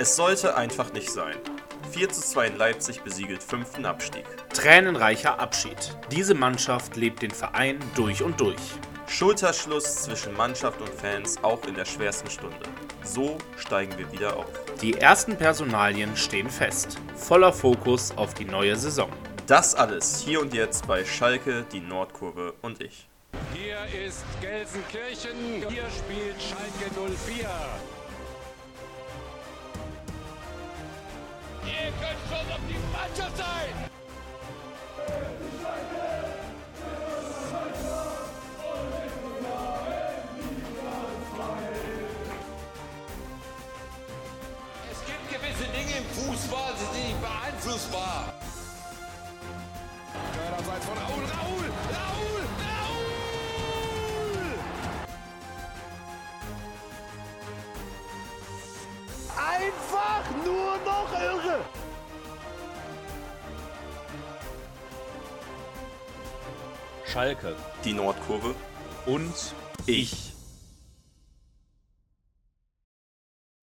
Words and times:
Es 0.00 0.16
sollte 0.16 0.56
einfach 0.56 0.94
nicht 0.94 1.10
sein. 1.10 1.36
4 1.90 2.08
zu 2.08 2.22
2 2.22 2.46
in 2.46 2.56
Leipzig 2.56 3.02
besiegelt 3.02 3.42
fünften 3.42 3.84
Abstieg. 3.84 4.24
Tränenreicher 4.48 5.38
Abschied. 5.38 5.94
Diese 6.10 6.32
Mannschaft 6.32 6.96
lebt 6.96 7.20
den 7.20 7.30
Verein 7.30 7.78
durch 7.94 8.22
und 8.22 8.40
durch. 8.40 8.56
Schulterschluss 9.06 10.04
zwischen 10.04 10.34
Mannschaft 10.34 10.80
und 10.80 10.88
Fans 10.88 11.44
auch 11.44 11.62
in 11.66 11.74
der 11.74 11.84
schwersten 11.84 12.30
Stunde. 12.30 12.56
So 13.04 13.36
steigen 13.58 13.92
wir 13.98 14.10
wieder 14.10 14.38
auf. 14.38 14.46
Die 14.80 14.94
ersten 14.94 15.36
Personalien 15.36 16.16
stehen 16.16 16.48
fest. 16.48 16.96
Voller 17.14 17.52
Fokus 17.52 18.10
auf 18.16 18.32
die 18.32 18.46
neue 18.46 18.76
Saison. 18.76 19.10
Das 19.46 19.74
alles 19.74 20.22
hier 20.24 20.40
und 20.40 20.54
jetzt 20.54 20.86
bei 20.86 21.04
Schalke, 21.04 21.66
die 21.74 21.80
Nordkurve 21.80 22.54
und 22.62 22.80
ich. 22.80 23.06
Hier 23.52 24.06
ist 24.06 24.24
Gelsenkirchen, 24.40 25.68
hier 25.68 25.84
spielt 25.90 26.40
Schalke 26.40 26.90
04. 27.26 27.99
Ihr 32.00 32.06
könnt 32.06 32.20
schon 32.28 32.52
auf 32.52 32.60
die 32.66 32.78
Mannschaft 32.92 33.36
sein! 33.36 33.89
Schalke 67.20 67.54
Die 67.84 67.92
Nordkurve 67.92 68.54
und 69.04 69.34
ich. 69.84 70.32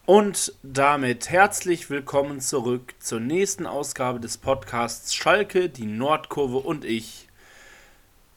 Und 0.05 0.53
damit 0.61 1.31
herzlich 1.31 1.89
willkommen 1.89 2.39
zurück 2.39 2.93
zur 2.99 3.19
nächsten 3.19 3.65
Ausgabe 3.65 4.19
des 4.19 4.37
Podcasts 4.37 5.15
Schalke, 5.15 5.69
die 5.69 5.87
Nordkurve 5.87 6.57
und 6.57 6.85
ich. 6.85 7.29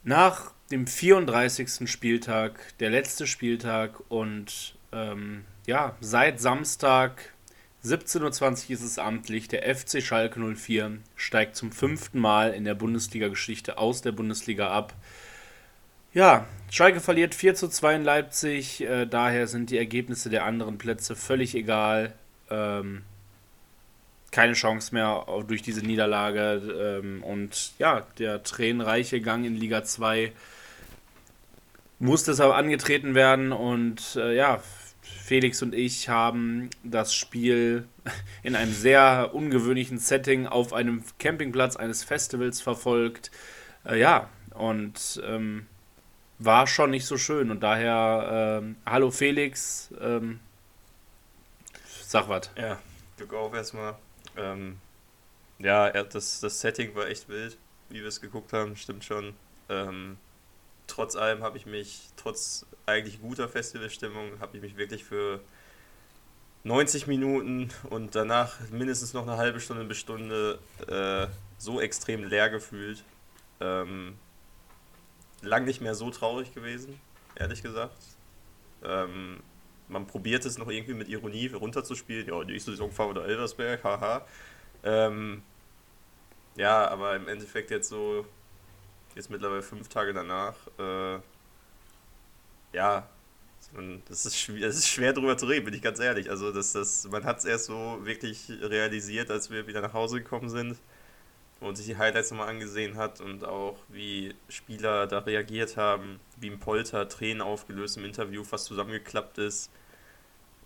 Nach 0.05 0.53
dem 0.71 0.87
34. 0.87 1.87
Spieltag, 1.87 2.73
der 2.79 2.89
letzte 2.89 3.27
Spieltag 3.27 4.01
und 4.09 4.75
ähm, 4.91 5.45
ja, 5.67 5.97
seit 6.01 6.41
Samstag 6.41 7.35
17.20 7.83 8.65
Uhr 8.65 8.71
ist 8.73 8.83
es 8.83 8.99
amtlich, 8.99 9.49
der 9.49 9.75
FC 9.75 10.03
Schalke 10.03 10.39
04 10.39 10.99
steigt 11.17 11.57
zum 11.57 11.73
fünften 11.73 12.19
Mal 12.19 12.53
in 12.53 12.65
der 12.65 12.75
Bundesliga-Geschichte 12.75 13.79
aus 13.79 14.03
der 14.03 14.13
Bundesliga 14.13 14.69
ab. 14.69 14.95
Ja, 16.13 16.47
Schalke 16.71 17.01
verliert 17.01 17.35
4 17.35 17.55
zu 17.55 17.69
2 17.69 17.97
in 17.97 18.05
Leipzig, 18.05 18.81
äh, 18.81 19.07
daher 19.07 19.47
sind 19.47 19.71
die 19.71 19.79
Ergebnisse 19.79 20.29
der 20.29 20.45
anderen 20.45 20.77
Plätze 20.77 21.15
völlig 21.15 21.55
egal. 21.55 22.15
Ähm, 22.51 23.03
keine 24.33 24.55
Chance 24.55 24.95
mehr 24.95 25.25
durch 25.47 25.63
diese 25.63 25.81
Niederlage 25.81 27.01
ähm, 27.03 27.23
und 27.23 27.73
ja, 27.79 28.07
der 28.19 28.43
tränenreiche 28.43 29.21
Gang 29.21 29.45
in 29.45 29.57
Liga 29.57 29.85
2 29.85 30.33
muss 31.99 32.25
deshalb 32.25 32.55
angetreten 32.55 33.15
werden 33.15 33.53
und 33.53 34.17
äh, 34.17 34.35
ja, 34.35 34.63
Felix 35.03 35.63
und 35.63 35.75
ich 35.75 36.09
haben 36.09 36.71
das 36.83 37.15
Spiel 37.15 37.87
in 38.43 38.57
einem 38.57 38.73
sehr 38.73 39.31
ungewöhnlichen 39.33 39.99
Setting 39.99 40.47
auf 40.47 40.73
einem 40.73 41.05
Campingplatz 41.19 41.77
eines 41.77 42.03
Festivals 42.03 42.61
verfolgt. 42.61 43.31
Äh, 43.85 44.01
ja, 44.01 44.29
und 44.55 45.21
ähm, 45.25 45.67
war 46.41 46.67
schon 46.67 46.91
nicht 46.91 47.07
so 47.07 47.17
schön. 47.17 47.51
Und 47.51 47.61
daher, 47.63 48.61
ähm, 48.63 48.77
hallo 48.85 49.11
Felix, 49.11 49.91
ähm, 50.01 50.41
sag 52.03 52.29
was. 52.29 52.51
Ja, 52.57 52.81
Glück 53.17 53.33
auf 53.35 53.55
erstmal. 53.55 53.95
Ähm, 54.37 54.79
ja, 55.59 55.91
das, 55.91 56.41
das 56.41 56.61
Setting 56.61 56.95
war 56.95 57.07
echt 57.07 57.29
wild, 57.29 57.57
wie 57.91 58.01
wir 58.01 58.09
es 58.09 58.21
geguckt 58.21 58.53
haben, 58.53 58.75
stimmt 58.77 59.05
schon. 59.05 59.35
Ähm, 59.69 60.17
trotz 60.87 61.15
allem 61.15 61.43
habe 61.43 61.59
ich 61.59 61.67
mich, 61.67 62.09
trotz 62.17 62.67
eigentlich 62.87 63.21
guter 63.21 63.49
Festivalstimmung, 63.49 64.41
habe 64.41 64.57
ich 64.57 64.63
mich 64.63 64.77
wirklich 64.77 65.05
für 65.05 65.41
90 66.65 67.07
Minuten 67.07 67.69
und 67.91 68.15
danach 68.15 68.59
mindestens 68.71 69.13
noch 69.13 69.27
eine 69.27 69.37
halbe 69.37 69.61
Stunde 69.61 69.85
bis 69.85 69.99
Stunde 69.99 70.59
äh, 70.89 71.27
so 71.59 71.81
extrem 71.81 72.25
leer 72.25 72.49
gefühlt. 72.49 73.05
Ähm, 73.61 74.15
lang 75.43 75.65
nicht 75.65 75.81
mehr 75.81 75.95
so 75.95 76.11
traurig 76.11 76.55
gewesen, 76.55 77.01
ehrlich 77.37 77.63
gesagt. 77.63 77.97
Ähm, 78.85 79.41
man 79.89 80.07
probiert 80.07 80.45
es 80.45 80.59
noch 80.59 80.69
irgendwie 80.69 80.95
mit 80.95 81.09
Ironie 81.09 81.49
runterzuspielen. 81.49 82.29
Ja, 82.29 82.43
nächste 82.45 82.71
Saison 82.73 82.91
fahren 82.91 83.15
wir 83.15 83.25
Elversberg, 83.25 83.83
haha. 83.83 84.27
Ähm, 84.85 85.43
ja, 86.57 86.89
aber 86.89 87.17
im 87.17 87.29
Endeffekt 87.29 87.71
jetzt 87.71 87.89
so, 87.89 88.27
jetzt 89.15 89.31
mittlerweile 89.31 89.63
fünf 89.63 89.89
Tage 89.89 90.13
danach, 90.13 90.55
äh, 90.79 91.19
ja, 92.73 93.09
das 94.09 94.27
ist, 94.27 94.39
schwer, 94.39 94.67
das 94.67 94.77
ist 94.77 94.89
schwer 94.89 95.13
drüber 95.13 95.37
zu 95.37 95.47
reden, 95.47 95.65
bin 95.65 95.75
ich 95.75 95.83
ganz 95.83 96.01
ehrlich. 96.01 96.31
Also 96.31 96.53
das, 96.53 96.73
das, 96.73 97.07
man 97.09 97.25
hat 97.25 97.39
es 97.39 97.45
erst 97.45 97.67
so 97.67 97.99
wirklich 98.03 98.49
realisiert, 98.49 99.31
als 99.31 99.51
wir 99.51 99.67
wieder 99.67 99.81
nach 99.81 99.93
Hause 99.93 100.23
gekommen 100.23 100.49
sind 100.49 100.79
und 101.61 101.77
sich 101.77 101.87
die 101.87 101.97
Highlights 101.97 102.31
nochmal 102.31 102.49
angesehen 102.49 102.97
hat 102.97 103.21
und 103.21 103.45
auch 103.45 103.77
wie 103.89 104.35
Spieler 104.49 105.07
da 105.07 105.19
reagiert 105.21 105.77
haben, 105.77 106.19
wie 106.39 106.49
im 106.49 106.59
Polter 106.59 107.09
Tränen 107.09 107.43
aufgelöst 107.43 107.99
im 107.99 108.05
Interview, 108.05 108.43
fast 108.45 108.67
zusammengeklappt 108.67 109.39
ist. 109.39 109.71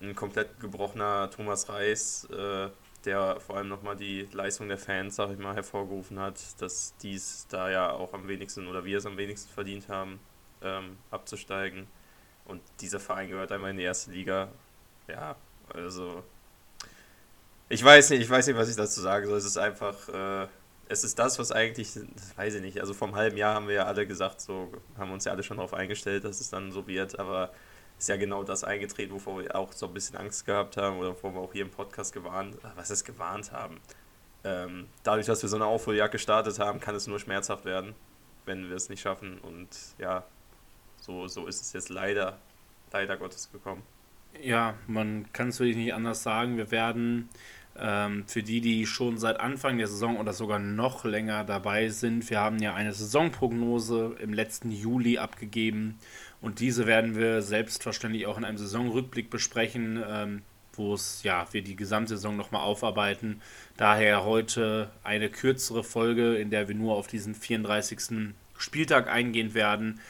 Ein 0.01 0.15
komplett 0.15 0.61
gebrochener 0.61 1.31
Thomas 1.31 1.69
Reis, 1.69 2.29
äh, 2.31 2.69
der 3.05 3.41
vor 3.41 3.57
allem 3.57 3.69
nochmal 3.69 3.97
die 3.97 4.29
Leistung 4.33 4.69
der 4.69 4.79
Fans, 4.79 5.17
sag 5.17 5.31
ich 5.31 5.39
mal, 5.39 5.55
hervorgerufen 5.55 6.19
hat, 6.19 6.41
dass 6.61 6.95
dies 6.99 7.47
da 7.49 7.71
ja 7.71 7.91
auch 7.91 8.13
am 8.13 8.29
wenigsten 8.29 8.69
oder 8.69 8.85
wir 8.85 8.99
es 8.99 9.07
am 9.07 9.17
wenigsten 9.17 9.53
verdient 9.53 9.89
haben, 9.89 10.21
ähm, 10.63 10.97
abzusteigen. 11.11 11.87
Und 12.45 12.63
dieser 12.81 13.01
Verein 13.01 13.29
gehört 13.29 13.53
einmal 13.53 13.71
in 13.71 13.79
die 13.79 13.83
erste 13.83 14.11
Liga. 14.11 14.49
Ja, 15.09 15.37
also 15.73 16.23
ich 17.69 17.83
weiß 17.83 18.11
nicht, 18.11 18.23
ich 18.23 18.31
weiß 18.31 18.47
nicht, 18.47 18.57
was 18.57 18.69
ich 18.69 18.77
dazu 18.77 19.01
sagen 19.01 19.27
soll. 19.27 19.39
Es 19.39 19.45
ist 19.45 19.57
einfach, 19.57 20.09
äh, 20.09 20.47
es 20.89 21.05
ist 21.05 21.19
das, 21.19 21.39
was 21.39 21.53
eigentlich, 21.53 21.95
das 21.95 22.37
weiß 22.37 22.55
ich 22.55 22.63
nicht. 22.63 22.81
Also 22.81 22.95
vor 22.95 23.09
einem 23.09 23.17
halben 23.17 23.37
Jahr 23.37 23.55
haben 23.55 23.69
wir 23.69 23.75
ja 23.75 23.85
alle 23.85 24.07
gesagt, 24.07 24.41
so 24.41 24.73
haben 24.99 25.13
uns 25.13 25.25
ja 25.25 25.33
alle 25.33 25.43
schon 25.43 25.57
darauf 25.57 25.75
eingestellt, 25.75 26.25
dass 26.25 26.41
es 26.41 26.51
dann 26.51 26.73
so 26.73 26.87
wird, 26.87 27.19
aber 27.19 27.53
ist 27.99 28.09
ja 28.09 28.17
genau 28.17 28.43
das 28.43 28.65
eingetreten, 28.65 29.13
wovor 29.13 29.41
wir 29.41 29.55
auch 29.55 29.73
so 29.73 29.87
ein 29.87 29.95
bisschen 29.95 30.17
Angst 30.19 30.47
gehabt 30.47 30.77
haben 30.77 30.99
oder 30.99 31.11
wovor 31.11 31.33
wir 31.33 31.41
auch 31.41 31.53
hier 31.53 31.63
im 31.63 31.71
Podcast 31.71 32.13
gewarnt, 32.13 32.57
was 32.77 32.91
ist 32.91 33.05
gewarnt 33.05 33.53
haben. 33.53 33.81
Ähm, 34.43 34.89
dadurch, 35.03 35.27
dass 35.27 35.43
wir 35.43 35.49
so 35.49 35.57
eine 35.57 35.65
Aufholjagd 35.65 36.13
gestartet 36.13 36.59
haben, 36.59 36.81
kann 36.81 36.95
es 36.95 37.07
nur 37.07 37.19
schmerzhaft 37.19 37.65
werden, 37.65 37.95
wenn 38.45 38.69
wir 38.69 38.77
es 38.77 38.89
nicht 38.89 39.01
schaffen. 39.01 39.39
Und 39.39 39.69
ja, 39.99 40.25
so, 41.01 41.29
so 41.29 41.47
ist 41.47 41.63
es 41.63 41.73
jetzt 41.73 41.89
leider, 41.89 42.39
leider 42.93 43.17
Gottes 43.17 43.51
gekommen. 43.51 43.83
Ja, 44.43 44.75
man 44.87 45.33
kann 45.33 45.49
es 45.49 45.61
wirklich 45.61 45.77
nicht 45.77 45.95
anders 45.95 46.23
sagen. 46.23 46.57
Wir 46.57 46.71
werden 46.71 47.29
ähm, 47.79 48.25
für 48.27 48.43
die, 48.43 48.61
die 48.61 48.87
schon 48.87 49.19
seit 49.19 49.41
Anfang 49.41 49.79
der 49.79 49.89
Saison 49.89 50.19
oder 50.19 50.33
sogar 50.33 50.59
noch 50.59 51.05
länger 51.05 51.45
dabei 51.45 51.89
sind, 51.89 52.29
wir 52.31 52.41
haben 52.41 52.59
ja 52.59 52.75
eine 52.75 52.93
Saisonprognose 52.93 54.17
im 54.21 54.33
letzten 54.33 54.71
Juli 54.71 55.19
abgegeben 55.19 55.99
und 56.41 56.61
diese 56.61 56.87
werden 56.87 57.17
wir 57.17 57.43
selbstverständlich 57.43 58.27
auch 58.27 58.39
in 58.39 58.45
einem 58.45 58.59
Saisonrückblick 58.59 59.31
besprechen, 59.31 60.03
ähm, 60.07 60.43
wo 60.75 60.95
es 60.95 61.23
ja 61.23 61.47
wir 61.53 61.63
die 61.63 61.77
Gesamtsaison 61.77 62.37
nochmal 62.37 62.63
aufarbeiten. 62.63 63.41
Daher 63.77 64.25
heute 64.25 64.91
eine 65.03 65.31
kürzere 65.31 65.85
Folge, 65.85 66.37
in 66.37 66.51
der 66.51 66.69
wir 66.69 66.75
nur 66.75 66.97
auf 66.97 67.07
diesen 67.07 67.35
34. 67.35 68.35
Spieltag 68.59 69.09
eingehen 69.09 69.55
werden. 69.55 70.01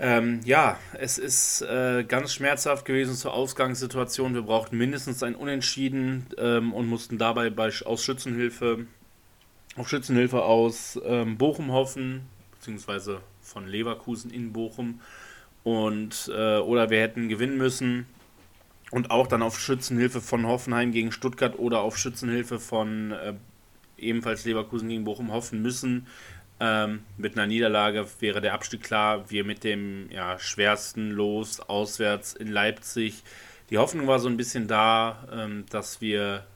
Ähm, 0.00 0.40
ja, 0.44 0.78
es 0.98 1.18
ist 1.18 1.62
äh, 1.62 2.04
ganz 2.04 2.34
schmerzhaft 2.34 2.84
gewesen 2.84 3.14
zur 3.14 3.32
Ausgangssituation. 3.32 4.34
Wir 4.34 4.42
brauchten 4.42 4.76
mindestens 4.76 5.22
ein 5.22 5.36
Unentschieden 5.36 6.26
ähm, 6.36 6.72
und 6.72 6.88
mussten 6.88 7.16
dabei 7.16 7.50
bei, 7.50 7.70
aus 7.84 8.04
Schützenhilfe 8.04 8.86
auf 9.76 9.88
Schützenhilfe 9.88 10.42
aus 10.42 11.00
ähm, 11.04 11.36
Bochum 11.36 11.72
hoffen, 11.72 12.22
beziehungsweise 12.52 13.20
von 13.42 13.66
Leverkusen 13.66 14.30
in 14.30 14.52
Bochum. 14.52 15.00
Und 15.62 16.30
äh, 16.32 16.58
oder 16.58 16.90
wir 16.90 17.00
hätten 17.00 17.28
gewinnen 17.28 17.56
müssen 17.56 18.06
und 18.90 19.10
auch 19.10 19.26
dann 19.26 19.42
auf 19.42 19.58
Schützenhilfe 19.58 20.20
von 20.20 20.46
Hoffenheim 20.46 20.92
gegen 20.92 21.10
Stuttgart 21.10 21.58
oder 21.58 21.80
auf 21.80 21.96
Schützenhilfe 21.96 22.60
von 22.60 23.12
äh, 23.12 23.34
ebenfalls 23.96 24.44
Leverkusen 24.44 24.88
gegen 24.88 25.04
Bochum 25.04 25.32
hoffen 25.32 25.62
müssen. 25.62 26.06
Ähm, 26.60 27.04
mit 27.16 27.36
einer 27.36 27.46
Niederlage 27.46 28.06
wäre 28.20 28.40
der 28.40 28.54
Abstieg 28.54 28.82
klar. 28.82 29.30
Wir 29.30 29.44
mit 29.44 29.64
dem 29.64 30.08
ja, 30.10 30.38
schwersten 30.38 31.10
Los 31.10 31.60
auswärts 31.60 32.34
in 32.34 32.48
Leipzig. 32.48 33.22
die 33.70 33.78
Hoffnung 33.78 34.06
war 34.06 34.18
so 34.18 34.28
ein 34.28 34.36
bisschen 34.36 34.68
da, 34.68 35.26
ähm, 35.32 35.64
dass 35.70 36.00
wir 36.00 36.46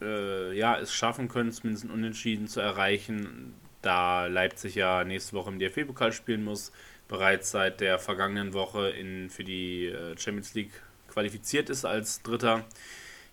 äh, 0.00 0.56
ja, 0.56 0.78
es 0.78 0.92
schaffen 0.92 1.28
können, 1.28 1.52
zumindest 1.52 1.84
ein 1.84 1.90
Unentschieden 1.90 2.46
zu 2.46 2.60
erreichen, 2.60 3.54
da 3.82 4.26
Leipzig 4.26 4.74
ja 4.74 5.04
nächste 5.04 5.34
Woche 5.34 5.50
im 5.50 5.58
DFB-Pokal 5.58 6.12
spielen 6.12 6.44
muss, 6.44 6.72
bereits 7.08 7.50
seit 7.50 7.80
der 7.80 7.98
vergangenen 7.98 8.52
Woche 8.52 8.90
in, 8.90 9.30
für 9.30 9.44
die 9.44 9.86
äh, 9.86 10.16
Champions 10.16 10.54
League 10.54 10.72
qualifiziert 11.08 11.70
ist 11.70 11.84
als 11.84 12.22
Dritter. 12.22 12.64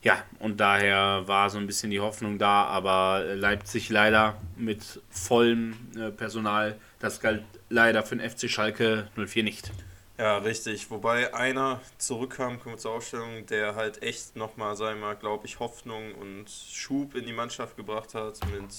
Ja, 0.06 0.24
und 0.38 0.60
daher 0.60 1.24
war 1.26 1.50
so 1.50 1.58
ein 1.58 1.66
bisschen 1.66 1.90
die 1.90 2.00
Hoffnung 2.00 2.38
da, 2.38 2.66
aber 2.66 3.24
Leipzig 3.34 3.90
leider 3.90 4.40
mit 4.56 5.02
vollem 5.10 5.76
äh, 5.98 6.12
Personal, 6.12 6.78
das 7.00 7.20
galt 7.20 7.44
leider 7.70 8.04
für 8.04 8.16
den 8.16 8.30
FC 8.30 8.48
Schalke 8.48 9.08
04 9.16 9.44
nicht. 9.44 9.72
Ja, 10.20 10.38
richtig. 10.38 10.92
Wobei 10.92 11.34
einer 11.34 11.82
zurückkam, 11.98 12.60
kommen 12.60 12.76
wir 12.76 12.80
zur 12.80 12.92
Aufstellung, 12.92 13.48
der 13.48 13.74
halt 13.74 14.04
echt 14.04 14.36
nochmal, 14.36 14.78
wir 14.78 14.94
mal, 14.94 15.16
glaube 15.16 15.48
ich, 15.48 15.58
Hoffnung 15.58 16.14
und 16.14 16.52
Schub 16.52 17.16
in 17.16 17.26
die 17.26 17.34
Mannschaft 17.34 17.76
gebracht 17.76 18.14
hat 18.14 18.40
mit, 18.52 18.76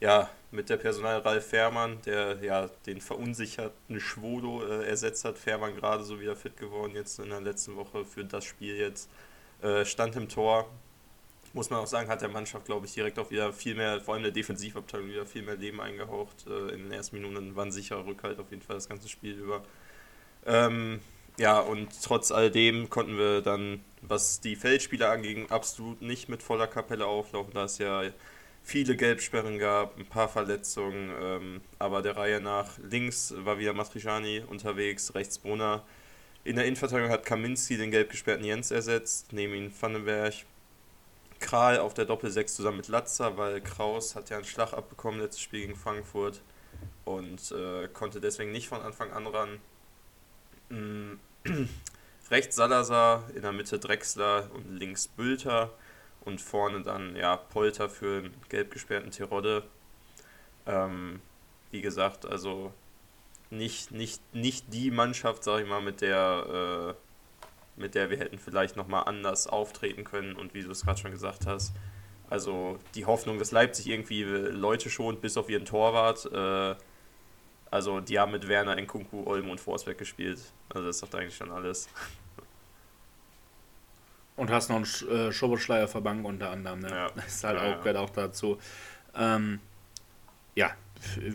ja, 0.00 0.30
mit 0.52 0.70
der 0.70 0.78
Personal 0.78 1.18
Ralf 1.18 1.48
Fährmann, 1.48 1.98
der 2.06 2.38
ja 2.42 2.70
den 2.86 3.02
verunsicherten 3.02 4.00
Schwodo 4.00 4.62
äh, 4.66 4.86
ersetzt 4.88 5.22
hat. 5.26 5.36
Fährmann 5.36 5.76
gerade 5.76 6.02
so 6.02 6.18
wieder 6.18 6.34
fit 6.34 6.56
geworden 6.56 6.92
jetzt 6.94 7.18
in 7.18 7.28
der 7.28 7.42
letzten 7.42 7.76
Woche 7.76 8.06
für 8.06 8.24
das 8.24 8.46
Spiel 8.46 8.76
jetzt. 8.76 9.10
Äh, 9.62 9.84
stand 9.84 10.16
im 10.16 10.28
Tor. 10.28 10.68
Muss 11.52 11.68
man 11.70 11.80
auch 11.80 11.86
sagen, 11.86 12.08
hat 12.08 12.22
der 12.22 12.28
Mannschaft, 12.28 12.66
glaube 12.66 12.86
ich, 12.86 12.94
direkt 12.94 13.18
auch 13.18 13.30
wieder 13.30 13.52
viel 13.52 13.74
mehr, 13.74 14.00
vor 14.00 14.14
allem 14.14 14.22
der 14.22 14.32
Defensivabteilung, 14.32 15.08
wieder 15.08 15.26
viel 15.26 15.42
mehr 15.42 15.56
Leben 15.56 15.80
eingehaucht. 15.80 16.46
Äh, 16.46 16.74
in 16.74 16.84
den 16.84 16.92
ersten 16.92 17.16
Minuten 17.16 17.56
war 17.56 17.64
ein 17.64 17.72
sicherer 17.72 18.06
Rückhalt 18.06 18.38
auf 18.38 18.50
jeden 18.50 18.62
Fall 18.62 18.76
das 18.76 18.88
ganze 18.88 19.08
Spiel 19.08 19.34
über. 19.34 19.62
Ähm, 20.46 21.00
ja, 21.38 21.58
und 21.58 21.88
trotz 22.02 22.30
alledem 22.32 22.90
konnten 22.90 23.18
wir 23.18 23.40
dann, 23.42 23.82
was 24.02 24.40
die 24.40 24.56
Feldspieler 24.56 25.10
anging, 25.10 25.50
absolut 25.50 26.02
nicht 26.02 26.28
mit 26.28 26.42
voller 26.42 26.66
Kapelle 26.66 27.06
auflaufen, 27.06 27.54
da 27.54 27.64
es 27.64 27.78
ja 27.78 28.02
viele 28.62 28.96
Gelbsperren 28.96 29.58
gab, 29.58 29.98
ein 29.98 30.06
paar 30.06 30.28
Verletzungen, 30.28 31.10
ähm, 31.20 31.60
aber 31.78 32.02
der 32.02 32.16
Reihe 32.16 32.40
nach 32.40 32.78
links 32.78 33.34
war 33.38 33.58
wieder 33.58 33.72
Matriciani 33.72 34.42
unterwegs, 34.46 35.14
rechts 35.14 35.38
Brunner. 35.38 35.82
In 36.42 36.56
der 36.56 36.64
Innenverteidigung 36.64 37.10
hat 37.10 37.26
Kaminski 37.26 37.76
den 37.76 37.90
gelb 37.90 38.10
gesperrten 38.10 38.44
Jens 38.44 38.70
ersetzt, 38.70 39.32
neben 39.32 39.54
ihm 39.54 39.72
Vandenberg. 39.78 40.34
Kral 41.38 41.78
auf 41.78 41.94
der 41.94 42.04
Doppel-6 42.04 42.46
zusammen 42.56 42.78
mit 42.78 42.88
Latzer, 42.88 43.36
weil 43.36 43.60
Kraus 43.60 44.14
hat 44.14 44.30
ja 44.30 44.36
einen 44.36 44.44
Schlag 44.44 44.72
abbekommen 44.74 45.20
letztes 45.20 45.40
Spiel 45.40 45.62
gegen 45.62 45.76
Frankfurt 45.76 46.42
und 47.04 47.50
äh, 47.52 47.88
konnte 47.88 48.20
deswegen 48.20 48.52
nicht 48.52 48.68
von 48.68 48.82
Anfang 48.82 49.10
an 49.10 49.26
ran. 49.26 49.58
Mm, 50.68 51.12
rechts 52.30 52.56
Salazar, 52.56 53.28
in 53.34 53.42
der 53.42 53.52
Mitte 53.52 53.78
Drexler 53.78 54.50
und 54.54 54.70
links 54.70 55.08
Bülter 55.08 55.72
und 56.20 56.40
vorne 56.40 56.82
dann 56.82 57.16
ja 57.16 57.36
Polter 57.36 57.88
für 57.88 58.22
den 58.22 58.34
gelb 58.48 58.70
gesperrten 58.70 59.10
Terodde. 59.10 59.64
Ähm, 60.66 61.20
wie 61.70 61.80
gesagt, 61.80 62.26
also 62.26 62.72
nicht, 63.50 63.90
nicht, 63.90 64.22
nicht 64.34 64.72
die 64.72 64.90
Mannschaft, 64.90 65.44
sag 65.44 65.60
ich 65.60 65.68
mal, 65.68 65.82
mit 65.82 66.00
der, 66.00 66.96
äh, 66.96 67.80
mit 67.80 67.94
der 67.94 68.10
wir 68.10 68.18
hätten 68.18 68.38
vielleicht 68.38 68.76
nochmal 68.76 69.04
anders 69.04 69.46
auftreten 69.46 70.04
können 70.04 70.36
und 70.36 70.54
wie 70.54 70.62
du 70.62 70.70
es 70.70 70.84
gerade 70.84 71.00
schon 71.00 71.10
gesagt 71.10 71.46
hast. 71.46 71.72
Also 72.28 72.78
die 72.94 73.06
Hoffnung, 73.06 73.38
dass 73.38 73.50
Leipzig 73.50 73.88
irgendwie 73.88 74.22
Leute 74.22 74.88
schont, 74.88 75.20
bis 75.20 75.36
auf 75.36 75.50
ihren 75.50 75.64
Torwart. 75.64 76.26
Äh, 76.32 76.76
also 77.70 78.00
die 78.00 78.18
haben 78.18 78.32
mit 78.32 78.46
Werner, 78.46 78.76
Nkunku, 78.76 79.24
Olmo 79.26 79.50
und 79.50 79.60
Forsberg 79.60 79.98
gespielt. 79.98 80.40
Also 80.68 80.86
das 80.86 80.96
ist 80.96 81.02
doch 81.02 81.18
eigentlich 81.18 81.36
schon 81.36 81.50
alles. 81.50 81.88
Und 84.36 84.50
hast 84.50 84.68
noch 84.68 84.76
einen 84.76 84.86
Sch 84.86 85.02
äh, 85.02 85.32
Schoboschleier 85.32 85.88
verbank 85.88 86.24
unter 86.24 86.50
anderem. 86.50 86.80
Ne? 86.80 86.88
Ja. 86.88 87.10
Das 87.16 87.26
ist 87.26 87.44
halt 87.44 87.56
ja, 87.56 87.62
auch, 87.62 87.70
ja. 87.70 87.76
gehört 87.78 87.96
auch 87.96 88.10
dazu. 88.10 88.58
Ähm, 89.14 89.60
ja, 90.54 90.70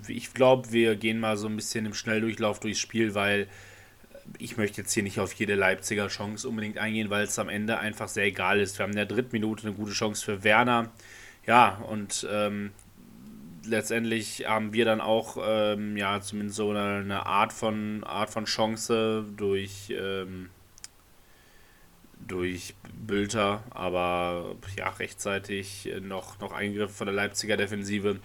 ich 0.07 0.33
glaube, 0.33 0.71
wir 0.71 0.95
gehen 0.95 1.19
mal 1.19 1.37
so 1.37 1.47
ein 1.47 1.55
bisschen 1.55 1.85
im 1.85 1.93
Schnelldurchlauf 1.93 2.59
durchs 2.59 2.79
Spiel, 2.79 3.15
weil 3.15 3.47
ich 4.37 4.57
möchte 4.57 4.81
jetzt 4.81 4.93
hier 4.93 5.03
nicht 5.03 5.19
auf 5.19 5.33
jede 5.33 5.55
Leipziger 5.55 6.07
Chance 6.07 6.47
unbedingt 6.47 6.77
eingehen, 6.77 7.09
weil 7.09 7.23
es 7.23 7.37
am 7.39 7.49
Ende 7.49 7.77
einfach 7.77 8.07
sehr 8.07 8.25
egal 8.25 8.59
ist. 8.59 8.77
Wir 8.77 8.83
haben 8.83 8.91
in 8.91 8.97
der 8.97 9.05
dritten 9.05 9.31
Minute 9.33 9.67
eine 9.67 9.75
gute 9.75 9.93
Chance 9.93 10.23
für 10.23 10.43
Werner. 10.43 10.91
Ja, 11.45 11.75
und 11.89 12.27
ähm, 12.31 12.71
letztendlich 13.65 14.47
haben 14.47 14.73
wir 14.73 14.85
dann 14.85 15.01
auch 15.01 15.37
ähm, 15.45 15.95
ja 15.97 16.19
zumindest 16.21 16.57
so 16.57 16.71
eine, 16.71 17.01
eine, 17.03 17.25
Art 17.25 17.53
von 17.53 18.03
Art 18.03 18.29
von 18.29 18.45
Chance 18.45 19.25
durch 19.37 19.93
ähm, 19.95 20.49
durch 22.27 22.73
Bülter, 23.05 23.63
aber 23.69 24.55
ja 24.75 24.89
rechtzeitig 24.89 25.89
noch 26.01 26.39
noch 26.39 26.51
Eingriff 26.51 26.95
von 26.95 27.05
der 27.05 27.15
Leipziger 27.15 27.57
Defensive 27.57 28.19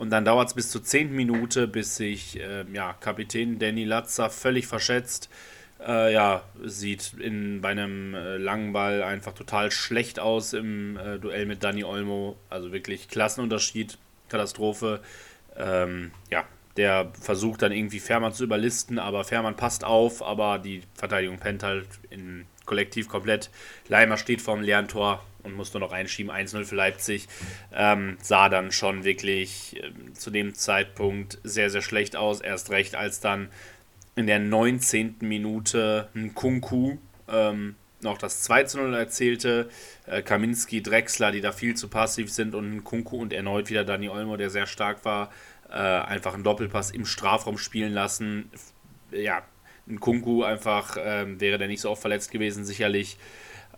und 0.00 0.08
dann 0.08 0.24
dauert 0.24 0.48
es 0.48 0.54
bis 0.54 0.70
zur 0.70 0.82
10. 0.82 1.12
Minute, 1.14 1.68
bis 1.68 1.96
sich 1.96 2.40
äh, 2.40 2.64
ja, 2.72 2.94
Kapitän 2.94 3.58
Danny 3.58 3.84
Latzer 3.84 4.30
völlig 4.30 4.66
verschätzt. 4.66 5.28
Äh, 5.78 6.14
ja, 6.14 6.42
sieht 6.64 7.12
in, 7.20 7.60
bei 7.60 7.68
einem 7.68 8.14
äh, 8.14 8.38
langen 8.38 8.72
Ball 8.72 9.02
einfach 9.02 9.34
total 9.34 9.70
schlecht 9.70 10.18
aus 10.18 10.54
im 10.54 10.96
äh, 10.96 11.18
Duell 11.18 11.44
mit 11.44 11.62
Danny 11.62 11.84
Olmo. 11.84 12.38
Also 12.48 12.72
wirklich 12.72 13.08
Klassenunterschied 13.08 13.98
Katastrophe. 14.30 15.00
Ähm, 15.54 16.12
ja, 16.30 16.46
der 16.78 17.12
versucht 17.20 17.60
dann 17.60 17.70
irgendwie 17.70 18.00
Fährmann 18.00 18.32
zu 18.32 18.44
überlisten, 18.44 18.98
aber 18.98 19.24
Fährmann 19.24 19.56
passt 19.56 19.84
auf, 19.84 20.22
aber 20.22 20.58
die 20.58 20.80
Verteidigung 20.94 21.36
pennt 21.36 21.62
halt 21.62 21.86
in 22.08 22.46
Kollektiv 22.70 23.08
komplett. 23.08 23.50
Leimer 23.88 24.16
steht 24.16 24.40
vorm 24.40 24.60
leeren 24.60 24.86
Tor 24.86 25.24
und 25.42 25.54
muss 25.54 25.74
nur 25.74 25.80
noch 25.80 25.90
einschieben, 25.90 26.30
1-0 26.30 26.64
für 26.64 26.76
Leipzig. 26.76 27.26
Ähm, 27.74 28.16
sah 28.22 28.48
dann 28.48 28.70
schon 28.70 29.02
wirklich 29.02 29.82
äh, 29.82 30.12
zu 30.12 30.30
dem 30.30 30.54
Zeitpunkt 30.54 31.38
sehr, 31.42 31.68
sehr 31.68 31.82
schlecht 31.82 32.14
aus. 32.14 32.40
Erst 32.40 32.70
recht, 32.70 32.94
als 32.94 33.18
dann 33.18 33.48
in 34.14 34.28
der 34.28 34.38
19. 34.38 35.16
Minute 35.18 36.10
ein 36.14 36.32
Kunku 36.36 36.98
ähm, 37.28 37.74
noch 38.02 38.18
das 38.18 38.44
2 38.44 38.62
zu 38.62 38.78
0 38.78 38.94
erzählte. 38.94 39.68
Äh, 40.06 40.22
Kaminski, 40.22 40.80
Drexler, 40.80 41.32
die 41.32 41.40
da 41.40 41.50
viel 41.50 41.74
zu 41.74 41.88
passiv 41.88 42.30
sind 42.30 42.54
und 42.54 42.84
Kunku 42.84 43.16
und 43.16 43.32
erneut 43.32 43.68
wieder 43.68 43.82
Dani 43.82 44.08
Olmo, 44.08 44.36
der 44.36 44.50
sehr 44.50 44.68
stark 44.68 45.04
war, 45.04 45.32
äh, 45.68 45.72
einfach 45.72 46.34
einen 46.34 46.44
Doppelpass 46.44 46.92
im 46.92 47.04
Strafraum 47.04 47.58
spielen 47.58 47.92
lassen. 47.92 48.48
Ja, 49.10 49.42
ein 49.90 50.00
Kunku 50.00 50.42
einfach, 50.42 50.96
ähm, 50.98 51.40
wäre 51.40 51.58
der 51.58 51.68
nicht 51.68 51.80
so 51.80 51.90
oft 51.90 52.00
verletzt 52.00 52.30
gewesen, 52.30 52.64
sicherlich. 52.64 53.18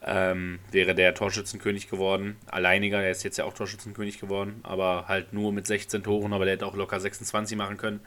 Ähm, 0.04 0.58
wäre 0.72 0.96
der 0.96 1.14
Torschützenkönig 1.14 1.88
geworden. 1.88 2.36
Alleiniger, 2.46 3.00
der 3.00 3.12
ist 3.12 3.22
jetzt 3.22 3.36
ja 3.36 3.44
auch 3.44 3.54
Torschützenkönig 3.54 4.18
geworden, 4.18 4.58
aber 4.64 5.06
halt 5.06 5.32
nur 5.32 5.52
mit 5.52 5.68
16 5.68 6.02
Toren, 6.02 6.32
aber 6.32 6.44
der 6.44 6.54
hätte 6.54 6.66
auch 6.66 6.74
locker 6.74 6.98
26 6.98 7.56
machen 7.56 7.76
können. 7.76 8.00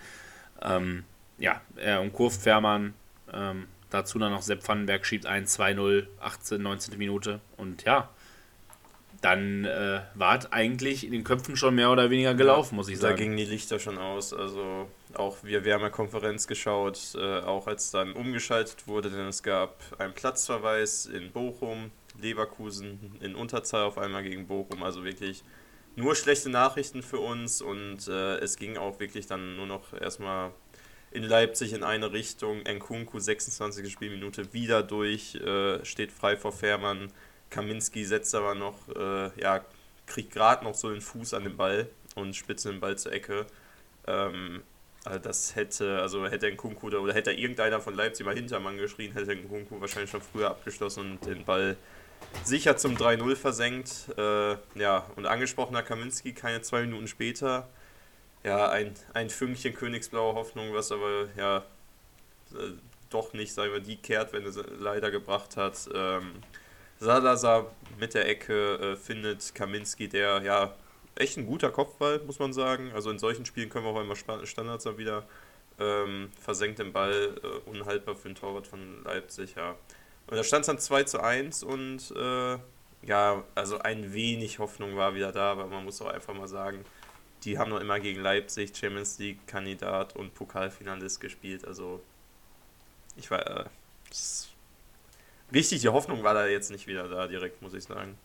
Ähm, 0.61 1.05
ja, 1.37 1.61
er 1.77 2.01
umkurvt 2.01 2.41
Fährmann, 2.41 2.95
ähm, 3.33 3.67
Dazu 3.95 4.19
dann 4.19 4.31
noch 4.31 4.41
Sepp 4.41 4.67
Vandenberg 4.67 5.05
schiebt 5.05 5.25
ein 5.25 5.45
2-0, 5.45 6.07
18, 6.19 6.61
19. 6.61 6.97
Minute. 6.97 7.39
Und 7.55 7.83
ja, 7.83 8.09
dann 9.21 9.63
äh, 9.63 10.01
war 10.15 10.37
es 10.37 10.51
eigentlich 10.51 11.05
in 11.05 11.13
den 11.13 11.23
Köpfen 11.23 11.55
schon 11.55 11.75
mehr 11.75 11.91
oder 11.91 12.09
weniger 12.09 12.33
gelaufen, 12.33 12.75
muss 12.75 12.89
ich 12.89 12.97
sagen. 12.97 13.15
Da 13.15 13.23
gingen 13.23 13.37
die 13.37 13.45
Lichter 13.45 13.79
schon 13.79 13.97
aus. 13.97 14.33
Also 14.33 14.89
auch 15.17 15.37
wir, 15.43 15.65
wir 15.65 15.73
haben 15.73 15.81
ja 15.81 15.89
Konferenz 15.89 16.47
geschaut, 16.47 17.13
äh, 17.15 17.39
auch 17.39 17.67
als 17.67 17.91
dann 17.91 18.13
umgeschaltet 18.13 18.87
wurde, 18.87 19.09
denn 19.09 19.27
es 19.27 19.43
gab 19.43 19.81
einen 19.97 20.13
Platzverweis 20.13 21.05
in 21.05 21.31
Bochum, 21.31 21.91
Leverkusen 22.21 23.17
in 23.21 23.35
Unterzahl 23.35 23.83
auf 23.83 23.97
einmal 23.97 24.23
gegen 24.23 24.47
Bochum. 24.47 24.83
Also 24.83 25.03
wirklich 25.03 25.43
nur 25.95 26.15
schlechte 26.15 26.49
Nachrichten 26.49 27.03
für 27.03 27.19
uns 27.19 27.61
und 27.61 28.07
äh, 28.07 28.37
es 28.37 28.57
ging 28.57 28.77
auch 28.77 28.99
wirklich 28.99 29.27
dann 29.27 29.55
nur 29.55 29.67
noch 29.67 29.93
erstmal 29.93 30.51
in 31.11 31.23
Leipzig 31.23 31.73
in 31.73 31.83
eine 31.83 32.11
Richtung. 32.11 32.61
Nkunku 32.63 33.19
26. 33.19 33.91
Spielminute 33.91 34.53
wieder 34.53 34.83
durch, 34.83 35.35
äh, 35.35 35.83
steht 35.85 36.11
frei 36.11 36.35
vor 36.35 36.51
Fährmann. 36.51 37.11
Kaminski 37.49 38.03
setzt 38.03 38.35
aber 38.35 38.55
noch, 38.55 38.89
äh, 38.89 39.31
ja, 39.41 39.63
kriegt 40.05 40.33
gerade 40.33 40.65
noch 40.65 40.75
so 40.75 40.91
den 40.91 41.01
Fuß 41.01 41.33
an 41.33 41.43
den 41.45 41.55
Ball 41.55 41.89
und 42.15 42.35
spitzt 42.35 42.65
den 42.65 42.81
Ball 42.81 42.97
zur 42.97 43.13
Ecke. 43.13 43.45
Ähm, 44.07 44.63
also 45.05 45.19
das 45.19 45.55
hätte, 45.55 46.01
also 46.01 46.25
hätte 46.27 46.51
Nkunku 46.51 46.87
oder 46.87 47.13
hätte 47.13 47.31
irgendeiner 47.31 47.79
von 47.79 47.95
Leipzig 47.95 48.25
mal 48.25 48.35
Hintermann 48.35 48.77
geschrien, 48.77 49.13
hätte 49.13 49.35
Nkunku 49.35 49.79
wahrscheinlich 49.79 50.11
schon 50.11 50.21
früher 50.21 50.49
abgeschlossen 50.49 51.11
und 51.11 51.25
den 51.25 51.45
Ball 51.45 51.77
sicher 52.43 52.75
zum 52.77 52.95
3-0 52.95 53.35
versenkt. 53.35 54.09
Äh, 54.17 54.57
ja, 54.75 55.05
und 55.15 55.25
angesprochener 55.25 55.83
Kaminski 55.83 56.33
keine 56.33 56.61
zwei 56.61 56.81
Minuten 56.81 57.07
später 57.07 57.67
ja, 58.45 58.69
ein, 58.69 58.93
ein 59.13 59.29
Fünkchen 59.29 59.73
königsblaue 59.73 60.35
Hoffnung, 60.35 60.73
was 60.73 60.91
aber 60.91 61.27
ja 61.35 61.57
äh, 62.53 62.73
doch 63.09 63.33
nicht, 63.33 63.53
sagen 63.53 63.73
wir, 63.73 63.79
die 63.79 63.97
kehrt, 63.97 64.33
wenn 64.33 64.45
es 64.45 64.59
leider 64.79 65.09
gebracht 65.09 65.57
hat. 65.57 65.89
Ähm, 65.93 66.33
Salazar 66.99 67.71
mit 67.99 68.13
der 68.13 68.27
Ecke 68.27 68.93
äh, 68.93 68.95
findet 68.95 69.53
Kaminski, 69.55 70.07
der 70.07 70.41
ja 70.43 70.75
echt 71.15 71.37
ein 71.37 71.45
guter 71.45 71.71
Kopfball, 71.71 72.19
muss 72.25 72.39
man 72.39 72.53
sagen. 72.53 72.91
Also 72.93 73.09
in 73.11 73.19
solchen 73.19 73.45
Spielen 73.45 73.69
können 73.69 73.85
wir 73.85 73.91
auch 73.91 73.99
einmal 73.99 74.15
Standards 74.45 74.83
dann 74.83 74.97
wieder 74.97 75.25
ähm, 75.79 76.29
versenkt 76.39 76.79
den 76.79 76.93
Ball, 76.93 77.35
äh, 77.43 77.69
unhaltbar 77.69 78.15
für 78.15 78.29
den 78.29 78.35
Torwart 78.35 78.67
von 78.67 79.03
Leipzig, 79.03 79.55
ja. 79.55 79.75
Und 80.27 80.37
da 80.37 80.43
stand 80.43 80.61
es 80.61 80.67
dann 80.67 80.79
2 80.79 81.03
zu 81.03 81.21
1 81.21 81.63
und 81.63 82.11
äh, 82.15 82.57
ja, 83.03 83.43
also 83.53 83.79
ein 83.79 84.13
wenig 84.13 84.59
Hoffnung 84.59 84.95
war 84.95 85.13
wieder 85.13 85.31
da, 85.31 85.51
aber 85.51 85.67
man 85.67 85.83
muss 85.83 86.01
auch 86.01 86.07
einfach 86.07 86.33
mal 86.33 86.47
sagen, 86.47 86.83
die 87.43 87.59
haben 87.59 87.69
noch 87.69 87.79
immer 87.79 87.99
gegen 87.99 88.21
Leipzig 88.21 88.75
Champions 88.75 89.19
League-Kandidat 89.19 90.15
und 90.15 90.33
Pokalfinalist 90.33 91.21
gespielt. 91.21 91.65
Also 91.65 92.01
ich 93.15 93.29
war. 93.29 93.45
Äh, 93.45 93.65
wichtig, 95.51 95.81
die 95.81 95.89
Hoffnung 95.89 96.23
war 96.23 96.33
da 96.33 96.47
jetzt 96.47 96.71
nicht 96.71 96.87
wieder 96.87 97.07
da 97.07 97.27
direkt, 97.27 97.61
muss 97.61 97.73
ich 97.73 97.83
sagen. 97.83 98.17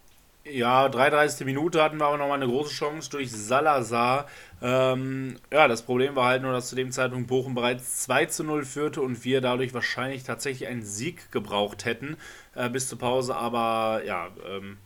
Ja, 0.45 0.89
33. 0.89 1.45
Minute 1.45 1.83
hatten 1.83 1.99
wir 1.99 2.07
aber 2.07 2.17
nochmal 2.17 2.43
eine 2.43 2.51
große 2.51 2.73
Chance 2.73 3.11
durch 3.11 3.31
Salazar. 3.31 4.27
Ähm, 4.63 5.37
ja, 5.53 5.69
das 5.69 5.83
Problem 5.83 6.17
war 6.17 6.29
halt 6.29 6.43
nur, 6.43 6.53
dass 6.53 6.71
zu 6.71 6.77
dem 6.77 6.93
Zeitpunkt 6.93 7.29
Bochum 7.29 7.55
bereits 7.55 8.01
2 8.03 8.27
zu 8.27 8.45
0 8.45 8.65
führte 8.65 9.03
und 9.03 9.23
wir 9.25 9.43
dadurch 9.43 9.75
wahrscheinlich 9.75 10.25
tatsächlich 10.25 10.67
einen 10.69 10.83
Sieg 10.83 11.31
gebraucht 11.31 11.85
hätten 11.85 12.17
äh, 12.55 12.71
bis 12.71 12.89
zur 12.89 12.99
Pause. 12.99 13.37
Aber 13.37 14.03
ja, 14.07 14.29
ähm, 14.49 14.79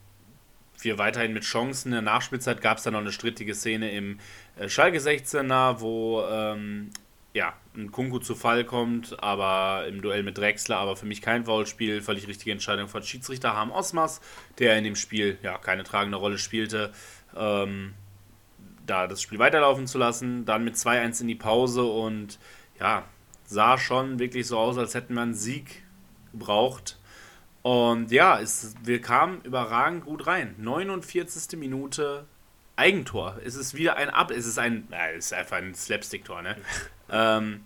wir 0.80 0.98
weiterhin 0.98 1.32
mit 1.32 1.44
Chancen. 1.44 1.88
In 1.88 1.92
der 1.92 2.02
Nachspielzeit 2.02 2.60
gab 2.60 2.78
es 2.78 2.84
dann 2.84 2.94
noch 2.94 3.00
eine 3.00 3.12
strittige 3.12 3.54
Szene 3.54 3.92
im 3.92 4.18
äh, 4.58 4.68
Schalke 4.68 4.98
16er, 4.98 5.80
wo 5.80 6.24
ähm, 6.28 6.90
ja, 7.34 7.52
ein 7.76 7.90
Kunku 7.90 8.20
zu 8.20 8.36
Fall 8.36 8.64
kommt, 8.64 9.20
aber 9.22 9.86
im 9.88 10.00
Duell 10.00 10.22
mit 10.22 10.38
Drexler, 10.38 10.76
aber 10.78 10.96
für 10.96 11.04
mich 11.04 11.20
kein 11.20 11.44
Foulspiel, 11.44 12.00
völlig 12.00 12.28
richtige 12.28 12.52
Entscheidung 12.52 12.88
von 12.88 13.02
Schiedsrichter 13.02 13.54
Harm 13.54 13.72
Osmas, 13.72 14.20
der 14.58 14.78
in 14.78 14.84
dem 14.84 14.94
Spiel 14.94 15.36
ja 15.42 15.58
keine 15.58 15.82
tragende 15.82 16.16
Rolle 16.16 16.38
spielte, 16.38 16.92
ähm, 17.36 17.94
da 18.86 19.08
das 19.08 19.20
Spiel 19.20 19.40
weiterlaufen 19.40 19.88
zu 19.88 19.98
lassen, 19.98 20.44
dann 20.44 20.62
mit 20.62 20.76
2-1 20.76 21.22
in 21.22 21.28
die 21.28 21.34
Pause 21.34 21.82
und 21.82 22.38
ja, 22.78 23.04
sah 23.44 23.78
schon 23.78 24.20
wirklich 24.20 24.46
so 24.46 24.56
aus, 24.56 24.78
als 24.78 24.94
hätten 24.94 25.14
wir 25.14 25.22
einen 25.22 25.34
Sieg 25.34 25.82
gebraucht. 26.30 26.98
Und 27.62 28.12
ja, 28.12 28.38
es, 28.40 28.74
wir 28.84 29.00
kamen 29.00 29.40
überragend 29.42 30.04
gut 30.04 30.26
rein. 30.26 30.54
49. 30.58 31.58
Minute 31.58 32.26
Eigentor. 32.76 33.38
Es 33.44 33.54
ist 33.54 33.74
wieder 33.74 33.96
ein 33.96 34.10
Ab. 34.10 34.30
Es 34.30 34.46
ist 34.46 34.58
ein. 34.58 34.86
Ja, 34.90 35.08
es 35.08 35.26
ist 35.26 35.32
einfach 35.32 35.56
ein 35.56 35.74
Slapstick-Tor, 35.74 36.42
ne? 36.42 36.56
Ähm, 37.10 37.60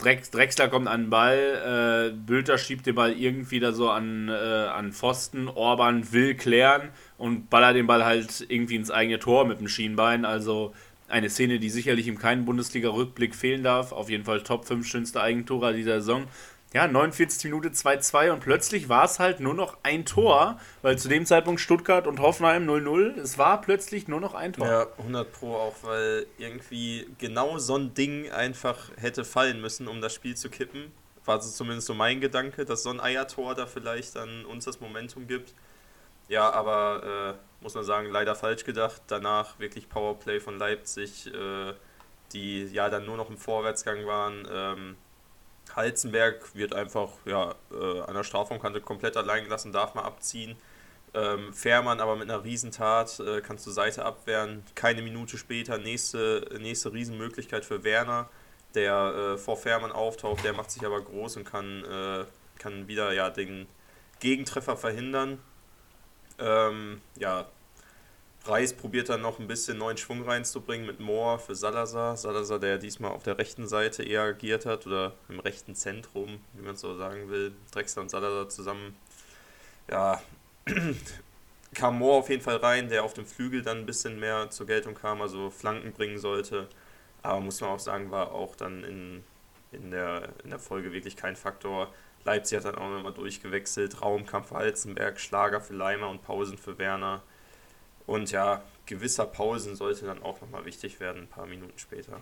Drex, 0.00 0.30
Drexler 0.30 0.68
kommt 0.68 0.88
an 0.88 1.02
den 1.02 1.10
Ball, 1.10 2.10
äh, 2.10 2.16
Bülter 2.16 2.56
schiebt 2.56 2.86
den 2.86 2.94
Ball 2.94 3.12
irgendwie 3.12 3.60
da 3.60 3.72
so 3.72 3.90
an, 3.90 4.28
äh, 4.28 4.32
an 4.32 4.92
Pfosten, 4.92 5.48
Orban 5.48 6.12
will 6.12 6.34
klären 6.34 6.88
und 7.18 7.50
ballert 7.50 7.76
den 7.76 7.86
Ball 7.86 8.04
halt 8.04 8.46
irgendwie 8.48 8.76
ins 8.76 8.90
eigene 8.90 9.18
Tor 9.18 9.46
mit 9.46 9.60
dem 9.60 9.68
Schienbein. 9.68 10.24
Also 10.24 10.72
eine 11.08 11.28
Szene, 11.28 11.58
die 11.58 11.68
sicherlich 11.68 12.08
im 12.08 12.18
keinen 12.18 12.44
Bundesliga-Rückblick 12.44 13.34
fehlen 13.34 13.62
darf. 13.62 13.92
Auf 13.92 14.08
jeden 14.08 14.24
Fall 14.24 14.42
Top 14.42 14.64
5 14.64 14.86
schönste 14.86 15.20
Eigentore 15.20 15.74
dieser 15.74 16.00
Saison 16.00 16.24
ja, 16.72 16.86
49 16.86 17.44
Minute 17.44 17.70
2-2 17.70 18.30
und 18.30 18.40
plötzlich 18.40 18.88
war 18.88 19.04
es 19.04 19.18
halt 19.18 19.40
nur 19.40 19.54
noch 19.54 19.78
ein 19.82 20.04
Tor, 20.04 20.60
weil 20.82 20.96
zu 20.98 21.08
dem 21.08 21.26
Zeitpunkt 21.26 21.60
Stuttgart 21.60 22.06
und 22.06 22.20
Hoffenheim 22.20 22.68
0-0, 22.68 23.18
es 23.18 23.38
war 23.38 23.60
plötzlich 23.60 24.06
nur 24.06 24.20
noch 24.20 24.34
ein 24.34 24.52
Tor. 24.52 24.66
Ja, 24.66 24.86
100 24.98 25.32
Pro 25.32 25.56
auch, 25.56 25.74
weil 25.82 26.26
irgendwie 26.38 27.08
genau 27.18 27.58
so 27.58 27.76
ein 27.76 27.92
Ding 27.94 28.30
einfach 28.30 28.90
hätte 28.96 29.24
fallen 29.24 29.60
müssen, 29.60 29.88
um 29.88 30.00
das 30.00 30.14
Spiel 30.14 30.36
zu 30.36 30.48
kippen. 30.48 30.92
War 31.24 31.42
so 31.42 31.50
zumindest 31.50 31.88
so 31.88 31.94
mein 31.94 32.20
Gedanke, 32.20 32.64
dass 32.64 32.84
so 32.84 32.90
ein 32.90 33.00
Eiertor 33.00 33.54
da 33.54 33.66
vielleicht 33.66 34.14
dann 34.14 34.44
uns 34.44 34.64
das 34.64 34.80
Momentum 34.80 35.26
gibt. 35.26 35.54
Ja, 36.28 36.50
aber 36.50 37.36
äh, 37.36 37.62
muss 37.62 37.74
man 37.74 37.84
sagen, 37.84 38.08
leider 38.10 38.36
falsch 38.36 38.64
gedacht. 38.64 39.02
Danach 39.08 39.58
wirklich 39.58 39.88
Powerplay 39.88 40.38
von 40.38 40.56
Leipzig, 40.58 41.26
äh, 41.26 41.74
die 42.32 42.66
ja 42.66 42.88
dann 42.88 43.04
nur 43.04 43.16
noch 43.16 43.28
im 43.28 43.36
Vorwärtsgang 43.36 44.06
waren. 44.06 44.48
Ähm, 44.50 44.96
Halzenberg 45.76 46.54
wird 46.54 46.74
einfach 46.74 47.10
ja, 47.24 47.54
äh, 47.72 48.00
an 48.00 48.14
der 48.14 48.24
Strafraumkante 48.24 48.80
komplett 48.80 49.16
allein 49.16 49.44
gelassen, 49.44 49.72
darf 49.72 49.94
mal 49.94 50.02
abziehen. 50.02 50.56
Ähm, 51.12 51.52
Fährmann 51.52 52.00
aber 52.00 52.14
mit 52.16 52.30
einer 52.30 52.44
Riesentat 52.44 53.18
äh, 53.20 53.40
kann 53.40 53.58
zur 53.58 53.72
Seite 53.72 54.04
abwehren. 54.04 54.62
Keine 54.74 55.02
Minute 55.02 55.38
später 55.38 55.78
nächste, 55.78 56.48
nächste 56.60 56.92
Riesenmöglichkeit 56.92 57.64
für 57.64 57.82
Werner, 57.82 58.28
der 58.74 59.34
äh, 59.34 59.38
vor 59.38 59.56
Fährmann 59.56 59.92
auftaucht. 59.92 60.44
Der 60.44 60.52
macht 60.52 60.70
sich 60.70 60.84
aber 60.86 61.00
groß 61.00 61.36
und 61.38 61.44
kann, 61.44 61.84
äh, 61.84 62.24
kann 62.58 62.86
wieder 62.86 63.12
ja, 63.12 63.30
den 63.30 63.66
Gegentreffer 64.20 64.76
verhindern. 64.76 65.40
Ähm, 66.38 67.00
ja, 67.16 67.48
Reis 68.44 68.72
probiert 68.72 69.10
dann 69.10 69.20
noch 69.20 69.38
ein 69.38 69.46
bisschen 69.46 69.76
neuen 69.76 69.98
Schwung 69.98 70.22
reinzubringen 70.22 70.86
mit 70.86 70.98
Moore 70.98 71.38
für 71.38 71.54
Salazar. 71.54 72.16
Salazar, 72.16 72.58
der 72.58 72.78
diesmal 72.78 73.10
auf 73.10 73.22
der 73.22 73.36
rechten 73.38 73.68
Seite 73.68 74.02
eher 74.02 74.22
agiert 74.22 74.64
hat 74.64 74.86
oder 74.86 75.14
im 75.28 75.40
rechten 75.40 75.74
Zentrum, 75.74 76.40
wie 76.54 76.62
man 76.62 76.74
es 76.74 76.80
so 76.80 76.96
sagen 76.96 77.28
will. 77.28 77.52
Drexler 77.70 78.02
und 78.02 78.10
Salazar 78.10 78.48
zusammen. 78.48 78.96
Ja, 79.90 80.22
kam 81.74 81.98
Moore 81.98 82.20
auf 82.20 82.30
jeden 82.30 82.42
Fall 82.42 82.56
rein, 82.56 82.88
der 82.88 83.04
auf 83.04 83.12
dem 83.12 83.26
Flügel 83.26 83.62
dann 83.62 83.78
ein 83.78 83.86
bisschen 83.86 84.18
mehr 84.18 84.48
zur 84.50 84.66
Geltung 84.66 84.94
kam, 84.94 85.20
also 85.20 85.50
Flanken 85.50 85.92
bringen 85.92 86.18
sollte. 86.18 86.68
Aber 87.22 87.40
muss 87.40 87.60
man 87.60 87.70
auch 87.70 87.78
sagen, 87.78 88.10
war 88.10 88.32
auch 88.32 88.56
dann 88.56 88.84
in, 88.84 89.24
in, 89.72 89.90
der, 89.90 90.30
in 90.44 90.50
der 90.50 90.58
Folge 90.58 90.92
wirklich 90.92 91.16
kein 91.16 91.36
Faktor. 91.36 91.92
Leipzig 92.24 92.58
hat 92.58 92.64
dann 92.64 92.76
auch 92.76 92.88
nochmal 92.88 93.12
durchgewechselt. 93.12 94.00
Raumkampf 94.00 94.48
für 94.48 94.56
Halzenberg, 94.56 95.20
Schlager 95.20 95.60
für 95.60 95.74
Leimer 95.74 96.08
und 96.08 96.22
Pausen 96.22 96.56
für 96.56 96.78
Werner. 96.78 97.22
Und 98.06 98.30
ja, 98.30 98.62
gewisser 98.86 99.26
Pausen 99.26 99.76
sollte 99.76 100.06
dann 100.06 100.22
auch 100.22 100.40
nochmal 100.40 100.64
wichtig 100.64 101.00
werden, 101.00 101.22
ein 101.22 101.28
paar 101.28 101.46
Minuten 101.46 101.78
später. 101.78 102.20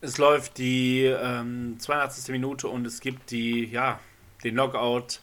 Es 0.00 0.18
läuft 0.18 0.58
die 0.58 1.04
ähm, 1.04 1.76
82. 1.78 2.32
Minute 2.32 2.68
und 2.68 2.86
es 2.86 3.00
gibt 3.00 3.30
die, 3.30 3.66
ja, 3.66 4.00
den 4.42 4.54
Knockout. 4.54 5.20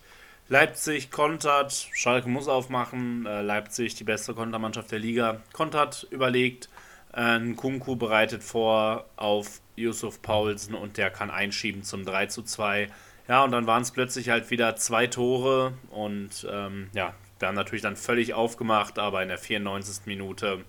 Leipzig 0.49 1.11
kontert, 1.11 1.73
Schalke 1.93 2.29
muss 2.29 2.47
aufmachen. 2.47 3.25
Äh, 3.25 3.41
Leipzig, 3.41 3.95
die 3.95 4.03
beste 4.03 4.33
Kontermannschaft 4.33 4.91
der 4.91 4.99
Liga, 4.99 5.41
kontert, 5.51 6.07
überlegt. 6.11 6.69
Äh, 7.13 7.39
Kunku 7.53 7.95
bereitet 7.95 8.43
vor 8.43 9.05
auf 9.15 9.61
Yusuf 9.75 10.21
Paulsen 10.21 10.75
und 10.75 10.97
der 10.97 11.09
kann 11.09 11.31
einschieben 11.31 11.83
zum 11.83 12.05
3 12.05 12.27
zu 12.27 12.43
2. 12.43 12.89
Ja, 13.27 13.43
und 13.43 13.51
dann 13.51 13.67
waren 13.67 13.81
es 13.81 13.91
plötzlich 13.91 14.29
halt 14.29 14.49
wieder 14.51 14.75
zwei 14.77 15.07
Tore 15.07 15.73
und 15.89 16.47
ähm, 16.49 16.89
ja, 16.93 17.13
wir 17.39 17.47
haben 17.47 17.55
natürlich 17.55 17.81
dann 17.81 17.95
völlig 17.95 18.33
aufgemacht, 18.33 18.99
aber 18.99 19.21
in 19.21 19.29
der 19.29 19.37
94. 19.37 20.05
Minute 20.05 20.63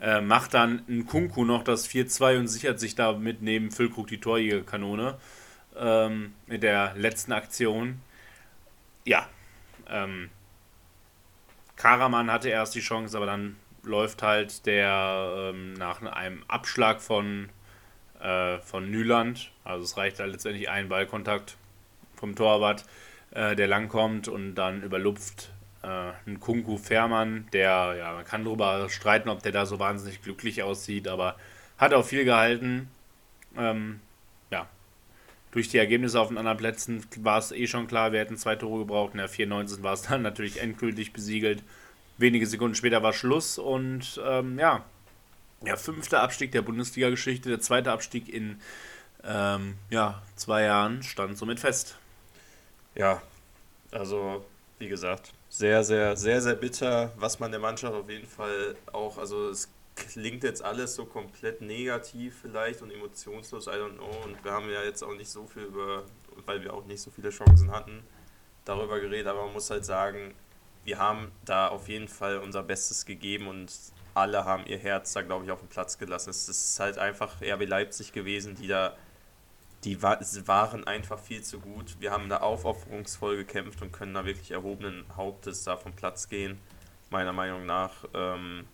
äh, 0.00 0.20
macht 0.20 0.54
dann 0.54 0.82
ein 0.88 1.06
Kunku 1.06 1.44
noch 1.44 1.64
das 1.64 1.88
4-2 1.88 2.38
und 2.38 2.48
sichert 2.48 2.80
sich 2.80 2.94
damit 2.94 3.42
neben 3.42 3.70
Füllkrug 3.70 4.06
die 4.08 4.20
Torjägerkanone 4.20 5.18
ähm, 5.76 6.34
mit 6.46 6.62
der 6.62 6.94
letzten 6.96 7.32
Aktion. 7.32 8.00
Ja, 9.04 9.28
ähm, 9.88 10.30
Karaman 11.76 12.30
hatte 12.30 12.48
erst 12.48 12.74
die 12.74 12.80
Chance, 12.80 13.16
aber 13.16 13.26
dann 13.26 13.56
läuft 13.82 14.22
halt 14.22 14.66
der 14.66 15.50
ähm, 15.52 15.74
nach 15.74 16.02
einem 16.02 16.42
Abschlag 16.48 17.00
von, 17.00 17.50
äh, 18.20 18.58
von 18.58 18.90
Nyland, 18.90 19.50
also 19.64 19.84
es 19.84 19.96
reicht 19.96 20.20
halt 20.20 20.32
letztendlich 20.32 20.68
ein 20.70 20.88
Ballkontakt 20.88 21.56
vom 22.14 22.34
Torwart, 22.34 22.84
äh, 23.32 23.56
der 23.56 23.66
langkommt 23.66 24.28
und 24.28 24.54
dann 24.54 24.82
überlupft 24.82 25.50
äh, 25.84 26.12
ein 26.26 26.40
Kunku 26.40 26.78
Fährmann, 26.78 27.46
der, 27.52 27.94
ja, 27.98 28.12
man 28.14 28.24
kann 28.24 28.44
darüber 28.44 28.88
streiten, 28.88 29.28
ob 29.28 29.42
der 29.42 29.52
da 29.52 29.66
so 29.66 29.78
wahnsinnig 29.78 30.22
glücklich 30.22 30.62
aussieht, 30.62 31.08
aber 31.08 31.36
hat 31.78 31.92
auch 31.92 32.04
viel 32.04 32.24
gehalten. 32.24 32.88
Ähm, 33.56 34.00
ja, 34.50 34.66
durch 35.50 35.68
die 35.68 35.78
Ergebnisse 35.78 36.20
auf 36.20 36.28
den 36.28 36.38
anderen 36.38 36.58
Plätzen 36.58 37.04
war 37.18 37.38
es 37.38 37.52
eh 37.52 37.66
schon 37.66 37.86
klar, 37.86 38.12
wir 38.12 38.20
hätten 38.20 38.36
zwei 38.36 38.56
Tore 38.56 38.80
gebraucht. 38.80 39.12
In 39.12 39.18
der 39.18 39.28
94 39.28 39.82
war 39.82 39.92
es 39.92 40.02
dann 40.02 40.22
natürlich 40.22 40.60
endgültig 40.60 41.12
besiegelt. 41.12 41.62
Wenige 42.16 42.46
Sekunden 42.46 42.76
später 42.76 43.02
war 43.02 43.12
Schluss 43.12 43.58
und 43.58 44.20
ähm, 44.24 44.58
ja, 44.58 44.84
der 45.60 45.76
fünfte 45.76 46.20
Abstieg 46.20 46.52
der 46.52 46.62
Bundesliga-Geschichte, 46.62 47.48
der 47.48 47.60
zweite 47.60 47.92
Abstieg 47.92 48.28
in 48.28 48.60
ähm, 49.24 49.74
ja, 49.90 50.22
zwei 50.36 50.62
Jahren 50.62 51.02
stand 51.02 51.36
somit 51.36 51.60
fest. 51.60 51.96
Ja, 52.94 53.20
also 53.90 54.44
wie 54.78 54.88
gesagt, 54.88 55.32
sehr, 55.54 55.84
sehr, 55.84 56.16
sehr, 56.16 56.42
sehr 56.42 56.56
bitter, 56.56 57.12
was 57.16 57.38
man 57.38 57.52
der 57.52 57.60
Mannschaft 57.60 57.94
auf 57.94 58.10
jeden 58.10 58.26
Fall 58.26 58.74
auch, 58.92 59.18
also 59.18 59.50
es 59.50 59.70
klingt 59.94 60.42
jetzt 60.42 60.64
alles 60.64 60.96
so 60.96 61.04
komplett 61.04 61.60
negativ 61.60 62.40
vielleicht 62.42 62.82
und 62.82 62.90
emotionslos, 62.90 63.68
I 63.68 63.70
don't 63.70 63.94
know. 63.94 64.10
Und 64.24 64.42
wir 64.44 64.50
haben 64.50 64.68
ja 64.68 64.82
jetzt 64.82 65.04
auch 65.04 65.14
nicht 65.14 65.30
so 65.30 65.46
viel 65.46 65.62
über, 65.62 66.02
weil 66.44 66.64
wir 66.64 66.74
auch 66.74 66.84
nicht 66.86 67.00
so 67.00 67.12
viele 67.12 67.30
Chancen 67.30 67.70
hatten, 67.70 68.02
darüber 68.64 68.98
geredet, 68.98 69.28
aber 69.28 69.44
man 69.44 69.52
muss 69.52 69.70
halt 69.70 69.84
sagen, 69.84 70.34
wir 70.82 70.98
haben 70.98 71.30
da 71.44 71.68
auf 71.68 71.88
jeden 71.88 72.08
Fall 72.08 72.38
unser 72.38 72.64
Bestes 72.64 73.06
gegeben 73.06 73.46
und 73.46 73.72
alle 74.14 74.44
haben 74.44 74.66
ihr 74.66 74.78
Herz 74.78 75.12
da, 75.12 75.22
glaube 75.22 75.44
ich, 75.44 75.52
auf 75.52 75.60
den 75.60 75.68
Platz 75.68 75.98
gelassen. 75.98 76.30
Es 76.30 76.48
ist 76.48 76.80
halt 76.80 76.98
einfach 76.98 77.40
RB 77.40 77.64
Leipzig 77.68 78.12
gewesen, 78.12 78.56
die 78.56 78.66
da 78.66 78.96
die 79.84 80.02
waren 80.02 80.86
einfach 80.86 81.18
viel 81.18 81.42
zu 81.42 81.60
gut. 81.60 81.96
Wir 82.00 82.10
haben 82.10 82.28
da 82.28 82.38
aufopferungsvoll 82.38 83.36
gekämpft 83.36 83.82
und 83.82 83.92
können 83.92 84.14
da 84.14 84.24
wirklich 84.24 84.50
erhobenen 84.50 85.04
Hauptes 85.16 85.64
da 85.64 85.76
vom 85.76 85.92
Platz 85.92 86.28
gehen. 86.28 86.58
Meiner 87.10 87.32
Meinung 87.32 87.66
nach 87.66 87.92
ähm, 88.14 88.66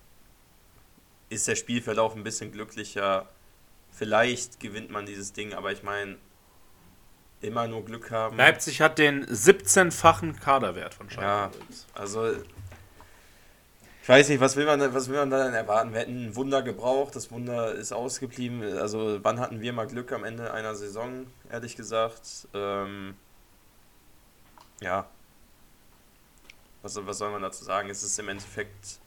ist 1.28 1.48
der 1.48 1.56
Spielverlauf 1.56 2.14
ein 2.14 2.22
bisschen 2.22 2.52
glücklicher. 2.52 3.28
Vielleicht 3.90 4.60
gewinnt 4.60 4.90
man 4.90 5.04
dieses 5.04 5.32
Ding, 5.32 5.52
aber 5.52 5.72
ich 5.72 5.82
meine, 5.82 6.16
immer 7.40 7.66
nur 7.66 7.84
Glück 7.84 8.10
haben. 8.10 8.36
Leipzig 8.36 8.80
hat 8.80 8.98
den 8.98 9.26
17-fachen 9.26 10.38
Kaderwert 10.38 10.94
von 10.94 11.10
Schalke. 11.10 11.26
Ja, 11.26 11.50
also 11.94 12.34
ich 14.02 14.08
weiß 14.08 14.28
nicht, 14.30 14.40
was 14.40 14.56
will 14.56 14.64
man, 14.64 14.94
was 14.94 15.08
will 15.08 15.18
man 15.18 15.30
da 15.30 15.44
denn 15.44 15.54
erwarten? 15.54 15.92
Wir 15.92 16.00
hätten 16.00 16.26
ein 16.26 16.36
Wunder 16.36 16.62
gebraucht, 16.62 17.14
das 17.14 17.30
Wunder 17.30 17.74
ist 17.74 17.92
ausgeblieben. 17.92 18.62
Also 18.78 19.18
wann 19.22 19.38
hatten 19.38 19.60
wir 19.60 19.72
mal 19.72 19.86
Glück 19.86 20.12
am 20.12 20.24
Ende 20.24 20.52
einer 20.52 20.74
Saison, 20.74 21.26
ehrlich 21.50 21.76
gesagt? 21.76 22.48
Ähm, 22.54 23.14
ja. 24.80 25.06
Was, 26.82 26.98
was 27.04 27.18
soll 27.18 27.30
man 27.30 27.42
dazu 27.42 27.62
sagen? 27.62 27.90
Es 27.90 28.02
ist 28.02 28.18
im 28.18 28.30
Endeffekt, 28.30 29.00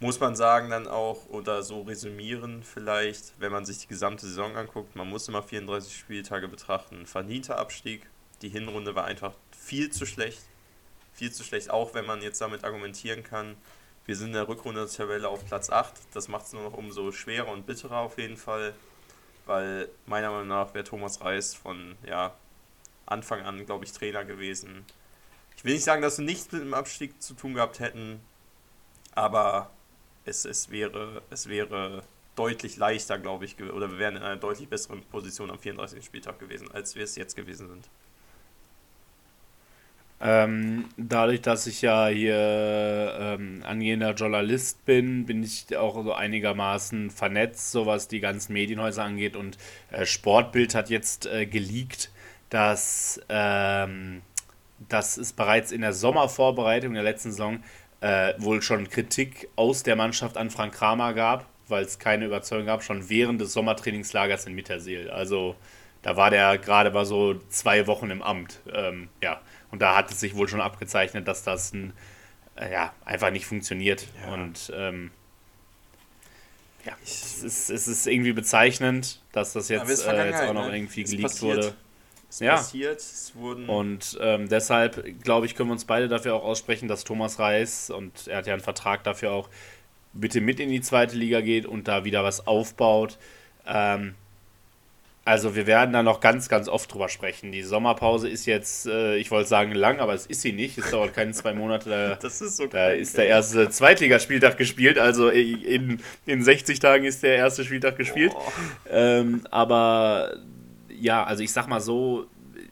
muss 0.00 0.18
man 0.18 0.34
sagen, 0.34 0.70
dann 0.70 0.88
auch 0.88 1.28
oder 1.28 1.62
so 1.62 1.82
resümieren 1.82 2.64
vielleicht, 2.64 3.34
wenn 3.38 3.52
man 3.52 3.64
sich 3.64 3.78
die 3.78 3.86
gesamte 3.86 4.26
Saison 4.26 4.56
anguckt. 4.56 4.96
Man 4.96 5.08
muss 5.08 5.28
immer 5.28 5.44
34 5.44 5.96
Spieltage 5.96 6.48
betrachten. 6.48 7.06
Verdienter 7.06 7.58
Abstieg. 7.58 8.10
Die 8.42 8.48
Hinrunde 8.48 8.96
war 8.96 9.04
einfach 9.04 9.34
viel 9.56 9.90
zu 9.90 10.04
schlecht. 10.04 10.42
Viel 11.12 11.30
zu 11.30 11.44
schlecht, 11.44 11.70
auch 11.70 11.94
wenn 11.94 12.06
man 12.06 12.22
jetzt 12.22 12.40
damit 12.40 12.64
argumentieren 12.64 13.22
kann. 13.22 13.56
Wir 14.04 14.16
sind 14.16 14.28
in 14.28 14.32
der 14.32 14.48
Rückrunde 14.48 14.80
der 14.80 14.90
Tabelle 14.90 15.28
auf 15.28 15.44
Platz 15.46 15.70
8. 15.70 15.92
Das 16.12 16.26
macht 16.28 16.46
es 16.46 16.52
nur 16.52 16.62
noch 16.62 16.72
umso 16.72 17.12
schwerer 17.12 17.48
und 17.48 17.66
bitterer 17.66 17.98
auf 17.98 18.18
jeden 18.18 18.36
Fall, 18.36 18.74
weil 19.46 19.88
meiner 20.06 20.30
Meinung 20.30 20.48
nach 20.48 20.74
wäre 20.74 20.84
Thomas 20.84 21.20
Reis 21.20 21.54
von 21.54 21.96
ja, 22.04 22.34
Anfang 23.06 23.42
an, 23.42 23.64
glaube 23.64 23.84
ich, 23.84 23.92
Trainer 23.92 24.24
gewesen. 24.24 24.84
Ich 25.56 25.64
will 25.64 25.74
nicht 25.74 25.84
sagen, 25.84 26.02
dass 26.02 26.18
wir 26.18 26.24
nichts 26.24 26.50
mit 26.50 26.62
dem 26.62 26.74
Abstieg 26.74 27.22
zu 27.22 27.34
tun 27.34 27.54
gehabt 27.54 27.78
hätten, 27.78 28.20
aber 29.14 29.70
es, 30.24 30.44
es, 30.44 30.70
wäre, 30.70 31.22
es 31.30 31.48
wäre 31.48 32.02
deutlich 32.34 32.76
leichter, 32.78 33.18
glaube 33.18 33.44
ich, 33.44 33.60
oder 33.62 33.90
wir 33.90 33.98
wären 33.98 34.16
in 34.16 34.22
einer 34.22 34.36
deutlich 34.36 34.68
besseren 34.68 35.02
Position 35.02 35.50
am 35.50 35.60
34. 35.60 36.04
Spieltag 36.04 36.40
gewesen, 36.40 36.70
als 36.72 36.96
wir 36.96 37.04
es 37.04 37.14
jetzt 37.14 37.36
gewesen 37.36 37.68
sind. 37.68 37.88
Ähm, 40.24 40.84
dadurch, 40.96 41.42
dass 41.42 41.66
ich 41.66 41.82
ja 41.82 42.06
hier 42.06 43.16
ähm, 43.18 43.60
angehender 43.66 44.12
Journalist 44.12 44.84
bin, 44.84 45.26
bin 45.26 45.42
ich 45.42 45.76
auch 45.76 46.00
so 46.04 46.12
einigermaßen 46.12 47.10
vernetzt, 47.10 47.72
so 47.72 47.86
was 47.86 48.06
die 48.06 48.20
ganzen 48.20 48.52
Medienhäuser 48.52 49.02
angeht. 49.02 49.34
Und 49.34 49.58
äh, 49.90 50.06
Sportbild 50.06 50.76
hat 50.76 50.90
jetzt 50.90 51.26
äh, 51.26 51.46
geleakt, 51.46 52.12
dass, 52.50 53.20
ähm, 53.28 54.22
dass 54.88 55.16
es 55.16 55.32
bereits 55.32 55.72
in 55.72 55.80
der 55.80 55.92
Sommervorbereitung 55.92 56.94
der 56.94 57.02
letzten 57.02 57.32
Saison 57.32 57.60
äh, 58.00 58.34
wohl 58.38 58.62
schon 58.62 58.88
Kritik 58.88 59.48
aus 59.56 59.82
der 59.82 59.96
Mannschaft 59.96 60.36
an 60.36 60.50
Frank 60.50 60.74
Kramer 60.74 61.14
gab, 61.14 61.46
weil 61.66 61.82
es 61.84 61.98
keine 61.98 62.26
Überzeugung 62.26 62.66
gab, 62.66 62.84
schon 62.84 63.08
während 63.08 63.40
des 63.40 63.54
Sommertrainingslagers 63.54 64.46
in 64.46 64.54
Mitterseel. 64.54 65.10
Also 65.10 65.56
da 66.02 66.16
war 66.16 66.30
der 66.30 66.58
gerade 66.58 66.92
mal 66.92 67.06
so 67.06 67.34
zwei 67.48 67.88
Wochen 67.88 68.10
im 68.10 68.22
Amt. 68.22 68.60
Ähm, 68.72 69.08
ja. 69.20 69.40
Und 69.72 69.80
da 69.82 69.96
hat 69.96 70.12
es 70.12 70.20
sich 70.20 70.36
wohl 70.36 70.46
schon 70.46 70.60
abgezeichnet, 70.60 71.26
dass 71.26 71.42
das 71.42 71.72
ein, 71.72 71.92
äh, 72.56 72.70
ja, 72.72 72.92
einfach 73.04 73.30
nicht 73.30 73.46
funktioniert. 73.46 74.06
Ja. 74.24 74.34
Und 74.34 74.72
ähm, 74.76 75.10
ja, 76.84 76.92
es 77.02 77.42
ist, 77.42 77.70
es 77.70 77.88
ist 77.88 78.06
irgendwie 78.06 78.32
bezeichnend, 78.32 79.20
dass 79.32 79.54
das 79.54 79.68
jetzt, 79.68 80.06
äh, 80.06 80.26
jetzt 80.26 80.42
auch 80.42 80.52
noch 80.52 80.68
ne? 80.68 80.76
irgendwie 80.76 81.04
geleakt 81.04 81.42
wurde. 81.42 81.74
Es 82.28 82.40
ja. 82.40 82.56
passiert, 82.56 82.98
es 82.98 83.32
wurden. 83.34 83.68
Und 83.68 84.18
ähm, 84.20 84.48
deshalb, 84.48 85.22
glaube 85.22 85.46
ich, 85.46 85.54
können 85.54 85.68
wir 85.68 85.74
uns 85.74 85.84
beide 85.84 86.08
dafür 86.08 86.34
auch 86.34 86.44
aussprechen, 86.44 86.88
dass 86.88 87.04
Thomas 87.04 87.38
Reis, 87.38 87.90
und 87.90 88.26
er 88.26 88.38
hat 88.38 88.46
ja 88.46 88.54
einen 88.54 88.62
Vertrag 88.62 89.04
dafür 89.04 89.32
auch, 89.32 89.48
bitte 90.12 90.40
mit 90.40 90.60
in 90.60 90.70
die 90.70 90.80
zweite 90.80 91.16
Liga 91.16 91.40
geht 91.40 91.66
und 91.66 91.88
da 91.88 92.04
wieder 92.04 92.24
was 92.24 92.46
aufbaut. 92.46 93.18
Ähm, 93.66 94.14
also 95.24 95.54
wir 95.54 95.66
werden 95.68 95.92
da 95.92 96.02
noch 96.02 96.20
ganz, 96.20 96.48
ganz 96.48 96.68
oft 96.68 96.92
drüber 96.92 97.08
sprechen. 97.08 97.52
Die 97.52 97.62
Sommerpause 97.62 98.28
ist 98.28 98.46
jetzt, 98.46 98.86
äh, 98.86 99.16
ich 99.16 99.30
wollte 99.30 99.48
sagen 99.48 99.72
lang, 99.72 100.00
aber 100.00 100.14
es 100.14 100.26
ist 100.26 100.42
sie 100.42 100.52
nicht. 100.52 100.78
Es 100.78 100.90
dauert 100.90 101.14
keine 101.14 101.32
zwei 101.32 101.54
Monate. 101.54 101.90
Da, 101.92 102.14
das 102.14 102.40
ist 102.40 102.56
so 102.56 102.66
Da 102.66 102.90
ist 102.90 103.18
der 103.18 103.26
erste 103.26 103.68
Zweitligaspieltag 103.68 104.56
gespielt. 104.56 104.98
Also 104.98 105.28
in, 105.28 106.00
in 106.26 106.42
60 106.42 106.78
Tagen 106.80 107.04
ist 107.04 107.22
der 107.22 107.36
erste 107.36 107.64
Spieltag 107.64 107.96
gespielt. 107.96 108.32
Oh. 108.34 108.40
Ähm, 108.90 109.42
aber 109.50 110.36
ja, 110.88 111.22
also 111.24 111.42
ich 111.42 111.52
sag 111.52 111.68
mal 111.68 111.80
so, 111.80 112.26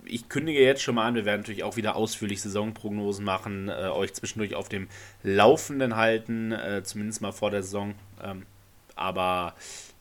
ich 0.05 0.29
kündige 0.29 0.61
jetzt 0.61 0.83
schon 0.83 0.95
mal 0.97 1.07
an, 1.07 1.15
wir 1.15 1.25
werden 1.25 1.43
natürlich 1.43 1.63
auch 1.63 1.77
wieder 1.77 1.97
ausführlich 1.97 2.41
Saisonprognosen 2.41 3.25
machen, 3.25 3.69
äh, 3.69 3.89
euch 3.89 4.15
zwischendurch 4.15 4.55
auf 4.55 4.69
dem 4.69 4.89
Laufenden 5.23 5.97
halten, 5.97 6.53
äh, 6.53 6.83
zumindest 6.83 7.21
mal 7.21 7.33
vor 7.33 7.51
der 7.51 7.63
Saison. 7.63 7.95
Ähm, 8.23 8.47
aber 8.97 9.55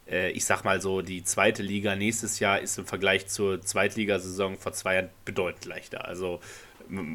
ich 0.10 0.46
sag 0.46 0.64
mal 0.64 0.82
so, 0.82 1.02
die 1.02 1.24
zweite 1.24 1.64
Liga 1.64 1.96
nächstes 1.96 2.40
Jahr 2.40 2.60
ist 2.60 2.78
im 2.78 2.86
Vergleich 2.86 3.28
zur 3.28 3.62
Zweitligasaison 3.62 4.58
vor 4.58 4.74
zwei 4.74 4.96
Jahren 4.96 5.10
bedeutend 5.26 5.66
leichter. 5.66 6.06
Also, 6.06 6.40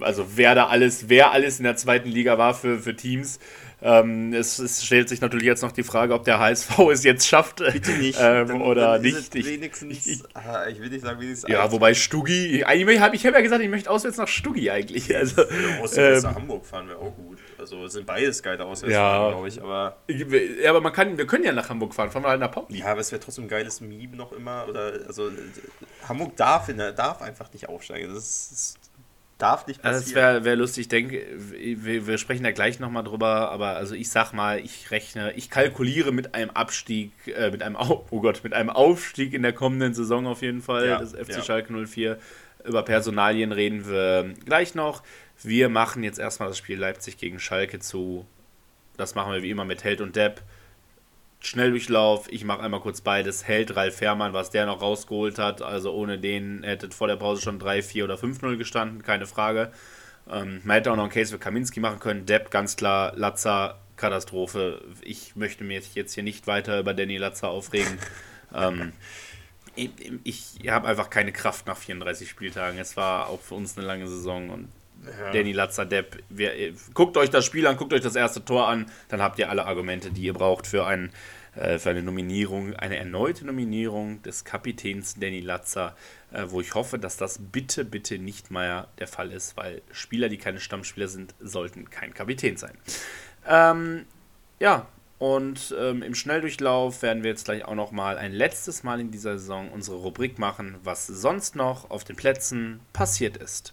also 0.00 0.26
wer 0.36 0.54
da 0.54 0.66
alles, 0.66 1.08
wer 1.08 1.32
alles 1.32 1.58
in 1.58 1.64
der 1.64 1.76
zweiten 1.76 2.08
Liga 2.08 2.38
war 2.38 2.54
für, 2.54 2.78
für 2.78 2.94
Teams. 2.94 3.40
Ähm, 3.82 4.32
es, 4.32 4.58
es, 4.58 4.82
stellt 4.82 5.10
sich 5.10 5.20
natürlich 5.20 5.44
jetzt 5.44 5.62
noch 5.62 5.72
die 5.72 5.82
Frage, 5.82 6.14
ob 6.14 6.24
der 6.24 6.38
HSV 6.38 6.78
es 6.92 7.04
jetzt 7.04 7.26
schafft 7.26 7.56
Bitte 7.56 7.90
nicht. 7.92 8.18
Ähm, 8.18 8.48
dann, 8.48 8.62
oder 8.62 8.92
dann 8.92 9.02
nicht. 9.02 9.34
Ich, 9.34 9.44
wenigstens, 9.44 10.06
ich, 10.06 10.22
ah, 10.32 10.66
ich, 10.68 10.80
will 10.80 10.88
nicht 10.88 11.02
sagen, 11.02 11.20
wenigstens. 11.20 11.50
Ja, 11.50 11.70
wobei 11.70 11.92
Stuggi, 11.92 12.62
ich 12.62 12.64
habe 12.64 13.14
ich 13.14 13.26
hab 13.26 13.34
ja 13.34 13.40
gesagt, 13.40 13.62
ich 13.62 13.68
möchte 13.68 13.90
auswärts 13.90 14.16
nach 14.16 14.28
Stuggi 14.28 14.70
eigentlich. 14.70 15.14
Also, 15.14 15.42
ja, 15.96 16.20
nach 16.20 16.34
Hamburg 16.34 16.64
fahren 16.64 16.88
wir 16.88 16.98
auch 16.98 17.14
gut. 17.14 17.38
Also 17.64 17.88
sind 17.88 18.06
beides 18.06 18.42
geile 18.42 18.64
Auswärtsfahrten, 18.64 19.24
ja. 19.24 19.30
glaube 19.30 19.48
ich. 19.48 19.62
Aber, 19.62 19.96
ja, 20.08 20.70
aber 20.70 20.82
man 20.82 20.92
kann, 20.92 21.16
wir 21.16 21.26
können 21.26 21.44
ja 21.44 21.52
nach 21.52 21.70
Hamburg 21.70 21.94
fahren, 21.94 22.10
fahren 22.10 22.22
wir 22.24 22.28
halt 22.28 22.40
nach 22.40 22.50
Pauli. 22.50 22.78
Ja, 22.78 22.86
aber 22.86 23.00
es 23.00 23.10
wäre 23.10 23.20
trotzdem 23.20 23.44
ein 23.44 23.48
geiles 23.48 23.80
Meme 23.80 24.16
noch 24.16 24.32
immer. 24.32 24.66
Oder, 24.68 24.92
also 25.06 25.30
Hamburg 26.06 26.36
darf, 26.36 26.70
darf 26.94 27.22
einfach 27.22 27.50
nicht 27.54 27.68
aufsteigen. 27.68 28.12
Das, 28.12 28.22
ist, 28.22 28.50
das 28.52 28.74
darf 29.38 29.66
nicht 29.66 29.80
passieren. 29.80 29.94
Also 29.94 30.06
das 30.06 30.14
wäre 30.14 30.44
wär 30.44 30.56
lustig. 30.56 30.82
Ich 30.82 30.88
denke, 30.88 31.26
wir, 31.36 32.06
wir 32.06 32.18
sprechen 32.18 32.44
da 32.44 32.50
gleich 32.50 32.80
nochmal 32.80 33.04
drüber. 33.04 33.50
Aber 33.50 33.68
also 33.68 33.94
ich 33.94 34.10
sag 34.10 34.34
mal, 34.34 34.58
ich 34.60 34.90
rechne, 34.90 35.32
ich 35.32 35.48
kalkuliere 35.48 36.12
mit 36.12 36.34
einem 36.34 36.50
Abstieg, 36.50 37.12
äh, 37.26 37.50
mit 37.50 37.62
einem, 37.62 37.76
oh 37.76 38.20
Gott, 38.20 38.44
mit 38.44 38.52
einem 38.52 38.68
Aufstieg 38.68 39.32
in 39.32 39.42
der 39.42 39.54
kommenden 39.54 39.94
Saison 39.94 40.26
auf 40.26 40.42
jeden 40.42 40.60
Fall 40.60 40.86
ja, 40.86 40.98
des 40.98 41.12
FC 41.12 41.36
ja. 41.36 41.42
Schalke 41.42 41.72
04. 41.72 42.18
Über 42.64 42.82
Personalien 42.82 43.52
reden 43.52 43.86
wir 43.88 44.34
gleich 44.44 44.74
noch. 44.74 45.02
Wir 45.42 45.68
machen 45.68 46.02
jetzt 46.02 46.18
erstmal 46.18 46.48
das 46.48 46.58
Spiel 46.58 46.78
Leipzig 46.78 47.18
gegen 47.18 47.38
Schalke 47.38 47.78
zu. 47.78 48.26
Das 48.96 49.14
machen 49.14 49.32
wir 49.32 49.42
wie 49.42 49.50
immer 49.50 49.64
mit 49.64 49.84
Held 49.84 50.00
und 50.00 50.16
Depp. 50.16 50.42
Schnelldurchlauf, 51.40 52.32
ich 52.32 52.44
mache 52.44 52.62
einmal 52.62 52.80
kurz 52.80 53.02
beides. 53.02 53.46
Held 53.46 53.76
Ralf 53.76 53.96
Fährmann, 53.96 54.32
was 54.32 54.50
der 54.50 54.64
noch 54.64 54.80
rausgeholt 54.80 55.38
hat. 55.38 55.60
Also 55.60 55.92
ohne 55.92 56.18
den 56.18 56.62
hätte 56.62 56.90
vor 56.90 57.06
der 57.06 57.16
Pause 57.16 57.42
schon 57.42 57.58
3, 57.58 57.82
4 57.82 58.04
oder 58.04 58.14
5-0 58.14 58.56
gestanden, 58.56 59.02
keine 59.02 59.26
Frage. 59.26 59.70
Ähm, 60.30 60.62
man 60.64 60.76
hätte 60.76 60.90
auch 60.90 60.96
noch 60.96 61.04
einen 61.04 61.12
Case 61.12 61.32
für 61.32 61.38
Kaminski 61.38 61.80
machen 61.80 62.00
können. 62.00 62.24
Depp, 62.24 62.50
ganz 62.50 62.76
klar, 62.76 63.12
Latza, 63.14 63.78
Katastrophe. 63.96 64.82
Ich 65.02 65.36
möchte 65.36 65.64
mich 65.64 65.94
jetzt 65.94 66.14
hier 66.14 66.22
nicht 66.22 66.46
weiter 66.46 66.80
über 66.80 66.94
Danny 66.94 67.18
Latza 67.18 67.48
aufregen. 67.48 67.98
ähm, 68.54 68.94
ich, 69.76 69.90
ich 70.24 70.68
habe 70.70 70.88
einfach 70.88 71.10
keine 71.10 71.32
Kraft 71.32 71.66
nach 71.66 71.76
34 71.76 72.28
Spieltagen. 72.28 72.78
Es 72.78 72.96
war 72.96 73.28
auch 73.28 73.40
für 73.40 73.54
uns 73.54 73.76
eine 73.76 73.86
lange 73.86 74.06
Saison 74.06 74.48
und 74.48 74.68
ja. 75.04 75.32
Danny 75.32 75.52
Lazzadepp. 75.52 76.22
Guckt 76.94 77.16
euch 77.16 77.30
das 77.30 77.44
Spiel 77.44 77.66
an, 77.66 77.76
guckt 77.76 77.92
euch 77.92 78.00
das 78.00 78.16
erste 78.16 78.44
Tor 78.44 78.68
an, 78.68 78.86
dann 79.08 79.22
habt 79.22 79.38
ihr 79.38 79.50
alle 79.50 79.66
Argumente, 79.66 80.10
die 80.10 80.22
ihr 80.22 80.34
braucht 80.34 80.66
für, 80.66 80.86
ein, 80.86 81.10
äh, 81.56 81.78
für 81.78 81.90
eine 81.90 82.02
Nominierung, 82.02 82.74
eine 82.74 82.96
erneute 82.96 83.46
Nominierung 83.46 84.22
des 84.22 84.44
Kapitäns 84.44 85.14
Danny 85.18 85.40
Latzer, 85.40 85.96
äh, 86.32 86.44
wo 86.48 86.60
ich 86.60 86.74
hoffe, 86.74 86.98
dass 86.98 87.16
das 87.16 87.38
bitte, 87.38 87.84
bitte 87.84 88.18
nicht 88.18 88.50
mehr 88.50 88.88
der 88.98 89.08
Fall 89.08 89.32
ist, 89.32 89.56
weil 89.56 89.82
Spieler, 89.92 90.28
die 90.28 90.38
keine 90.38 90.60
Stammspieler 90.60 91.08
sind, 91.08 91.34
sollten 91.40 91.90
kein 91.90 92.14
Kapitän 92.14 92.56
sein. 92.56 92.76
Ähm, 93.46 94.06
ja, 94.58 94.86
und 95.18 95.74
ähm, 95.78 96.02
im 96.02 96.14
Schnelldurchlauf 96.14 97.02
werden 97.02 97.22
wir 97.22 97.30
jetzt 97.30 97.44
gleich 97.44 97.64
auch 97.64 97.74
noch 97.74 97.92
mal 97.92 98.18
ein 98.18 98.32
letztes 98.32 98.82
Mal 98.82 99.00
in 99.00 99.10
dieser 99.10 99.38
Saison 99.38 99.70
unsere 99.70 99.96
Rubrik 99.96 100.38
machen, 100.38 100.76
was 100.82 101.06
sonst 101.06 101.56
noch 101.56 101.90
auf 101.90 102.04
den 102.04 102.16
Plätzen 102.16 102.80
passiert 102.92 103.36
ist. 103.36 103.72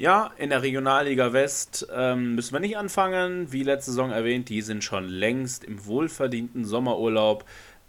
Ja, 0.00 0.30
in 0.36 0.50
der 0.50 0.62
Regionalliga 0.62 1.32
West 1.32 1.88
ähm, 1.92 2.36
müssen 2.36 2.52
wir 2.52 2.60
nicht 2.60 2.76
anfangen. 2.76 3.50
Wie 3.50 3.64
letzte 3.64 3.90
Saison 3.90 4.12
erwähnt, 4.12 4.48
die 4.48 4.62
sind 4.62 4.84
schon 4.84 5.08
längst 5.08 5.64
im 5.64 5.86
wohlverdienten 5.86 6.64
Sommerurlaub 6.64 7.44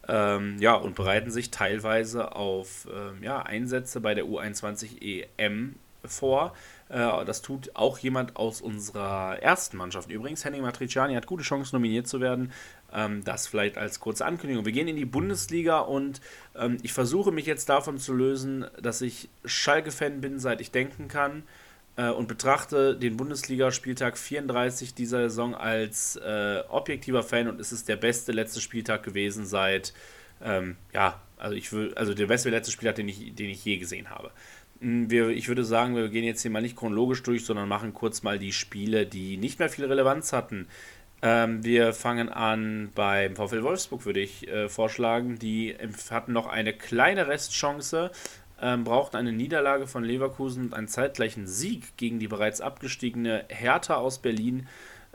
ähm, 0.07 0.57
ja, 0.59 0.73
und 0.73 0.95
bereiten 0.95 1.29
sich 1.29 1.51
teilweise 1.51 2.35
auf 2.35 2.87
ähm, 2.91 3.21
ja, 3.21 3.43
Einsätze 3.43 4.01
bei 4.01 4.15
der 4.15 4.25
U21 4.25 5.27
EM 5.37 5.75
vor. 6.03 6.55
Äh, 6.89 7.25
das 7.25 7.43
tut 7.43 7.75
auch 7.75 7.99
jemand 7.99 8.37
aus 8.37 8.59
unserer 8.59 9.37
ersten 9.43 9.77
Mannschaft 9.77 10.09
übrigens. 10.09 10.43
Henning 10.43 10.63
Matriciani 10.63 11.13
hat 11.13 11.27
gute 11.27 11.43
Chancen, 11.43 11.75
nominiert 11.75 12.07
zu 12.07 12.21
werden. 12.21 12.51
Ähm, 12.91 13.23
das 13.23 13.45
vielleicht 13.45 13.77
als 13.77 13.99
kurze 13.99 14.25
Ankündigung. 14.25 14.65
Wir 14.65 14.71
gehen 14.71 14.87
in 14.87 14.95
die 14.95 15.05
Bundesliga 15.05 15.81
und 15.81 16.21
ähm, 16.57 16.77
ich 16.81 16.91
versuche 16.91 17.31
mich 17.31 17.45
jetzt 17.45 17.69
davon 17.69 17.99
zu 17.99 18.15
lösen, 18.15 18.65
dass 18.81 19.01
ich 19.01 19.29
Schalke-Fan 19.45 20.21
bin, 20.21 20.39
seit 20.39 20.59
ich 20.59 20.71
denken 20.71 21.07
kann 21.07 21.43
äh, 21.95 22.09
und 22.09 22.27
betrachte 22.27 22.95
den 22.95 23.17
Bundesligaspieltag 23.17 24.17
34 24.17 24.93
dieser 24.93 25.29
Saison 25.29 25.55
als 25.55 26.15
äh, 26.17 26.63
objektiver 26.69 27.23
Fan 27.23 27.47
und 27.47 27.59
es 27.59 27.71
ist 27.71 27.87
der 27.87 27.97
beste 27.97 28.31
letzte 28.31 28.61
Spieltag 28.61 29.03
gewesen 29.03 29.45
seit 29.45 29.93
ähm, 30.41 30.77
ja, 30.93 31.21
also 31.37 31.55
ich 31.55 31.71
will, 31.71 31.93
also 31.95 32.13
der 32.13 32.27
beste 32.27 32.49
letzte 32.49 32.71
Spieler, 32.71 32.93
den 32.93 33.07
ich, 33.07 33.33
den 33.35 33.49
ich 33.49 33.63
je 33.63 33.77
gesehen 33.77 34.09
habe. 34.09 34.31
Hm, 34.81 35.09
wir, 35.09 35.29
ich 35.29 35.47
würde 35.47 35.63
sagen, 35.63 35.95
wir 35.95 36.09
gehen 36.09 36.23
jetzt 36.23 36.41
hier 36.41 36.51
mal 36.51 36.61
nicht 36.61 36.75
chronologisch 36.75 37.23
durch, 37.23 37.45
sondern 37.45 37.67
machen 37.67 37.93
kurz 37.93 38.23
mal 38.23 38.39
die 38.39 38.53
Spiele, 38.53 39.05
die 39.05 39.37
nicht 39.37 39.59
mehr 39.59 39.69
viel 39.69 39.85
Relevanz 39.85 40.33
hatten. 40.33 40.67
Ähm, 41.21 41.65
wir 41.65 41.91
fangen 41.91 42.29
an 42.29 42.91
beim 42.95 43.35
VfL 43.35 43.63
Wolfsburg, 43.63 44.05
würde 44.05 44.21
ich 44.21 44.47
äh, 44.47 44.69
vorschlagen. 44.69 45.37
Die 45.37 45.75
hatten 46.09 46.31
noch 46.31 46.47
eine 46.47 46.73
kleine 46.73 47.27
Restchance, 47.27 48.11
ähm, 48.61 48.83
brauchten 48.83 49.17
eine 49.17 49.31
Niederlage 49.31 49.87
von 49.87 50.03
Leverkusen 50.03 50.65
und 50.65 50.73
einen 50.73 50.87
zeitgleichen 50.87 51.47
Sieg 51.47 51.97
gegen 51.97 52.19
die 52.19 52.27
bereits 52.27 52.61
abgestiegene 52.61 53.45
Hertha 53.49 53.95
aus 53.95 54.19
Berlin. 54.19 54.67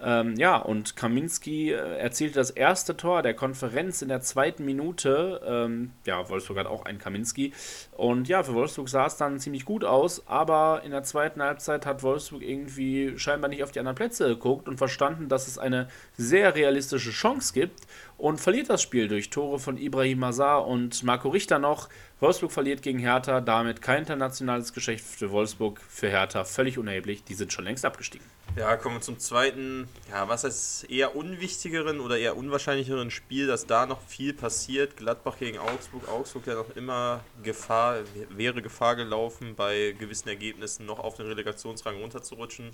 Ähm, 0.02 0.34
ja, 0.36 0.56
und 0.56 0.96
Kaminski 0.96 1.70
äh, 1.70 1.98
erzielte 1.98 2.34
das 2.34 2.50
erste 2.50 2.96
Tor 2.96 3.22
der 3.22 3.34
Konferenz 3.34 4.02
in 4.02 4.08
der 4.08 4.20
zweiten 4.20 4.64
Minute. 4.64 5.40
Ähm, 5.46 5.92
ja, 6.04 6.28
Wolfsburg 6.28 6.58
hat 6.58 6.66
auch 6.66 6.84
einen 6.84 6.98
Kaminski. 6.98 7.52
Und 7.92 8.26
ja, 8.28 8.42
für 8.42 8.54
Wolfsburg 8.54 8.88
sah 8.88 9.06
es 9.06 9.16
dann 9.16 9.38
ziemlich 9.38 9.64
gut 9.64 9.84
aus, 9.84 10.26
aber 10.26 10.82
in 10.84 10.90
der 10.90 11.04
zweiten 11.04 11.40
Halbzeit 11.42 11.86
hat 11.86 12.02
Wolfsburg 12.02 12.42
irgendwie 12.42 13.16
scheinbar 13.18 13.48
nicht 13.48 13.62
auf 13.62 13.70
die 13.70 13.78
anderen 13.78 13.94
Plätze 13.94 14.26
geguckt 14.26 14.68
und 14.68 14.78
verstanden, 14.78 15.28
dass 15.28 15.46
es 15.46 15.58
eine 15.58 15.88
sehr 16.16 16.56
realistische 16.56 17.12
Chance 17.12 17.54
gibt 17.54 17.82
und 18.16 18.40
verliert 18.40 18.70
das 18.70 18.82
Spiel 18.82 19.08
durch 19.08 19.30
Tore 19.30 19.58
von 19.58 19.76
Ibrahim 19.76 20.20
Mazar 20.20 20.66
und 20.66 21.02
Marco 21.02 21.28
Richter 21.28 21.58
noch. 21.58 21.88
Wolfsburg 22.20 22.52
verliert 22.52 22.82
gegen 22.82 22.98
Hertha, 22.98 23.40
damit 23.40 23.82
kein 23.82 24.00
internationales 24.00 24.72
Geschäft 24.72 25.04
für 25.04 25.30
Wolfsburg, 25.30 25.80
für 25.88 26.08
Hertha 26.08 26.44
völlig 26.44 26.78
unerheblich, 26.78 27.24
die 27.24 27.34
sind 27.34 27.52
schon 27.52 27.64
längst 27.64 27.84
abgestiegen. 27.84 28.26
Ja, 28.56 28.76
kommen 28.76 28.96
wir 28.96 29.00
zum 29.00 29.18
zweiten, 29.18 29.88
ja, 30.10 30.28
was 30.28 30.44
heißt 30.44 30.88
eher 30.88 31.16
unwichtigeren 31.16 31.98
oder 31.98 32.16
eher 32.16 32.36
unwahrscheinlicheren 32.36 33.10
Spiel, 33.10 33.48
dass 33.48 33.66
da 33.66 33.84
noch 33.84 34.00
viel 34.02 34.32
passiert. 34.32 34.96
Gladbach 34.96 35.38
gegen 35.38 35.58
Augsburg, 35.58 36.08
Augsburg 36.08 36.46
ja 36.46 36.54
noch 36.54 36.76
immer 36.76 37.20
Gefahr, 37.42 37.96
wäre 38.30 38.62
Gefahr 38.62 38.94
gelaufen, 38.94 39.56
bei 39.56 39.96
gewissen 39.98 40.28
Ergebnissen 40.28 40.86
noch 40.86 41.00
auf 41.00 41.16
den 41.16 41.26
Relegationsrang 41.26 41.96
runterzurutschen. 41.96 42.70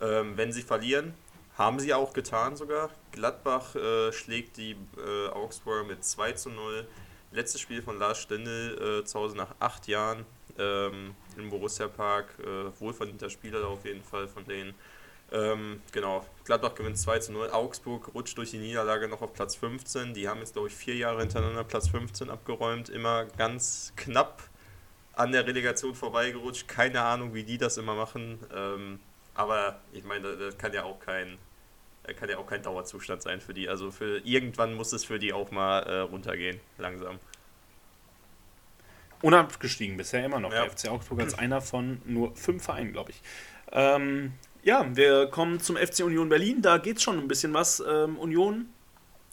Ähm, 0.00 0.36
wenn 0.36 0.52
sie 0.52 0.62
verlieren, 0.62 1.14
haben 1.56 1.80
sie 1.80 1.92
auch 1.94 2.12
getan 2.12 2.56
sogar. 2.56 2.90
Gladbach 3.12 3.74
äh, 3.74 4.12
schlägt 4.12 4.56
die 4.56 4.76
äh, 4.96 5.28
Augsburger 5.28 5.84
mit 5.84 6.04
2 6.04 6.32
zu 6.32 6.50
0. 6.50 6.86
Letztes 7.30 7.60
Spiel 7.60 7.82
von 7.82 7.98
Lars 7.98 8.18
Stindl 8.18 9.00
äh, 9.00 9.04
zu 9.04 9.18
Hause 9.18 9.36
nach 9.36 9.54
acht 9.58 9.86
Jahren 9.86 10.24
ähm, 10.58 11.14
im 11.36 11.50
Borussia 11.50 11.88
Park. 11.88 12.34
Äh, 12.40 12.80
wohlverdienter 12.80 13.30
Spieler 13.30 13.66
auf 13.66 13.84
jeden 13.84 14.02
Fall 14.02 14.28
von 14.28 14.44
denen. 14.44 14.74
Ähm, 15.30 15.80
genau, 15.92 16.26
Gladbach 16.44 16.74
gewinnt 16.74 16.98
2 16.98 17.18
zu 17.20 17.32
0. 17.32 17.50
Augsburg 17.50 18.14
rutscht 18.14 18.36
durch 18.36 18.50
die 18.50 18.58
Niederlage 18.58 19.08
noch 19.08 19.22
auf 19.22 19.32
Platz 19.32 19.56
15. 19.56 20.12
Die 20.12 20.28
haben 20.28 20.40
jetzt, 20.40 20.52
glaube 20.52 20.68
ich, 20.68 20.74
vier 20.74 20.94
Jahre 20.94 21.20
hintereinander 21.20 21.64
Platz 21.64 21.88
15 21.88 22.28
abgeräumt. 22.28 22.90
Immer 22.90 23.24
ganz 23.24 23.94
knapp 23.96 24.42
an 25.14 25.32
der 25.32 25.46
Relegation 25.46 25.94
vorbeigerutscht. 25.94 26.68
Keine 26.68 27.02
Ahnung, 27.02 27.32
wie 27.32 27.44
die 27.44 27.56
das 27.56 27.78
immer 27.78 27.94
machen. 27.94 28.40
Ähm, 28.54 29.00
aber 29.34 29.80
ich 29.92 30.04
meine, 30.04 30.36
das 30.36 30.58
kann 30.58 30.72
ja 30.72 30.84
auch 30.84 31.00
kein, 31.00 31.38
kann 32.18 32.28
ja 32.28 32.38
auch 32.38 32.46
kein 32.46 32.62
Dauerzustand 32.62 33.22
sein 33.22 33.40
für 33.40 33.54
die. 33.54 33.68
Also 33.68 33.90
für 33.90 34.18
irgendwann 34.24 34.74
muss 34.74 34.92
es 34.92 35.04
für 35.04 35.18
die 35.18 35.32
auch 35.32 35.50
mal 35.50 35.80
äh, 35.80 35.98
runtergehen, 36.00 36.60
langsam. 36.78 37.18
Unabgestiegen 39.22 39.96
bisher 39.96 40.24
immer 40.24 40.40
noch. 40.40 40.52
Ja. 40.52 40.64
Der 40.64 40.70
FC 40.70 40.88
Augsburg 40.88 41.20
als 41.20 41.38
einer 41.38 41.60
von 41.60 42.02
nur 42.04 42.34
fünf 42.34 42.64
Vereinen, 42.64 42.92
glaube 42.92 43.12
ich. 43.12 43.22
Ähm, 43.70 44.32
ja, 44.64 44.84
wir 44.94 45.26
kommen 45.28 45.60
zum 45.60 45.76
FC 45.76 46.00
Union 46.00 46.28
Berlin. 46.28 46.60
Da 46.60 46.78
geht 46.78 46.96
es 46.96 47.02
schon 47.02 47.18
ein 47.18 47.28
bisschen 47.28 47.54
was. 47.54 47.82
Ähm, 47.88 48.18
Union 48.18 48.66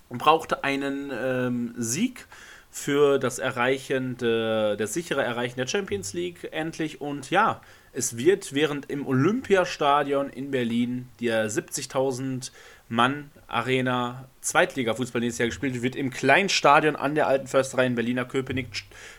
brauchte 0.09 0.63
einen 0.63 1.11
ähm, 1.11 1.73
Sieg 1.77 2.27
für 2.71 3.17
das 3.19 3.39
Erreichen 3.39 4.17
der, 4.17 4.75
das 4.75 4.93
sichere 4.93 5.23
Erreichen 5.23 5.57
der 5.57 5.67
Champions 5.67 6.13
League 6.13 6.47
endlich. 6.51 7.01
Und 7.01 7.29
ja, 7.29 7.61
es 7.93 8.17
wird 8.17 8.53
während 8.53 8.89
im 8.89 9.05
Olympiastadion 9.05 10.29
in 10.29 10.51
Berlin 10.51 11.07
der 11.19 11.49
70.000 11.49 12.51
Mann 12.89 13.29
Arena 13.47 14.27
Zweitliga-Fußball 14.41 15.21
nächstes 15.21 15.39
Jahr 15.39 15.49
gespielt. 15.49 15.81
Wird, 15.81 15.95
im 15.95 16.09
kleinen 16.09 16.49
Stadion 16.49 16.95
an 16.95 17.13
der 17.13 17.27
alten 17.27 17.47
Försterei 17.47 17.85
in 17.85 17.95
Berliner 17.95 18.25
Köpenick 18.25 18.67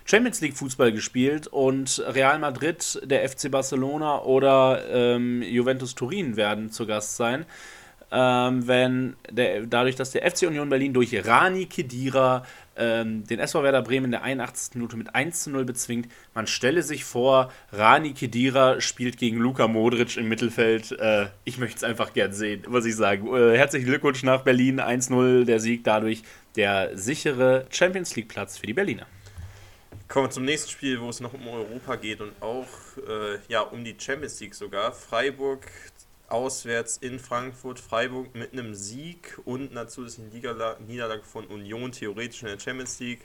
Champions 0.04 0.40
League 0.40 0.56
Fußball 0.56 0.92
gespielt. 0.92 1.46
Und 1.46 2.02
Real 2.06 2.38
Madrid, 2.38 3.00
der 3.04 3.28
FC 3.28 3.50
Barcelona 3.50 4.22
oder 4.22 4.82
ähm, 4.90 5.42
Juventus 5.42 5.94
Turin 5.94 6.36
werden 6.36 6.70
zu 6.70 6.86
Gast 6.86 7.16
sein. 7.16 7.46
Ähm, 8.12 8.66
wenn 8.66 9.16
der, 9.30 9.66
dadurch, 9.66 9.94
dass 9.94 10.10
der 10.10 10.28
FC 10.28 10.48
Union 10.48 10.68
Berlin 10.68 10.92
durch 10.92 11.14
Rani 11.24 11.66
Kedira 11.66 12.44
ähm, 12.76 13.26
den 13.26 13.38
SV 13.38 13.62
Werder 13.62 13.82
Bremen 13.82 14.06
in 14.06 14.10
der 14.12 14.22
81. 14.22 14.74
Minute 14.74 14.96
mit 14.96 15.14
1 15.14 15.44
zu 15.44 15.50
0 15.50 15.64
bezwingt. 15.64 16.08
Man 16.34 16.46
stelle 16.46 16.82
sich 16.82 17.04
vor, 17.04 17.52
Rani 17.72 18.12
Kedira 18.12 18.80
spielt 18.80 19.18
gegen 19.18 19.38
Luka 19.38 19.68
Modric 19.68 20.16
im 20.16 20.28
Mittelfeld. 20.28 20.92
Äh, 20.92 21.26
ich 21.44 21.58
möchte 21.58 21.76
es 21.76 21.84
einfach 21.84 22.12
gern 22.12 22.32
sehen, 22.32 22.64
muss 22.68 22.86
ich 22.86 22.96
sagen. 22.96 23.26
Äh, 23.34 23.56
herzlichen 23.56 23.86
Glückwunsch 23.86 24.22
nach 24.22 24.42
Berlin, 24.42 24.80
1-0 24.80 25.44
der 25.44 25.60
Sieg 25.60 25.84
dadurch 25.84 26.22
der 26.56 26.96
sichere 26.96 27.66
Champions 27.70 28.16
League 28.16 28.28
Platz 28.28 28.58
für 28.58 28.66
die 28.66 28.74
Berliner. 28.74 29.06
Kommen 30.08 30.26
wir 30.26 30.30
zum 30.30 30.44
nächsten 30.44 30.70
Spiel, 30.70 31.00
wo 31.00 31.08
es 31.08 31.20
noch 31.20 31.34
um 31.34 31.46
Europa 31.46 31.94
geht 31.94 32.20
und 32.20 32.32
auch 32.40 32.66
äh, 32.96 33.38
ja, 33.48 33.60
um 33.60 33.84
die 33.84 33.94
Champions 33.96 34.40
League 34.40 34.56
sogar. 34.56 34.92
Freiburg 34.92 35.66
auswärts 36.30 36.96
in 36.96 37.18
Frankfurt, 37.18 37.78
Freiburg 37.78 38.34
mit 38.34 38.52
einem 38.52 38.74
Sieg 38.74 39.38
und 39.44 39.72
einer 39.72 39.88
zusätzlichen 39.88 40.30
Niederlage 40.86 41.24
von 41.24 41.46
Union 41.46 41.92
theoretisch 41.92 42.42
in 42.42 42.48
der 42.48 42.58
Champions 42.58 42.98
League. 43.00 43.20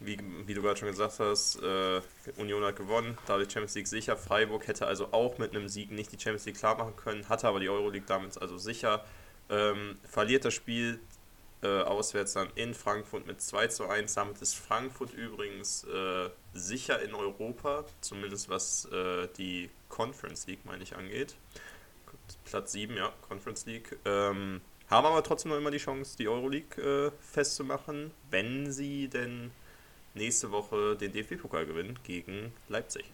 Wie, 0.00 0.16
wie 0.46 0.54
du 0.54 0.62
gerade 0.62 0.78
schon 0.78 0.88
gesagt 0.88 1.18
hast, 1.18 1.60
äh, 1.60 2.00
Union 2.36 2.62
hat 2.62 2.76
gewonnen, 2.76 3.18
dadurch 3.26 3.50
Champions 3.50 3.74
League 3.74 3.88
sicher. 3.88 4.16
Freiburg 4.16 4.68
hätte 4.68 4.86
also 4.86 5.08
auch 5.10 5.38
mit 5.38 5.54
einem 5.54 5.68
Sieg 5.68 5.90
nicht 5.90 6.12
die 6.12 6.20
Champions 6.20 6.46
League 6.46 6.56
klar 6.56 6.76
machen 6.78 6.94
können, 6.94 7.28
hatte 7.28 7.48
aber 7.48 7.58
die 7.58 7.68
Euroleague 7.68 8.06
damals 8.06 8.38
also 8.38 8.58
sicher. 8.58 9.04
Ähm, 9.50 9.98
verliert 10.08 10.44
das 10.44 10.54
Spiel 10.54 11.00
äh, 11.62 11.80
auswärts 11.82 12.34
dann 12.34 12.48
in 12.54 12.74
Frankfurt 12.74 13.26
mit 13.26 13.40
2 13.40 13.66
zu 13.68 13.88
1. 13.88 14.14
Damit 14.14 14.40
ist 14.40 14.54
Frankfurt 14.54 15.12
übrigens 15.14 15.82
äh, 15.84 16.30
sicher 16.54 17.02
in 17.02 17.14
Europa, 17.14 17.84
zumindest 18.00 18.48
was 18.48 18.84
äh, 18.86 19.26
die 19.36 19.68
Conference 19.88 20.46
League, 20.46 20.64
meine 20.64 20.84
ich, 20.84 20.94
angeht. 20.94 21.34
Platz 22.44 22.72
7, 22.72 22.96
ja, 22.96 23.12
Conference 23.28 23.66
League. 23.66 23.96
Ähm, 24.04 24.60
haben 24.88 25.06
aber 25.06 25.22
trotzdem 25.22 25.50
noch 25.50 25.58
immer 25.58 25.70
die 25.70 25.78
Chance, 25.78 26.16
die 26.16 26.28
Euroleague 26.28 26.82
äh, 26.82 27.10
festzumachen, 27.20 28.10
wenn 28.30 28.72
sie 28.72 29.08
denn 29.08 29.50
nächste 30.14 30.50
Woche 30.50 30.96
den 30.96 31.12
DFB-Pokal 31.12 31.66
gewinnen 31.66 31.98
gegen 32.04 32.52
Leipzig. 32.68 33.04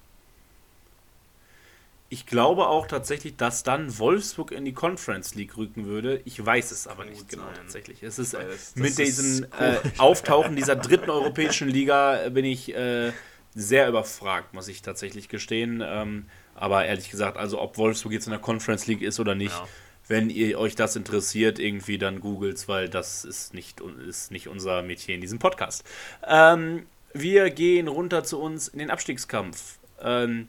Ich 2.10 2.26
glaube 2.26 2.68
auch 2.68 2.86
tatsächlich, 2.86 3.36
dass 3.36 3.64
dann 3.64 3.98
Wolfsburg 3.98 4.52
in 4.52 4.64
die 4.64 4.72
Conference 4.72 5.34
League 5.34 5.56
rücken 5.56 5.86
würde. 5.86 6.20
Ich 6.24 6.44
weiß 6.44 6.70
es 6.70 6.86
aber 6.86 7.04
nicht 7.04 7.28
genau 7.28 7.46
sein. 7.46 7.54
tatsächlich. 7.56 8.02
Es 8.02 8.18
ist 8.18 8.34
äh, 8.34 8.46
das, 8.46 8.76
mit 8.76 8.96
diesem 8.98 9.44
äh, 9.58 9.78
Auftauchen 9.98 10.54
dieser 10.54 10.76
dritten 10.76 11.10
europäischen 11.10 11.68
Liga 11.68 12.28
bin 12.28 12.44
ich 12.44 12.74
äh, 12.74 13.12
sehr 13.54 13.88
überfragt, 13.88 14.54
muss 14.54 14.68
ich 14.68 14.82
tatsächlich 14.82 15.28
gestehen. 15.28 15.82
Ähm, 15.84 16.26
aber 16.54 16.84
ehrlich 16.86 17.10
gesagt, 17.10 17.36
also 17.36 17.60
ob 17.60 17.78
Wolfsburg 17.78 18.12
jetzt 18.12 18.26
in 18.26 18.30
der 18.30 18.40
Conference 18.40 18.86
League 18.86 19.02
ist 19.02 19.20
oder 19.20 19.34
nicht, 19.34 19.56
ja. 19.56 19.68
wenn 20.08 20.30
ihr 20.30 20.58
euch 20.58 20.74
das 20.74 20.96
interessiert, 20.96 21.58
irgendwie 21.58 21.98
dann 21.98 22.20
googelt's, 22.20 22.68
weil 22.68 22.88
das 22.88 23.24
ist 23.24 23.54
nicht, 23.54 23.80
ist 24.06 24.30
nicht 24.30 24.48
unser 24.48 24.82
Metier 24.82 25.14
in 25.14 25.20
diesem 25.20 25.38
Podcast. 25.38 25.84
Ähm, 26.26 26.86
wir 27.12 27.50
gehen 27.50 27.88
runter 27.88 28.24
zu 28.24 28.40
uns 28.40 28.68
in 28.68 28.78
den 28.78 28.90
Abstiegskampf. 28.90 29.78
Ähm, 30.02 30.48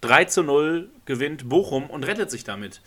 3 0.00 0.24
zu 0.26 0.42
0 0.42 0.88
gewinnt 1.06 1.48
Bochum 1.48 1.90
und 1.90 2.04
rettet 2.04 2.30
sich 2.30 2.44
damit. 2.44 2.80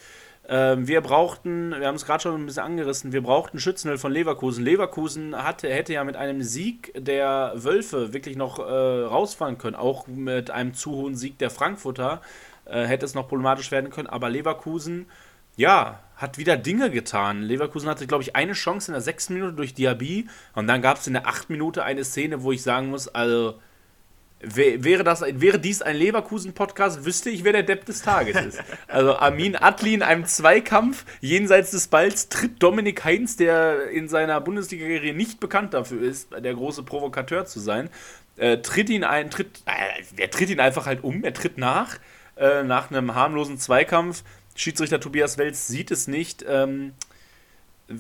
Ähm, 0.54 0.86
wir 0.86 1.00
brauchten, 1.00 1.72
wir 1.72 1.88
haben 1.88 1.96
es 1.96 2.06
gerade 2.06 2.24
schon 2.24 2.36
ein 2.36 2.46
bisschen 2.46 2.64
angerissen, 2.64 3.14
wir 3.14 3.24
brauchten 3.24 3.58
Schützenhöhl 3.58 3.98
von 3.98 4.12
Leverkusen. 4.12 4.66
Leverkusen 4.66 5.34
hatte, 5.34 5.70
hätte 5.70 5.94
ja 5.94 6.04
mit 6.04 6.18
einem 6.18 6.42
Sieg 6.42 6.92
der 6.94 7.54
Wölfe 7.56 8.12
wirklich 8.12 8.36
noch 8.36 8.60
äh, 8.60 8.62
rausfahren 8.62 9.58
können. 9.58 9.78
Auch 9.78 10.08
mit 10.08 10.52
einem 10.52 10.74
zu 10.74 10.92
hohen 10.92 11.16
Sieg 11.16 11.38
der 11.38 11.52
Frankfurter 11.52 12.22
äh, 12.66 12.84
hätte 12.84 13.06
es 13.06 13.16
noch 13.16 13.30
problematisch 13.30 13.72
werden 13.72 13.92
können. 13.92 14.10
Aber 14.10 14.30
Leverkusen, 14.30 15.06
ja, 15.56 16.02
hat 16.18 16.38
wieder 16.38 16.58
Dinge 16.58 16.92
getan. 16.92 17.44
Leverkusen 17.44 17.88
hatte, 17.88 18.06
glaube 18.06 18.24
ich, 18.24 18.36
eine 18.36 18.52
Chance 18.52 18.92
in 18.92 18.94
der 18.94 19.02
sechsten 19.02 19.36
Minute 19.36 19.54
durch 19.54 19.74
Diaby. 19.74 20.28
Und 20.54 20.68
dann 20.68 20.82
gab 20.82 20.98
es 20.98 21.08
in 21.08 21.14
der 21.14 21.28
achten 21.28 21.54
Minute 21.54 21.86
eine 21.86 22.04
Szene, 22.04 22.44
wo 22.44 22.52
ich 22.52 22.62
sagen 22.62 22.90
muss, 22.90 23.08
also 23.08 23.58
Wäre, 24.44 25.04
das, 25.04 25.22
wäre 25.22 25.60
dies 25.60 25.84
ein 25.84 25.96
Leverkusen-Podcast, 25.96 27.06
wüsste 27.06 27.30
ich, 27.30 27.44
wer 27.44 27.54
der 27.54 27.62
Depp 27.62 27.86
des 27.86 28.02
Tages 28.02 28.36
ist. 28.44 28.64
Also 28.88 29.16
Armin 29.16 29.56
Adli 29.56 29.94
in 29.94 30.02
einem 30.02 30.26
Zweikampf 30.26 31.06
jenseits 31.20 31.72
des 31.72 31.88
Balls 31.88 32.28
tritt 32.28 32.62
Dominik 32.62 33.04
Heinz, 33.04 33.38
der 33.38 33.90
in 33.90 34.10
seiner 34.10 34.42
Bundesliga-Karriere 34.42 35.16
nicht 35.16 35.40
bekannt 35.40 35.76
dafür 35.76 36.02
ist, 36.02 36.32
der 36.32 36.54
große 36.54 36.84
Provokateur 36.84 37.46
zu 37.46 37.60
sein, 37.60 37.90
äh, 38.38 38.58
tritt 38.58 38.90
ihn 38.90 39.04
ein, 39.04 39.30
tritt, 39.30 39.62
äh, 39.66 40.22
er 40.22 40.32
tritt 40.32 40.50
ihn 40.50 40.60
einfach 40.60 40.88
halt 40.88 41.04
um, 41.04 41.24
er 41.24 41.34
tritt 41.34 41.58
nach, 41.58 42.00
äh, 42.36 42.64
nach 42.64 42.90
einem 42.90 43.14
harmlosen 43.14 43.60
Zweikampf. 43.60 44.24
Schiedsrichter 44.56 45.00
Tobias 45.00 45.38
Welz 45.38 45.68
sieht 45.68 45.92
es 45.92 46.08
nicht, 46.08 46.44
ähm, 46.48 46.94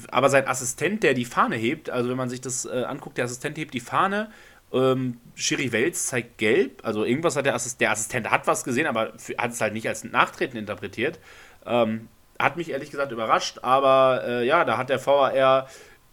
aber 0.09 0.29
sein 0.29 0.47
Assistent, 0.47 1.03
der 1.03 1.13
die 1.13 1.25
Fahne 1.25 1.55
hebt, 1.55 1.89
also 1.89 2.09
wenn 2.09 2.17
man 2.17 2.29
sich 2.29 2.41
das 2.41 2.65
äh, 2.65 2.83
anguckt, 2.83 3.17
der 3.17 3.25
Assistent 3.25 3.57
hebt 3.57 3.73
die 3.73 3.79
Fahne, 3.79 4.31
ähm, 4.73 5.17
Schiri 5.35 5.71
Wels 5.71 6.07
zeigt 6.07 6.37
gelb, 6.37 6.81
also 6.83 7.03
irgendwas 7.03 7.35
hat 7.35 7.45
der 7.45 7.55
Assistent, 7.55 7.81
der 7.81 7.91
Assistent 7.91 8.31
hat 8.31 8.47
was 8.47 8.63
gesehen, 8.63 8.87
aber 8.87 9.13
hat 9.37 9.51
es 9.51 9.61
halt 9.61 9.73
nicht 9.73 9.87
als 9.87 10.03
Nachtreten 10.03 10.57
interpretiert. 10.57 11.19
Ähm, 11.65 12.07
hat 12.39 12.57
mich 12.57 12.71
ehrlich 12.71 12.91
gesagt 12.91 13.11
überrascht, 13.11 13.59
aber 13.61 14.23
äh, 14.25 14.45
ja, 14.45 14.65
da 14.65 14.77
hat 14.77 14.89
der 14.89 15.05
VAR 15.05 15.67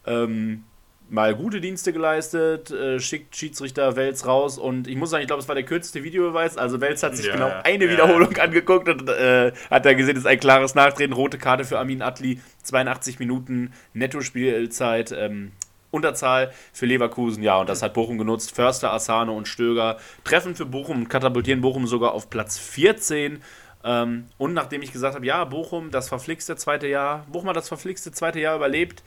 ähm, 0.05 0.63
mal 1.09 1.35
gute 1.35 1.59
Dienste 1.59 1.91
geleistet, 1.91 2.71
äh, 2.71 2.99
schickt 2.99 3.35
Schiedsrichter 3.35 3.95
Wels 3.95 4.27
raus 4.27 4.57
und 4.57 4.87
ich 4.87 4.95
muss 4.95 5.09
sagen, 5.09 5.21
ich 5.21 5.27
glaube, 5.27 5.41
es 5.41 5.47
war 5.47 5.55
der 5.55 5.65
kürzeste 5.65 6.03
Videobeweis. 6.03 6.57
Also 6.57 6.81
Wels 6.81 7.03
hat 7.03 7.15
sich 7.15 7.25
ja, 7.25 7.33
genau 7.33 7.51
eine 7.63 7.85
ja. 7.85 7.91
Wiederholung 7.91 8.35
angeguckt 8.39 8.87
und 8.87 9.09
äh, 9.09 9.51
hat 9.69 9.85
da 9.85 9.93
gesehen, 9.93 10.15
es 10.15 10.23
ist 10.23 10.27
ein 10.27 10.39
klares 10.39 10.75
Nachtreten, 10.75 11.13
rote 11.13 11.37
Karte 11.37 11.65
für 11.65 11.79
Amin 11.79 12.01
Atli, 12.01 12.39
82 12.63 13.19
Minuten 13.19 13.73
Netto-Spielzeit. 13.93 15.11
Ähm, 15.11 15.51
Unterzahl 15.91 16.51
für 16.73 16.85
Leverkusen, 16.85 17.43
ja, 17.43 17.57
und 17.59 17.69
das 17.69 17.81
hat 17.81 17.93
Bochum 17.93 18.17
genutzt. 18.17 18.55
Förster, 18.55 18.93
Asano 18.93 19.35
und 19.35 19.47
Stöger 19.47 19.97
treffen 20.23 20.55
für 20.55 20.65
Bochum 20.65 20.97
und 20.97 21.09
katapultieren 21.09 21.61
Bochum 21.61 21.87
sogar 21.87 22.13
auf 22.13 22.29
Platz 22.29 22.57
14. 22.57 23.41
Ähm, 23.83 24.25
und 24.37 24.53
nachdem 24.53 24.81
ich 24.81 24.91
gesagt 24.91 25.15
habe, 25.15 25.25
ja, 25.25 25.43
Bochum, 25.45 25.91
das 25.91 26.09
verflixte 26.09 26.55
zweite 26.55 26.87
Jahr, 26.87 27.25
Bochum 27.31 27.49
hat 27.49 27.55
das 27.55 27.67
verflixte 27.67 28.11
zweite 28.11 28.39
Jahr 28.39 28.55
überlebt, 28.55 29.03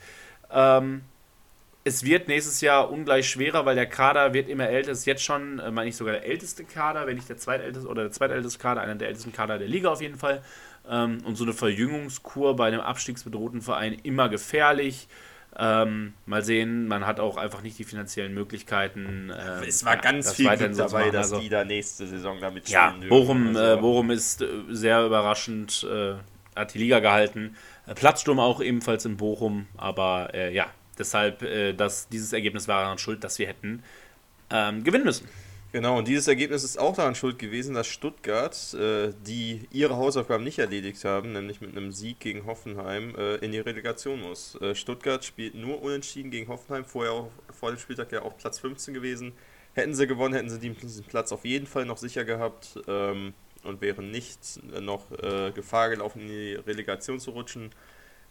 ähm, 0.51 1.01
es 1.85 2.03
wird 2.03 2.27
nächstes 2.27 2.61
Jahr 2.61 2.89
ungleich 2.89 3.29
schwerer, 3.29 3.65
weil 3.65 3.75
der 3.75 3.87
Kader 3.87 4.33
wird 4.33 4.47
immer 4.47 4.69
älter. 4.69 4.91
Ist 4.91 5.05
jetzt 5.05 5.23
schon, 5.23 5.59
äh, 5.59 5.69
meine 5.69 5.89
ich, 5.89 5.97
sogar 5.97 6.13
der 6.13 6.25
älteste 6.25 6.63
Kader, 6.63 7.05
wenn 7.07 7.15
nicht 7.15 7.27
der 7.27 7.37
zweitälteste 7.37 7.89
oder 7.89 8.03
der 8.03 8.11
zweitälteste 8.11 8.59
Kader, 8.59 8.81
einer 8.81 8.95
der 8.95 9.09
ältesten 9.09 9.33
Kader 9.33 9.57
der 9.57 9.67
Liga 9.67 9.89
auf 9.89 10.01
jeden 10.01 10.17
Fall. 10.17 10.41
Ähm, 10.89 11.19
und 11.25 11.35
so 11.35 11.43
eine 11.43 11.53
Verjüngungskur 11.53 12.55
bei 12.55 12.67
einem 12.67 12.79
abstiegsbedrohten 12.79 13.61
Verein 13.61 13.97
immer 14.03 14.29
gefährlich. 14.29 15.07
Ähm, 15.57 16.13
mal 16.25 16.43
sehen, 16.43 16.87
man 16.87 17.05
hat 17.05 17.19
auch 17.19 17.37
einfach 17.37 17.61
nicht 17.61 17.77
die 17.77 17.83
finanziellen 17.83 18.33
Möglichkeiten. 18.33 19.29
Äh, 19.29 19.65
es 19.67 19.85
war 19.85 19.97
ganz 19.97 20.33
viel 20.33 20.49
Glück 20.49 20.75
dabei, 20.75 21.11
dass 21.11 21.31
also, 21.31 21.39
die 21.39 21.49
da 21.49 21.63
nächste 21.63 22.07
Saison 22.07 22.39
damit 22.41 22.67
spielen 22.67 23.01
Ja, 23.03 23.07
Bochum, 23.07 23.49
also. 23.49 23.73
äh, 23.73 23.77
Bochum 23.77 24.09
ist 24.11 24.41
äh, 24.41 24.47
sehr 24.69 25.05
überraschend, 25.05 25.85
äh, 25.89 26.15
hat 26.55 26.73
die 26.73 26.79
Liga 26.79 26.99
gehalten. 26.99 27.55
Äh, 27.85 27.93
Platzsturm 27.93 28.39
auch 28.39 28.61
ebenfalls 28.61 29.05
in 29.05 29.17
Bochum, 29.17 29.67
aber 29.77 30.33
äh, 30.33 30.53
ja, 30.53 30.67
Deshalb, 30.97 31.41
äh, 31.41 31.73
dass 31.73 32.07
dieses 32.07 32.33
Ergebnis 32.33 32.67
war 32.67 32.81
daran 32.83 32.97
schuld, 32.97 33.23
dass 33.23 33.39
wir 33.39 33.47
hätten 33.47 33.83
ähm, 34.49 34.83
gewinnen 34.83 35.05
müssen. 35.05 35.27
Genau, 35.73 35.97
und 35.97 36.07
dieses 36.07 36.27
Ergebnis 36.27 36.63
ist 36.63 36.77
auch 36.77 36.95
daran 36.95 37.15
schuld 37.15 37.39
gewesen, 37.39 37.73
dass 37.73 37.87
Stuttgart, 37.87 38.75
äh, 38.75 39.11
die 39.25 39.67
ihre 39.71 39.97
Hausaufgaben 39.97 40.43
nicht 40.43 40.59
erledigt 40.59 41.03
haben, 41.03 41.33
nämlich 41.33 41.61
mit 41.61 41.75
einem 41.75 41.91
Sieg 41.91 42.19
gegen 42.19 42.45
Hoffenheim, 42.45 43.15
äh, 43.15 43.37
in 43.37 43.51
die 43.51 43.57
Relegation 43.59 44.21
muss. 44.21 44.53
Äh, 44.61 44.75
Stuttgart 44.75 45.25
spielt 45.25 45.55
nur 45.55 45.81
unentschieden 45.81 46.29
gegen 46.29 46.47
Hoffenheim, 46.47 46.85
vorher 46.85 47.13
auch, 47.13 47.31
vor 47.51 47.71
dem 47.71 47.79
Spieltag 47.79 48.11
ja 48.11 48.21
auch 48.21 48.37
Platz 48.37 48.59
15 48.59 48.93
gewesen. 48.93 49.33
Hätten 49.73 49.95
sie 49.95 50.05
gewonnen, 50.05 50.35
hätten 50.35 50.51
sie 50.51 50.59
diesen 50.59 51.05
Platz 51.05 51.31
auf 51.31 51.43
jeden 51.43 51.65
Fall 51.65 51.85
noch 51.85 51.97
sicher 51.97 52.23
gehabt 52.23 52.79
ähm, 52.87 53.33
und 53.63 53.81
wären 53.81 54.11
nicht 54.11 54.59
noch 54.79 55.11
äh, 55.23 55.51
Gefahr 55.53 55.89
gelaufen, 55.89 56.21
in 56.21 56.27
die 56.27 56.53
Relegation 56.53 57.19
zu 57.19 57.31
rutschen. 57.31 57.71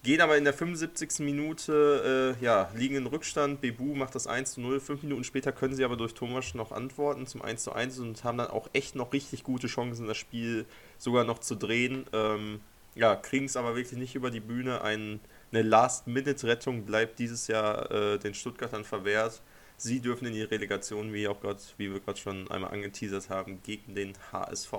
Gehen 0.04 0.20
aber 0.20 0.36
in 0.36 0.42
der 0.42 0.52
75. 0.52 1.20
Minute, 1.20 2.36
äh, 2.40 2.44
ja, 2.44 2.68
liegen 2.74 2.96
in 2.96 3.06
Rückstand. 3.06 3.60
Bebu 3.60 3.94
macht 3.94 4.16
das 4.16 4.26
1 4.26 4.54
zu 4.54 4.60
0. 4.60 4.80
Fünf 4.80 5.04
Minuten 5.04 5.22
später 5.22 5.52
können 5.52 5.76
sie 5.76 5.84
aber 5.84 5.96
durch 5.96 6.12
Thomas 6.12 6.54
noch 6.54 6.72
antworten 6.72 7.28
zum 7.28 7.40
1 7.40 7.62
zu 7.62 7.72
1 7.72 8.00
und 8.00 8.24
haben 8.24 8.38
dann 8.38 8.48
auch 8.48 8.68
echt 8.72 8.96
noch 8.96 9.12
richtig 9.12 9.44
gute 9.44 9.68
Chancen, 9.68 10.08
das 10.08 10.16
Spiel 10.16 10.66
sogar 10.98 11.22
noch 11.22 11.38
zu 11.38 11.54
drehen. 11.54 12.04
Ähm, 12.12 12.60
ja, 12.96 13.14
kriegen 13.14 13.44
es 13.44 13.56
aber 13.56 13.76
wirklich 13.76 13.96
nicht 13.96 14.16
über 14.16 14.32
die 14.32 14.40
Bühne. 14.40 14.82
Ein, 14.82 15.20
eine 15.52 15.62
Last-Minute-Rettung 15.62 16.84
bleibt 16.84 17.20
dieses 17.20 17.46
Jahr 17.46 17.88
äh, 17.92 18.18
den 18.18 18.34
Stuttgartern 18.34 18.82
verwehrt. 18.84 19.40
Sie 19.76 20.00
dürfen 20.00 20.26
in 20.26 20.34
die 20.34 20.42
Relegation, 20.42 21.12
wie, 21.12 21.28
auch 21.28 21.40
grad, 21.40 21.74
wie 21.78 21.92
wir 21.92 22.00
gerade 22.00 22.18
schon 22.18 22.50
einmal 22.50 22.72
angeteasert 22.72 23.30
haben, 23.30 23.62
gegen 23.62 23.94
den 23.94 24.14
HSV. 24.32 24.72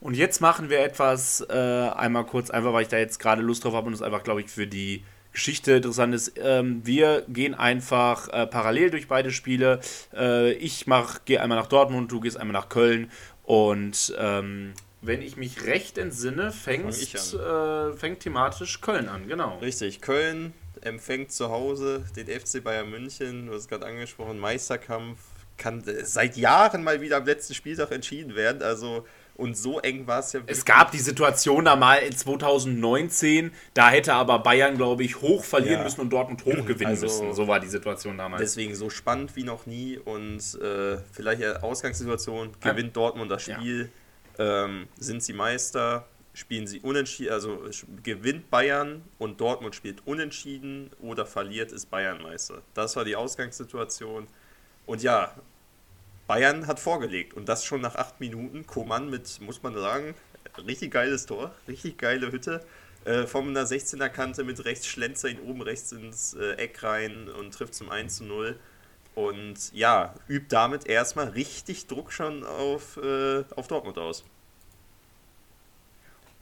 Und 0.00 0.16
jetzt 0.16 0.40
machen 0.40 0.70
wir 0.70 0.80
etwas 0.80 1.44
äh, 1.48 1.54
einmal 1.54 2.24
kurz, 2.24 2.50
einfach 2.50 2.72
weil 2.72 2.82
ich 2.82 2.88
da 2.88 2.96
jetzt 2.98 3.18
gerade 3.18 3.42
Lust 3.42 3.64
drauf 3.64 3.74
habe 3.74 3.86
und 3.86 3.92
es 3.92 4.02
einfach, 4.02 4.22
glaube 4.22 4.40
ich, 4.40 4.48
für 4.48 4.66
die 4.66 5.04
Geschichte 5.32 5.72
interessant 5.72 6.14
ist. 6.14 6.32
Ähm, 6.36 6.80
wir 6.84 7.24
gehen 7.28 7.54
einfach 7.54 8.28
äh, 8.28 8.46
parallel 8.46 8.90
durch 8.90 9.08
beide 9.08 9.30
Spiele. 9.30 9.80
Äh, 10.14 10.52
ich 10.52 10.86
gehe 11.26 11.40
einmal 11.40 11.58
nach 11.58 11.66
Dortmund, 11.66 12.10
du 12.10 12.20
gehst 12.20 12.38
einmal 12.38 12.54
nach 12.54 12.68
Köln. 12.68 13.10
Und 13.44 14.14
ähm, 14.18 14.72
wenn 15.02 15.22
ich 15.22 15.36
mich 15.36 15.64
recht 15.66 15.98
entsinne, 15.98 16.50
fängt, 16.50 16.94
Fang 16.94 17.40
äh, 17.40 17.92
fängt 17.96 18.20
thematisch 18.20 18.80
Köln 18.80 19.08
an, 19.08 19.28
genau. 19.28 19.58
Richtig, 19.58 20.00
Köln 20.00 20.52
empfängt 20.82 21.32
zu 21.32 21.50
Hause 21.50 22.04
den 22.16 22.26
FC 22.26 22.64
Bayern 22.64 22.90
München, 22.90 23.46
du 23.46 23.54
hast 23.54 23.68
gerade 23.68 23.86
angesprochen, 23.86 24.38
Meisterkampf, 24.38 25.18
kann 25.56 25.82
seit 26.04 26.36
Jahren 26.36 26.82
mal 26.82 27.00
wieder 27.00 27.18
am 27.18 27.26
letzten 27.26 27.54
Spieltag 27.54 27.92
entschieden 27.92 28.34
werden. 28.34 28.62
Also 28.62 29.06
und 29.40 29.56
so 29.56 29.80
eng 29.80 30.06
war 30.06 30.20
es 30.20 30.32
ja. 30.32 30.40
Es 30.46 30.64
gab 30.64 30.92
die 30.92 30.98
Situation 30.98 31.64
da 31.64 31.74
mal 31.76 31.96
in 31.96 32.14
2019, 32.14 33.52
da 33.74 33.90
hätte 33.90 34.14
aber 34.14 34.38
Bayern, 34.40 34.76
glaube 34.76 35.02
ich, 35.02 35.20
hoch 35.20 35.42
verlieren 35.42 35.78
ja. 35.78 35.84
müssen 35.84 36.02
und 36.02 36.10
Dortmund 36.10 36.44
hoch 36.44 36.66
gewinnen 36.66 36.90
also, 36.90 37.06
müssen. 37.06 37.32
So 37.32 37.48
war 37.48 37.58
die 37.58 37.68
Situation 37.68 38.18
damals. 38.18 38.40
Deswegen 38.40 38.74
so 38.74 38.90
spannend 38.90 39.34
wie 39.36 39.44
noch 39.44 39.66
nie 39.66 39.98
und 39.98 40.38
äh, 40.60 40.98
vielleicht 41.12 41.42
Ausgangssituation, 41.62 42.52
gewinnt 42.60 42.88
ja. 42.88 42.92
Dortmund 42.92 43.30
das 43.30 43.42
Spiel, 43.42 43.90
ja. 44.38 44.64
ähm, 44.64 44.88
sind 44.98 45.22
sie 45.22 45.32
Meister, 45.32 46.06
spielen 46.34 46.66
sie 46.66 46.80
unentschieden, 46.80 47.32
also 47.32 47.64
gewinnt 48.02 48.50
Bayern 48.50 49.02
und 49.18 49.40
Dortmund 49.40 49.74
spielt 49.74 50.06
unentschieden 50.06 50.90
oder 51.00 51.26
verliert, 51.26 51.72
ist 51.72 51.90
Bayern 51.90 52.22
Meister. 52.22 52.62
Das 52.74 52.96
war 52.96 53.04
die 53.04 53.16
Ausgangssituation. 53.16 54.26
Und 54.86 55.02
ja, 55.02 55.34
Bayern 56.30 56.68
hat 56.68 56.78
vorgelegt 56.78 57.34
und 57.34 57.48
das 57.48 57.64
schon 57.64 57.80
nach 57.80 57.96
acht 57.96 58.20
Minuten. 58.20 58.64
Koman 58.64 59.10
mit, 59.10 59.40
muss 59.40 59.64
man 59.64 59.74
sagen, 59.74 60.14
richtig 60.64 60.92
geiles 60.92 61.26
Tor, 61.26 61.52
richtig 61.66 61.98
geile 61.98 62.30
Hütte. 62.30 62.64
Äh, 63.04 63.26
von 63.26 63.48
einer 63.48 63.66
16er 63.66 64.08
Kante 64.08 64.44
mit 64.44 64.64
rechts 64.64 64.86
Schlenzer 64.86 65.28
ihn 65.28 65.40
oben 65.40 65.60
rechts 65.60 65.90
ins 65.90 66.34
äh, 66.34 66.52
Eck 66.52 66.84
rein 66.84 67.28
und 67.28 67.52
trifft 67.52 67.74
zum 67.74 67.90
1 67.90 68.18
zu 68.18 68.24
0. 68.26 68.56
Und 69.16 69.72
ja, 69.72 70.14
übt 70.28 70.46
damit 70.50 70.86
erstmal 70.86 71.30
richtig 71.30 71.88
Druck 71.88 72.12
schon 72.12 72.44
auf, 72.44 72.96
äh, 72.98 73.42
auf 73.56 73.66
Dortmund 73.66 73.98
aus. 73.98 74.22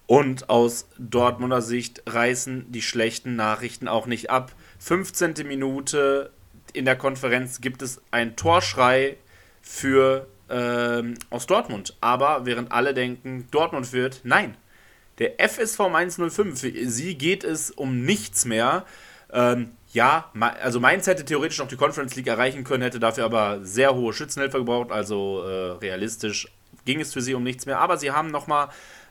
Und 0.07 0.51
aus 0.51 0.87
Dortmunder 0.99 1.63
Sicht 1.63 2.03
reißen 2.05 2.71
die 2.71 2.83
schlechten 2.83 3.37
Nachrichten 3.37 3.89
auch 3.89 4.05
nicht 4.05 4.29
ab. 4.29 4.53
15. 4.81 5.47
Minute 5.47 6.31
in 6.75 6.85
der 6.85 6.97
Konferenz 6.97 7.63
gibt 7.63 7.81
es 7.81 8.03
einen 8.11 8.37
Torschrei 8.37 9.17
für 9.63 10.27
ähm, 10.51 11.15
aus 11.31 11.47
Dortmund. 11.47 11.97
Aber 12.01 12.47
während 12.47 12.73
alle 12.73 12.95
denken, 12.95 13.49
Dortmund 13.51 13.93
wird, 13.93 14.21
nein. 14.25 14.57
Der 15.19 15.41
FSV 15.41 15.81
105, 15.81 16.61
für 16.61 16.89
sie 16.89 17.17
geht 17.17 17.43
es 17.43 17.71
um 17.71 18.05
nichts 18.05 18.45
mehr. 18.45 18.85
Ähm, 19.33 19.73
ja, 19.93 20.31
also 20.63 20.81
Mainz 20.81 21.07
hätte 21.07 21.25
theoretisch 21.25 21.59
noch 21.59 21.69
die 21.69 21.77
Conference 21.77 22.15
League 22.15 22.29
erreichen 22.29 22.63
können, 22.63 22.83
hätte 22.83 23.01
dafür 23.01 23.25
aber 23.25 23.65
sehr 23.65 23.95
hohe 23.95 24.13
Schützenhilfe 24.13 24.59
gebraucht. 24.59 24.93
Also 24.93 25.43
äh, 25.43 25.71
realistisch 25.79 26.49
ging 26.85 27.01
es 27.01 27.13
für 27.13 27.21
sie 27.21 27.35
um 27.35 27.43
nichts 27.43 27.67
mehr. 27.67 27.81
Aber 27.81 27.97
sie 27.97 28.11
haben 28.13 28.31
nochmal, 28.31 28.69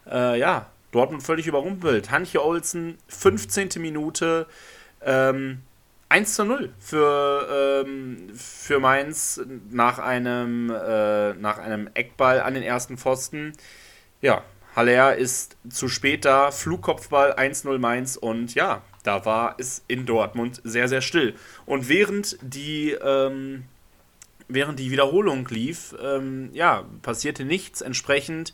äh, 0.09 0.39
ja, 0.39 0.67
Dortmund 0.91 1.23
völlig 1.23 1.47
überrumpelt. 1.47 2.11
Hanche 2.11 2.43
Olsen, 2.43 2.97
15. 3.07 3.69
Minute. 3.77 4.47
Ähm, 5.01 5.61
1 6.09 6.35
zu 6.35 6.45
0 6.45 6.73
für, 6.79 7.83
ähm, 7.85 8.29
für 8.33 8.79
Mainz 8.79 9.41
nach 9.69 9.99
einem, 9.99 10.69
äh, 10.69 11.33
nach 11.33 11.57
einem 11.57 11.89
Eckball 11.93 12.41
an 12.41 12.53
den 12.53 12.63
ersten 12.63 12.97
Pfosten. 12.97 13.53
Ja, 14.21 14.43
Haller 14.75 15.15
ist 15.15 15.57
zu 15.69 15.89
spät 15.89 16.23
da, 16.23 16.51
Flugkopfball 16.51 17.33
1-0 17.33 17.77
Mainz 17.79 18.15
und 18.15 18.53
ja, 18.53 18.83
da 19.03 19.25
war 19.25 19.55
es 19.57 19.83
in 19.87 20.05
Dortmund 20.05 20.61
sehr, 20.63 20.87
sehr 20.87 21.01
still. 21.01 21.33
Und 21.65 21.89
während 21.89 22.37
die, 22.41 22.91
ähm, 22.91 23.63
während 24.47 24.79
die 24.79 24.91
Wiederholung 24.91 25.47
lief, 25.49 25.95
ähm, 26.01 26.49
ja, 26.53 26.85
passierte 27.01 27.43
nichts. 27.43 27.81
Entsprechend 27.81 28.53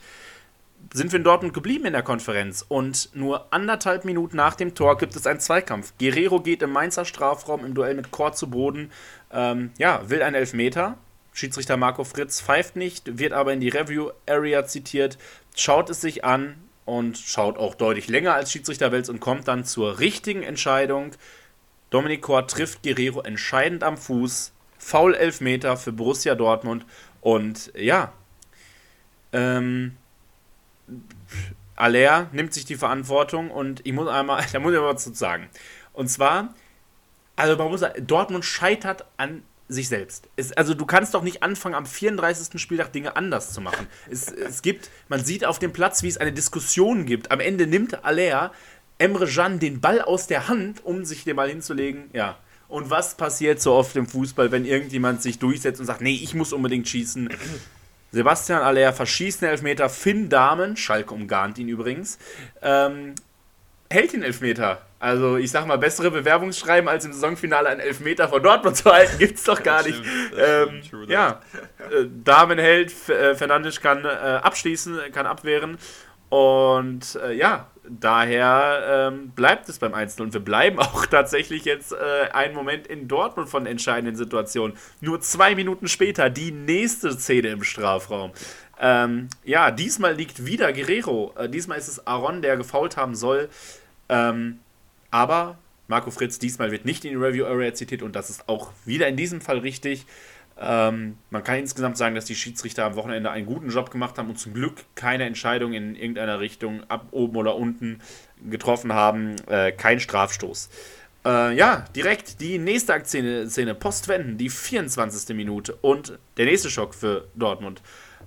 sind 0.94 1.12
wir 1.12 1.18
in 1.18 1.24
Dortmund 1.24 1.54
geblieben 1.56 1.86
in 1.86 1.94
der 1.94 2.04
Konferenz 2.04 2.64
und 2.68 3.10
nur 3.14 3.52
anderthalb 3.52 4.06
Minuten 4.06 4.38
nach 4.38 4.56
dem 4.56 4.76
Tor 4.76 4.98
gibt 4.98 5.16
es 5.16 5.26
einen 5.26 5.40
Zweikampf. 5.40 5.94
Guerrero 6.00 6.40
geht 6.40 6.62
im 6.62 6.72
Mainzer 6.72 7.04
Strafraum 7.04 7.66
im 7.66 7.74
Duell 7.74 7.96
mit 7.96 8.12
Kort 8.12 8.38
zu 8.38 8.50
Boden, 8.50 8.92
ähm, 9.32 9.72
ja, 9.80 10.08
will 10.10 10.22
einen 10.22 10.36
Elfmeter. 10.36 10.98
Schiedsrichter 11.34 11.78
Marco 11.78 12.04
Fritz 12.04 12.42
pfeift 12.42 12.76
nicht, 12.76 13.18
wird 13.18 13.34
aber 13.34 13.54
in 13.54 13.60
die 13.60 13.70
Review 13.70 14.12
Area 14.28 14.68
zitiert, 14.68 15.18
schaut 15.56 15.90
es 15.90 16.00
sich 16.00 16.24
an 16.24 16.56
und 16.86 17.18
schaut 17.18 17.58
auch 17.58 17.74
deutlich 17.74 18.08
länger 18.08 18.36
als 18.36 18.52
Schiedsrichter 18.52 18.92
Wels 18.92 19.10
und 19.10 19.20
kommt 19.20 19.48
dann 19.48 19.66
zur 19.66 19.98
richtigen 19.98 20.44
Entscheidung. 20.44 21.12
Dominik 21.90 22.22
Kort 22.22 22.52
trifft 22.52 22.84
Guerrero 22.84 23.22
entscheidend 23.22 23.84
am 23.84 23.98
Fuß, 23.98 24.52
Foul 24.78 25.16
Elfmeter 25.16 25.76
für 25.76 25.92
Borussia 25.92 26.36
Dortmund 26.36 26.86
und 27.22 27.72
ja, 27.76 28.14
ähm, 29.32 29.98
Aller 31.76 32.30
nimmt 32.32 32.54
sich 32.54 32.66
die 32.66 32.76
Verantwortung 32.76 33.52
und 33.52 33.82
ich 33.84 33.94
muss 33.94 34.08
einmal, 34.08 34.44
da 34.52 34.60
muss 34.60 34.74
ich 34.74 34.80
mal 34.80 34.94
was 34.94 35.04
zu 35.04 35.14
sagen. 35.14 35.50
Und 35.94 36.10
zwar, 36.10 36.54
also 37.36 37.58
man 37.58 37.70
muss 37.70 37.82
Dortmund 38.02 38.46
scheitert 38.46 39.06
an 39.18 39.44
sich 39.70 39.88
selbst. 39.88 40.28
Es, 40.36 40.52
also 40.54 40.74
du 40.74 40.86
kannst 40.86 41.14
doch 41.14 41.24
nicht 41.24 41.42
anfangen, 41.42 41.76
am 41.76 41.86
34. 41.86 42.62
Spieltag 42.62 42.92
Dinge 42.92 43.16
anders 43.16 43.54
zu 43.54 43.62
machen. 43.62 43.88
Es, 44.10 44.32
es 44.32 44.62
gibt, 44.62 44.90
man 45.08 45.24
sieht 45.24 45.46
auf 45.46 45.60
dem 45.60 45.74
Platz, 45.74 46.04
wie 46.04 46.10
es 46.10 46.18
eine 46.18 46.34
Diskussion 46.34 47.06
gibt. 47.06 47.32
Am 47.32 47.40
Ende 47.40 47.66
nimmt 47.66 48.04
Aller 48.06 48.52
Emre 48.98 49.28
Can 49.28 49.60
den 49.60 49.82
Ball 49.82 50.02
aus 50.02 50.28
der 50.28 50.48
Hand, 50.48 50.86
um 50.86 51.06
sich 51.06 51.24
den 51.24 51.36
Ball 51.36 51.50
hinzulegen. 51.50 52.10
Ja. 52.14 52.38
Und 52.68 52.90
was 52.90 53.16
passiert 53.16 53.62
so 53.62 53.74
oft 53.74 53.96
im 53.96 54.08
Fußball, 54.08 54.52
wenn 54.52 54.66
irgendjemand 54.66 55.22
sich 55.22 55.40
durchsetzt 55.40 55.80
und 55.80 55.86
sagt, 55.86 56.02
nee, 56.02 56.20
ich 56.22 56.34
muss 56.34 56.54
unbedingt 56.54 56.88
schießen? 56.88 57.30
Sebastian 58.14 58.62
Aller 58.62 58.94
verschießt 58.94 59.42
einen 59.42 59.52
Elfmeter, 59.54 59.90
Finn 59.90 60.30
Dahmen, 60.30 60.78
Schalke 60.78 61.16
umgarnt 61.16 61.58
ihn 61.58 61.68
übrigens, 61.68 62.20
ähm, 62.62 63.16
hält 63.90 64.14
den 64.14 64.22
Elfmeter. 64.22 64.84
Also 65.00 65.36
ich 65.38 65.50
sag 65.52 65.66
mal, 65.66 65.78
bessere 65.78 66.12
Bewerbungsschreiben 66.12 66.88
als 66.88 67.06
im 67.06 67.12
Saisonfinale 67.12 67.68
einen 67.70 67.80
Elfmeter 67.80 68.30
von 68.30 68.42
Dortmund 68.42 68.78
zu 68.78 68.86
halten, 68.86 69.18
gibt's 69.18 69.44
doch 69.44 69.62
gar 69.62 69.84
nicht. 69.84 70.02
Ähm, 70.38 70.82
ja, 71.08 71.42
äh, 71.80 72.06
Damen 72.24 72.60
hält, 72.60 72.94
äh, 73.10 73.36
Fernandes 73.36 73.82
kann 73.82 74.06
äh, 74.06 74.08
abschließen, 74.08 75.00
kann 75.12 75.26
abwehren 75.26 75.78
und 76.34 77.20
äh, 77.24 77.34
ja, 77.34 77.68
daher 77.88 79.12
ähm, 79.12 79.30
bleibt 79.36 79.70
es 79.70 79.78
beim 79.78 79.94
1 79.94 80.20
und 80.20 80.34
wir 80.34 80.40
bleiben 80.40 80.80
auch 80.80 81.06
tatsächlich 81.06 81.64
jetzt 81.64 81.92
äh, 81.92 82.32
einen 82.32 82.56
Moment 82.56 82.88
in 82.88 83.08
Dortmund 83.08 83.50
von 83.50 83.68
entscheidenden 83.68 84.16
Situationen. 84.16 84.76
Nur 85.00 85.22
zwei 85.22 85.54
Minuten 85.54 85.88
später 85.88 86.32
die 86.32 86.52
nächste 86.52 87.12
Szene 87.12 87.50
im 87.50 87.64
Strafraum. 87.64 88.32
Ähm, 88.80 89.28
ja, 89.44 89.70
diesmal 89.70 90.16
liegt 90.16 90.44
wieder 90.44 90.74
Guerrero. 90.74 91.36
Äh, 91.38 91.50
diesmal 91.50 91.78
ist 91.78 91.88
es 91.88 92.08
Aaron, 92.08 92.42
der 92.42 92.58
gefault 92.58 92.98
haben 92.98 93.14
soll. 93.14 93.48
Ähm, 94.10 94.58
aber 95.12 95.60
Marco 95.88 96.10
Fritz 96.10 96.40
diesmal 96.40 96.72
wird 96.72 96.84
nicht 96.84 97.06
in 97.06 97.12
die 97.12 97.24
Review 97.24 97.46
Area 97.46 97.76
zitiert 97.76 98.02
und 98.02 98.16
das 98.16 98.32
ist 98.32 98.50
auch 98.50 98.72
wieder 98.86 99.08
in 99.08 99.18
diesem 99.18 99.40
Fall 99.40 99.60
richtig. 99.60 100.08
Ähm, 100.60 101.18
man 101.30 101.44
kann 101.44 101.58
insgesamt 101.58 101.98
sagen, 101.98 102.16
dass 102.16 102.26
die 102.26 102.36
Schiedsrichter 102.36 102.86
am 102.86 102.96
Wochenende 102.96 103.32
einen 103.32 103.46
guten 103.46 103.70
Job 103.70 103.90
gemacht 103.90 104.18
haben 104.18 104.30
und 104.30 104.38
zum 104.38 104.54
Glück 104.54 104.84
keine 104.96 105.26
Entscheidung 105.26 105.74
in 105.74 105.96
irgendeiner 105.96 106.40
Richtung 106.40 106.84
ab 106.90 107.08
oben 107.12 107.36
oder 107.36 107.56
unten 107.56 108.00
getroffen 108.50 108.94
haben. 108.94 109.36
Äh, 109.48 109.72
kein 109.72 110.00
Strafstoß. 110.00 110.70
Äh, 111.26 111.56
ja, 111.56 111.86
direkt 111.96 112.42
die 112.42 112.58
nächste 112.58 113.00
Szene, 113.04 113.50
Szene 113.50 113.76
Postwenden, 113.76 114.38
die 114.38 114.50
24. 114.50 115.36
Minute 115.36 115.76
und 115.82 116.20
der 116.38 116.46
nächste 116.46 116.70
Schock 116.70 116.94
für 116.94 117.28
Dortmund. 117.36 117.82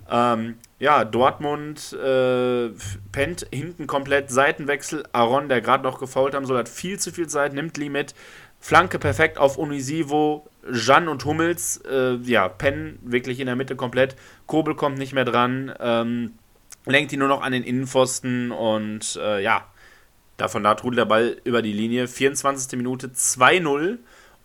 Ähm, 0.09 0.57
ja, 0.79 1.05
Dortmund 1.05 1.93
äh, 1.93 2.69
pennt 3.11 3.47
hinten 3.51 3.87
komplett 3.87 4.31
Seitenwechsel. 4.31 5.03
Aaron, 5.11 5.49
der 5.49 5.61
gerade 5.61 5.83
noch 5.83 5.99
gefault 5.99 6.33
haben 6.33 6.45
soll, 6.45 6.57
hat 6.57 6.69
viel 6.69 6.99
zu 6.99 7.11
viel 7.11 7.27
Zeit, 7.27 7.53
nimmt 7.53 7.77
Limit. 7.77 8.15
Flanke 8.59 8.99
perfekt 8.99 9.37
auf 9.37 9.57
Unisivo. 9.57 10.47
Jan 10.71 11.07
und 11.07 11.25
Hummels, 11.25 11.81
äh, 11.89 12.15
ja, 12.23 12.49
pennen 12.49 12.99
wirklich 13.03 13.39
in 13.39 13.47
der 13.47 13.55
Mitte 13.55 13.75
komplett. 13.75 14.15
Kobel 14.45 14.75
kommt 14.75 14.97
nicht 14.97 15.13
mehr 15.13 15.25
dran. 15.25 15.73
Ähm, 15.79 16.33
lenkt 16.85 17.11
ihn 17.13 17.19
nur 17.19 17.27
noch 17.27 17.41
an 17.41 17.51
den 17.51 17.63
Innenpfosten 17.63 18.51
und 18.51 19.17
äh, 19.21 19.41
ja, 19.41 19.65
davon 20.37 20.63
da 20.63 20.75
trudelt 20.75 20.99
der 20.99 21.05
Ball 21.05 21.37
über 21.43 21.61
die 21.61 21.73
Linie. 21.73 22.07
24. 22.07 22.77
Minute 22.77 23.07
2-0. 23.07 23.97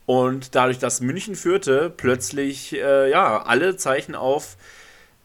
Und 0.05 0.55
dadurch, 0.55 0.79
dass 0.79 1.01
München 1.01 1.37
führte, 1.37 1.93
plötzlich 1.97 2.75
äh, 2.75 3.11
ja, 3.11 3.43
alle 3.43 3.77
Zeichen 3.77 4.15
auf 4.15 4.57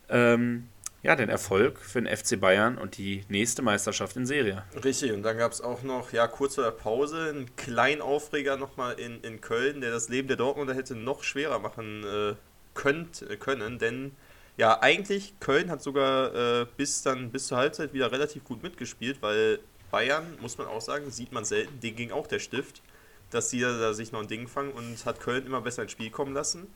ähm, 0.09 0.67
ja, 1.03 1.15
den 1.15 1.29
Erfolg 1.29 1.79
für 1.79 2.01
den 2.01 2.15
FC 2.15 2.39
Bayern 2.39 2.77
und 2.77 2.97
die 2.97 3.23
nächste 3.29 3.61
Meisterschaft 3.61 4.17
in 4.17 4.25
Serie. 4.25 4.63
Richtig, 4.83 5.11
und 5.11 5.23
dann 5.23 5.37
gab 5.37 5.51
es 5.51 5.61
auch 5.61 5.83
noch, 5.83 6.11
ja, 6.11 6.27
kurz 6.27 6.55
vor 6.55 6.63
der 6.63 6.71
Pause, 6.71 7.29
einen 7.29 7.55
kleinen 7.55 8.01
Aufreger 8.01 8.57
nochmal 8.57 8.99
in, 8.99 9.21
in 9.21 9.39
Köln, 9.41 9.81
der 9.81 9.91
das 9.91 10.09
Leben 10.09 10.27
der 10.27 10.37
Dortmunder 10.37 10.73
hätte 10.73 10.95
noch 10.95 11.23
schwerer 11.23 11.59
machen 11.59 12.03
äh, 12.03 12.35
könnt, 12.73 13.21
äh, 13.21 13.37
können, 13.37 13.79
denn 13.79 14.13
ja, 14.57 14.81
eigentlich 14.81 15.39
Köln 15.39 15.69
hat 15.69 15.83
sogar 15.83 16.33
äh, 16.33 16.65
bis 16.77 17.03
dann 17.03 17.29
bis 17.29 17.45
zur 17.47 17.59
Halbzeit 17.59 17.93
wieder 17.93 18.11
relativ 18.11 18.43
gut 18.43 18.63
mitgespielt, 18.63 19.21
weil 19.21 19.59
Bayern, 19.91 20.25
muss 20.41 20.57
man 20.57 20.67
auch 20.67 20.81
sagen, 20.81 21.11
sieht 21.11 21.31
man 21.31 21.45
selten, 21.45 21.79
denen 21.79 21.95
ging 21.95 22.11
auch 22.11 22.25
der 22.25 22.39
Stift, 22.39 22.81
dass 23.29 23.51
sie 23.51 23.61
da 23.61 23.93
sich 23.93 24.11
noch 24.11 24.21
ein 24.21 24.27
Ding 24.27 24.47
fangen 24.47 24.71
und 24.71 25.05
hat 25.05 25.19
Köln 25.19 25.45
immer 25.45 25.61
besser 25.61 25.83
ins 25.83 25.91
Spiel 25.91 26.09
kommen 26.09 26.33
lassen. 26.33 26.67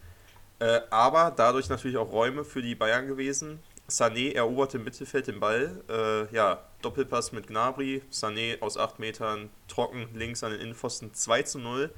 Äh, 0.60 0.82
aber 0.92 1.34
dadurch 1.36 1.70
natürlich 1.70 1.98
auch 1.98 2.12
Räume 2.12 2.44
für 2.44 2.62
die 2.62 2.76
Bayern 2.76 3.08
gewesen. 3.08 3.60
Sané 3.92 4.34
eroberte 4.34 4.78
im 4.78 4.84
Mittelfeld 4.84 5.28
den 5.28 5.40
Ball. 5.40 5.84
Äh, 5.90 6.34
ja, 6.34 6.64
Doppelpass 6.82 7.32
mit 7.32 7.48
Gnabry. 7.48 8.02
Sané 8.12 8.60
aus 8.62 8.78
8 8.78 9.00
Metern 9.00 9.50
trocken 9.68 10.08
links 10.14 10.44
an 10.44 10.52
den 10.52 10.62
Innenpfosten 10.62 11.14
2 11.14 11.44
zu 11.44 11.60
0. 11.60 11.94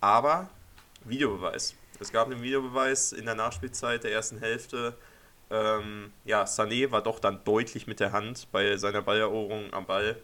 Aber 0.00 0.48
Videobeweis. 1.04 1.74
Es 2.00 2.12
gab 2.12 2.30
einen 2.30 2.42
Videobeweis 2.42 3.12
in 3.12 3.26
der 3.26 3.34
Nachspielzeit 3.34 4.04
der 4.04 4.12
ersten 4.12 4.38
Hälfte. 4.38 4.96
Ähm, 5.50 6.12
ja, 6.24 6.44
Sané 6.44 6.90
war 6.90 7.02
doch 7.02 7.20
dann 7.20 7.44
deutlich 7.44 7.86
mit 7.86 8.00
der 8.00 8.12
Hand 8.12 8.48
bei 8.50 8.76
seiner 8.76 9.02
Balleroberung 9.02 9.72
am 9.72 9.86
Ball. 9.86 10.16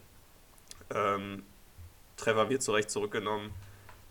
Ähm, 0.92 1.44
Trevor 2.16 2.48
wird 2.48 2.62
zu 2.62 2.72
Recht 2.72 2.90
zurückgenommen 2.90 3.52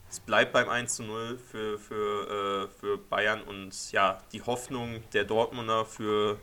es 0.10 0.20
bleibt 0.20 0.54
beim 0.54 0.70
1 0.70 0.96
zu 0.96 1.04
0 1.04 1.38
für, 1.38 1.78
für, 1.78 2.68
äh, 2.68 2.80
für 2.80 2.98
Bayern 2.98 3.42
und 3.44 3.92
ja, 3.92 4.18
die 4.32 4.42
Hoffnung 4.42 5.04
der 5.14 5.24
Dortmunder 5.24 5.86
für, 5.86 6.40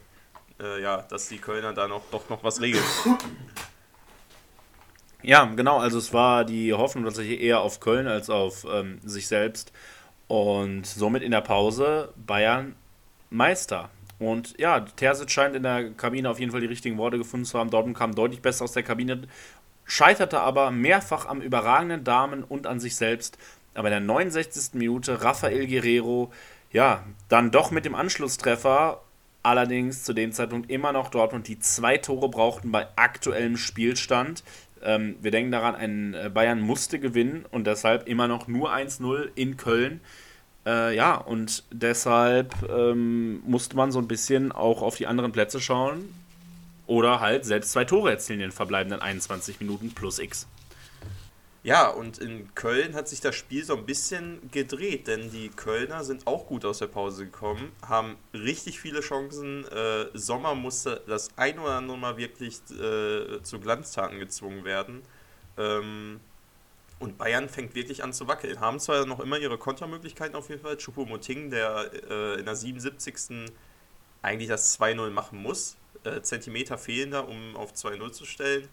äh, 0.61 0.83
ja, 0.83 1.03
dass 1.03 1.29
die 1.29 1.39
Kölner 1.39 1.73
da 1.73 1.89
noch, 1.89 2.03
doch 2.11 2.29
noch 2.29 2.43
was 2.45 2.61
regeln. 2.61 2.85
Ja, 5.23 5.45
genau, 5.45 5.79
also 5.79 5.99
es 5.99 6.13
war 6.13 6.45
die 6.45 6.73
Hoffnung 6.73 7.03
tatsächlich 7.03 7.41
eher 7.41 7.59
auf 7.59 7.81
Köln 7.81 8.07
als 8.07 8.31
auf 8.31 8.65
ähm, 8.71 9.01
sich 9.03 9.27
selbst 9.27 9.73
und 10.29 10.87
somit 10.87 11.25
in 11.25 11.33
der 11.33 11.41
Pause 11.41 12.13
Bayern 12.15 12.77
Meister. 13.31 13.91
Und 14.19 14.59
ja, 14.59 14.81
Terzic 14.81 15.31
scheint 15.31 15.57
in 15.57 15.65
der 15.65 15.91
Kabine 15.91 16.31
auf 16.31 16.39
jeden 16.39 16.53
Fall 16.53 16.61
die 16.61 16.67
richtigen 16.67 16.97
Worte 16.97 17.19
gefunden 17.19 17.45
zu 17.45 17.59
haben. 17.59 17.71
Dortmund 17.71 17.99
kam 17.99 18.15
deutlich 18.15 18.41
besser 18.41 18.65
aus 18.65 18.73
der 18.73 18.83
Kabine, 18.83 19.23
scheiterte 19.85 20.41
aber 20.41 20.71
mehrfach 20.71 21.27
am 21.27 21.41
überragenden 21.41 22.05
Damen 22.05 22.45
und 22.45 22.67
an 22.67 22.81
sich 22.81 22.97
selbst. 22.97 23.37
Aber 23.75 23.89
in 23.89 23.93
der 23.93 24.01
69. 24.01 24.75
Minute 24.75 25.23
Rafael 25.23 25.67
Guerrero, 25.67 26.33
ja, 26.73 27.05
dann 27.29 27.51
doch 27.51 27.71
mit 27.71 27.85
dem 27.85 27.95
Anschlusstreffer, 27.95 29.03
allerdings 29.47 30.03
zu 30.03 30.13
dem 30.13 30.33
Zeitpunkt 30.33 30.71
immer 30.71 30.93
noch 30.93 31.09
Dortmund, 31.09 31.47
die 31.47 31.61
zwei 31.61 31.99
Tore 31.99 32.29
brauchten 32.29 32.73
bei 32.73 32.89
aktuellem 32.97 33.57
Spielstand. 33.57 34.43
Ähm, 34.83 35.15
wir 35.23 35.31
denken 35.31 35.53
daran, 35.53 35.77
ein 35.77 36.15
äh, 36.15 36.31
Bayern 36.35 36.61
musste 36.61 36.99
gewinnen 36.99 37.47
und 37.53 37.65
deshalb 37.67 38.09
immer 38.09 38.27
noch 38.27 38.49
nur 38.49 38.75
1-0 38.75 39.29
in 39.37 39.57
Köln. 39.57 40.01
Äh, 40.67 40.97
ja, 40.97 41.15
und 41.15 41.63
deshalb 41.71 42.55
ähm, 42.69 43.41
musste 43.47 43.77
man 43.77 43.93
so 43.93 44.01
ein 44.01 44.09
bisschen 44.09 44.51
auch 44.51 44.83
auf 44.83 44.97
die 44.97 45.07
anderen 45.07 45.31
Plätze 45.31 45.61
schauen 45.61 46.13
oder 46.89 47.21
halt 47.21 47.45
selbst 47.45 47.71
zwei 47.71 47.85
Tore 47.85 48.11
erzielen 48.11 48.41
in 48.41 48.47
den 48.47 48.53
verbleibenden 48.53 49.01
21 49.01 49.61
Minuten 49.61 49.93
plus 49.93 50.19
X. 50.19 50.49
Ja, 51.67 51.89
und 51.89 52.19
in 52.19 52.55
Köln 52.55 52.95
hat 52.95 53.09
sich 53.09 53.21
das 53.21 53.35
Spiel 53.35 53.65
so 53.65 53.77
ein 53.77 53.87
bisschen 53.87 54.53
gedreht, 54.53 55.09
denn 55.09 55.33
die 55.33 55.49
Kölner 55.49 56.05
sind 56.05 56.25
auch 56.25 56.47
gut 56.47 56.65
aus 56.65 56.79
der 56.79 56.87
Pause 56.87 57.25
gekommen, 57.25 57.73
haben 57.85 58.15
richtig 58.33 58.79
viele 58.79 59.01
Chancen. 59.01 59.65
Äh, 59.65 60.07
Sommer 60.15 60.55
musste 60.55 61.03
das 61.09 61.31
ein 61.35 61.59
oder 61.59 61.73
andere 61.73 61.99
Mal 61.99 62.19
wirklich 62.19 62.61
äh, 62.71 63.43
zu 63.43 63.59
Glanztaten 63.59 64.21
gezwungen 64.21 64.65
werden. 64.65 65.03
Ähm, 65.59 66.21
und 67.01 67.19
Bayern 67.19 67.49
fängt 67.49 67.75
wirklich 67.75 68.05
an 68.05 68.13
zu 68.13 68.29
wackeln. 68.29 68.61
Haben 68.61 68.79
zwar 68.79 69.05
noch 69.05 69.19
immer 69.19 69.37
ihre 69.37 69.59
Kontermöglichkeiten 69.59 70.37
auf 70.37 70.49
jeden 70.51 70.63
Fall. 70.63 70.77
Choupo-Moting, 70.77 71.51
der 71.51 71.91
äh, 72.09 72.39
in 72.39 72.45
der 72.45 72.55
77. 72.55 73.51
eigentlich 74.23 74.49
das 74.49 74.79
2-0 74.79 75.11
machen 75.11 75.43
muss. 75.43 75.77
Äh, 76.05 76.23
Zentimeter 76.23 76.79
fehlen 76.79 77.11
da, 77.11 77.21
um 77.23 77.57
auf 77.57 77.73
2-0 77.73 78.13
zu 78.13 78.25
stellen. 78.25 78.69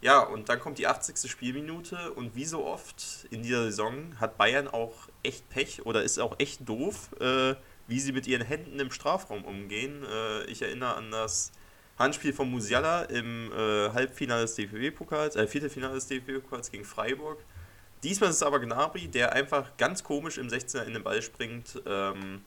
Ja, 0.00 0.20
und 0.20 0.48
dann 0.48 0.60
kommt 0.60 0.78
die 0.78 0.86
80. 0.86 1.28
Spielminute 1.28 2.12
und 2.12 2.36
wie 2.36 2.44
so 2.44 2.64
oft 2.64 3.26
in 3.30 3.42
dieser 3.42 3.64
Saison 3.64 4.14
hat 4.20 4.38
Bayern 4.38 4.68
auch 4.68 4.94
echt 5.24 5.48
Pech 5.48 5.84
oder 5.86 6.04
ist 6.04 6.20
auch 6.20 6.38
echt 6.38 6.68
doof, 6.68 7.10
äh, 7.20 7.56
wie 7.88 7.98
sie 7.98 8.12
mit 8.12 8.28
ihren 8.28 8.46
Händen 8.46 8.78
im 8.78 8.92
Strafraum 8.92 9.44
umgehen. 9.44 10.04
Äh, 10.04 10.44
ich 10.44 10.62
erinnere 10.62 10.94
an 10.94 11.10
das 11.10 11.50
Handspiel 11.98 12.32
von 12.32 12.48
Musiala 12.48 13.02
im 13.04 13.50
äh, 13.50 13.90
Halbfinale 13.90 14.42
des 14.42 14.54
DFB-Pokals, 14.54 15.34
äh, 15.34 15.48
Viertelfinale 15.48 15.94
des 15.94 16.06
DFB-Pokals 16.06 16.70
gegen 16.70 16.84
Freiburg. 16.84 17.38
Diesmal 18.04 18.30
ist 18.30 18.36
es 18.36 18.42
aber 18.44 18.60
Gnabry, 18.60 19.08
der 19.08 19.32
einfach 19.32 19.76
ganz 19.76 20.04
komisch 20.04 20.38
im 20.38 20.46
16er 20.46 20.84
in 20.84 20.94
den 20.94 21.02
Ball 21.02 21.20
springt. 21.22 21.82
Ähm, 21.84 22.44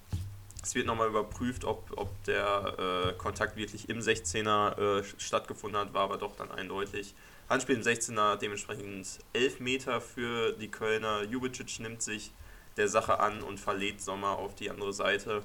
es 0.63 0.75
wird 0.75 0.85
nochmal 0.85 1.09
überprüft, 1.09 1.65
ob, 1.65 1.91
ob 1.95 2.23
der 2.25 3.09
äh, 3.09 3.13
Kontakt 3.13 3.55
wirklich 3.55 3.89
im 3.89 3.99
16er 3.99 4.99
äh, 4.99 5.03
stattgefunden 5.17 5.79
hat, 5.79 5.93
war 5.93 6.03
aber 6.03 6.17
doch 6.17 6.35
dann 6.35 6.51
eindeutig. 6.51 7.15
Handspiel 7.49 7.75
im 7.75 7.81
16er, 7.81 8.37
dementsprechend 8.37 9.19
11 9.33 9.59
Meter 9.59 10.01
für 10.01 10.53
die 10.53 10.69
Kölner. 10.69 11.23
Jubicic 11.23 11.79
nimmt 11.79 12.01
sich 12.01 12.31
der 12.77 12.87
Sache 12.87 13.19
an 13.19 13.41
und 13.41 13.59
verlädt 13.59 14.01
Sommer 14.01 14.37
auf 14.37 14.55
die 14.55 14.69
andere 14.69 14.93
Seite, 14.93 15.41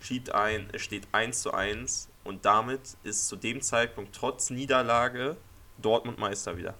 schiebt 0.00 0.32
ein, 0.32 0.68
es 0.72 0.82
steht 0.82 1.06
1 1.12 1.42
zu 1.42 1.52
1 1.52 2.08
und 2.24 2.44
damit 2.44 2.96
ist 3.02 3.28
zu 3.28 3.36
dem 3.36 3.60
Zeitpunkt 3.60 4.14
trotz 4.14 4.50
Niederlage 4.50 5.36
Dortmund 5.78 6.18
Meister 6.18 6.56
wieder. 6.56 6.74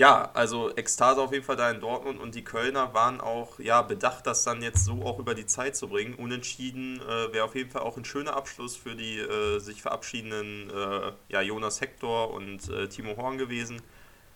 Ja, 0.00 0.30
also 0.32 0.74
Ekstase 0.76 1.20
auf 1.20 1.30
jeden 1.30 1.44
Fall 1.44 1.56
da 1.56 1.70
in 1.70 1.78
Dortmund 1.78 2.18
und 2.20 2.34
die 2.34 2.42
Kölner 2.42 2.94
waren 2.94 3.20
auch 3.20 3.58
ja 3.58 3.82
bedacht, 3.82 4.26
das 4.26 4.44
dann 4.44 4.62
jetzt 4.62 4.86
so 4.86 5.02
auch 5.02 5.18
über 5.18 5.34
die 5.34 5.44
Zeit 5.44 5.76
zu 5.76 5.88
bringen. 5.88 6.14
Unentschieden 6.14 7.02
äh, 7.02 7.34
wäre 7.34 7.44
auf 7.44 7.54
jeden 7.54 7.70
Fall 7.70 7.82
auch 7.82 7.98
ein 7.98 8.06
schöner 8.06 8.34
Abschluss 8.34 8.76
für 8.76 8.96
die 8.96 9.18
äh, 9.18 9.58
sich 9.58 9.82
verabschiedenden 9.82 10.70
äh, 10.70 11.12
ja, 11.28 11.42
Jonas 11.42 11.82
Hector 11.82 12.32
und 12.32 12.66
äh, 12.70 12.88
Timo 12.88 13.14
Horn 13.18 13.36
gewesen. 13.36 13.82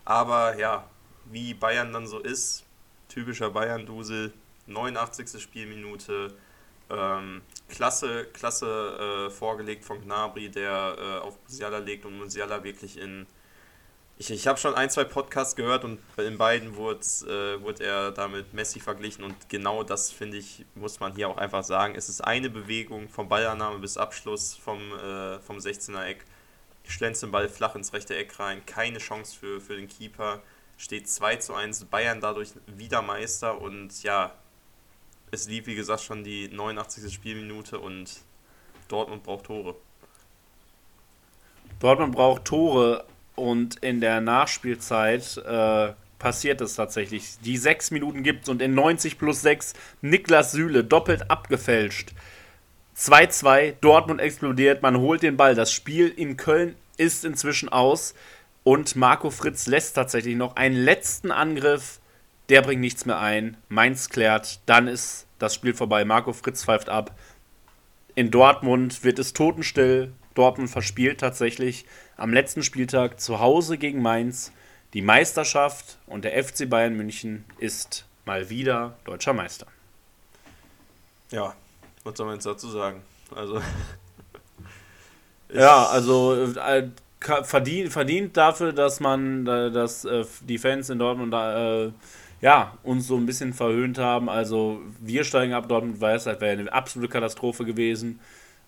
Aber 0.04 0.58
ja, 0.58 0.84
wie 1.30 1.54
Bayern 1.54 1.94
dann 1.94 2.06
so 2.06 2.18
ist, 2.18 2.64
typischer 3.08 3.48
Bayern-Dusel, 3.48 4.34
89. 4.66 5.42
Spielminute, 5.42 6.34
ähm, 6.90 7.40
klasse, 7.70 8.26
klasse 8.34 9.28
äh, 9.28 9.30
vorgelegt 9.30 9.86
von 9.86 10.02
Gnabry, 10.02 10.50
der 10.50 10.96
äh, 10.98 11.18
auf 11.26 11.38
Musiala 11.48 11.78
legt 11.78 12.04
und 12.04 12.18
Musiala 12.18 12.62
wirklich 12.64 12.98
in. 12.98 13.26
Ich, 14.16 14.30
ich 14.30 14.46
habe 14.46 14.58
schon 14.60 14.76
ein, 14.76 14.90
zwei 14.90 15.02
Podcasts 15.02 15.56
gehört 15.56 15.82
und 15.84 15.98
in 16.16 16.38
beiden 16.38 16.76
wurde, 16.76 17.00
äh, 17.00 17.60
wurde 17.60 17.84
er 17.84 18.12
damit 18.12 18.54
Messi 18.54 18.78
verglichen 18.78 19.24
und 19.24 19.48
genau 19.48 19.82
das 19.82 20.12
finde 20.12 20.36
ich, 20.36 20.64
muss 20.76 21.00
man 21.00 21.16
hier 21.16 21.28
auch 21.28 21.36
einfach 21.36 21.64
sagen. 21.64 21.96
Es 21.96 22.08
ist 22.08 22.20
eine 22.20 22.48
Bewegung 22.48 23.08
vom 23.08 23.28
Ballannahme 23.28 23.80
bis 23.80 23.96
Abschluss 23.96 24.54
vom, 24.54 24.78
äh, 24.92 25.40
vom 25.40 25.58
16er 25.58 26.04
Eck. 26.04 26.24
Schlänzt 26.86 27.24
den 27.24 27.32
Ball 27.32 27.48
flach 27.48 27.74
ins 27.74 27.92
rechte 27.92 28.14
Eck 28.14 28.38
rein, 28.38 28.64
keine 28.66 28.98
Chance 28.98 29.36
für, 29.36 29.60
für 29.60 29.74
den 29.74 29.88
Keeper. 29.88 30.42
Steht 30.76 31.08
2 31.08 31.36
zu 31.36 31.54
1, 31.54 31.86
Bayern 31.86 32.20
dadurch 32.20 32.50
wieder 32.66 33.02
Meister 33.02 33.60
und 33.60 34.00
ja, 34.04 34.32
es 35.32 35.48
lief, 35.48 35.66
wie 35.66 35.74
gesagt, 35.74 36.02
schon 36.02 36.22
die 36.22 36.48
89. 36.48 37.12
Spielminute 37.12 37.80
und 37.80 38.20
Dortmund 38.86 39.24
braucht 39.24 39.46
Tore. 39.46 39.74
Dortmund 41.80 42.14
braucht 42.14 42.44
Tore 42.44 43.04
und 43.36 43.76
in 43.76 44.00
der 44.00 44.20
Nachspielzeit 44.20 45.36
äh, 45.38 45.92
passiert 46.18 46.60
es 46.60 46.74
tatsächlich. 46.74 47.38
Die 47.44 47.56
sechs 47.56 47.90
Minuten 47.90 48.22
gibt 48.22 48.44
es 48.44 48.48
und 48.48 48.62
in 48.62 48.74
90 48.74 49.18
plus 49.18 49.42
6 49.42 49.74
Niklas 50.02 50.52
Süle 50.52 50.84
doppelt 50.84 51.30
abgefälscht. 51.30 52.12
2-2, 52.96 53.74
Dortmund 53.80 54.20
explodiert, 54.20 54.82
man 54.82 54.98
holt 54.98 55.22
den 55.22 55.36
Ball. 55.36 55.54
Das 55.54 55.72
Spiel 55.72 56.08
in 56.08 56.36
Köln 56.36 56.76
ist 56.96 57.24
inzwischen 57.24 57.68
aus 57.68 58.14
und 58.62 58.94
Marco 58.94 59.30
Fritz 59.30 59.66
lässt 59.66 59.96
tatsächlich 59.96 60.36
noch 60.36 60.56
einen 60.56 60.76
letzten 60.76 61.32
Angriff 61.32 62.00
der 62.48 62.62
bringt 62.62 62.80
nichts 62.80 63.06
mehr 63.06 63.18
ein. 63.18 63.56
Mainz 63.68 64.08
klärt, 64.08 64.60
dann 64.66 64.86
ist 64.86 65.26
das 65.38 65.54
Spiel 65.54 65.74
vorbei. 65.74 66.04
Marco 66.04 66.32
Fritz 66.32 66.64
pfeift 66.64 66.88
ab. 66.88 67.16
In 68.14 68.30
Dortmund 68.30 69.02
wird 69.02 69.18
es 69.18 69.32
totenstill. 69.32 70.12
Dortmund 70.34 70.70
verspielt 70.70 71.20
tatsächlich 71.20 71.86
am 72.16 72.32
letzten 72.32 72.62
Spieltag 72.62 73.20
zu 73.20 73.40
Hause 73.40 73.78
gegen 73.78 74.02
Mainz 74.02 74.52
die 74.92 75.02
Meisterschaft 75.02 75.98
und 76.06 76.24
der 76.24 76.42
FC 76.42 76.68
Bayern 76.68 76.94
München 76.94 77.44
ist 77.58 78.06
mal 78.24 78.48
wieder 78.50 78.96
deutscher 79.04 79.32
Meister. 79.32 79.66
Ja, 81.30 81.54
was 82.04 82.16
soll 82.16 82.26
man 82.26 82.36
jetzt 82.36 82.46
dazu 82.46 82.68
sagen? 82.68 83.02
Also. 83.34 83.60
ja, 85.52 85.86
also 85.86 86.34
äh, 86.54 86.88
verdient, 87.42 87.92
verdient 87.92 88.36
dafür, 88.36 88.72
dass 88.72 89.00
man, 89.00 89.44
dass 89.44 90.04
äh, 90.04 90.24
die 90.42 90.58
Fans 90.58 90.90
in 90.90 90.98
Dortmund 90.98 91.32
da. 91.32 91.86
Äh, 91.86 91.92
ja, 92.40 92.76
uns 92.82 93.06
so 93.06 93.16
ein 93.16 93.24
bisschen 93.24 93.54
verhöhnt 93.54 93.96
haben. 93.96 94.28
Also 94.28 94.82
wir 95.00 95.24
steigen 95.24 95.54
ab, 95.54 95.66
Dortmund 95.66 95.98
weiß, 95.98 96.24
das 96.24 96.42
wäre 96.42 96.58
eine 96.58 96.70
absolute 96.70 97.10
Katastrophe 97.10 97.64
gewesen. 97.64 98.20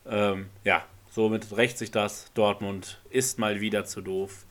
Ähm, 0.09 0.47
ja, 0.64 0.82
somit 1.16 1.56
rächt 1.56 1.78
sich 1.78 1.90
das. 1.90 2.30
Dortmund 2.34 3.00
ist 3.08 3.38
mal 3.38 3.62
wieder 3.62 3.86
zu 3.86 4.02
doof. 4.02 4.44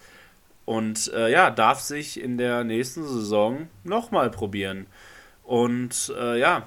Und 0.66 1.12
äh, 1.14 1.32
ja, 1.32 1.52
darf 1.52 1.80
sich 1.80 2.20
in 2.20 2.40
der 2.40 2.64
nächsten 2.64 3.08
Saison 3.08 3.68
nochmal 3.84 4.32
probieren. 4.32 4.88
Und 5.44 6.12
äh, 6.18 6.40
ja, 6.40 6.66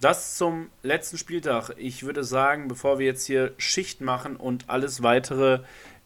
das 0.00 0.36
zum 0.36 0.70
letzten 0.82 1.18
Spieltag. 1.18 1.74
Ich 1.76 2.04
würde 2.04 2.24
sagen, 2.24 2.68
bevor 2.68 2.98
wir 2.98 3.04
jetzt 3.04 3.26
hier 3.26 3.52
Schicht 3.58 4.00
machen 4.00 4.34
und 4.34 4.70
alles 4.70 5.02
weitere 5.02 5.60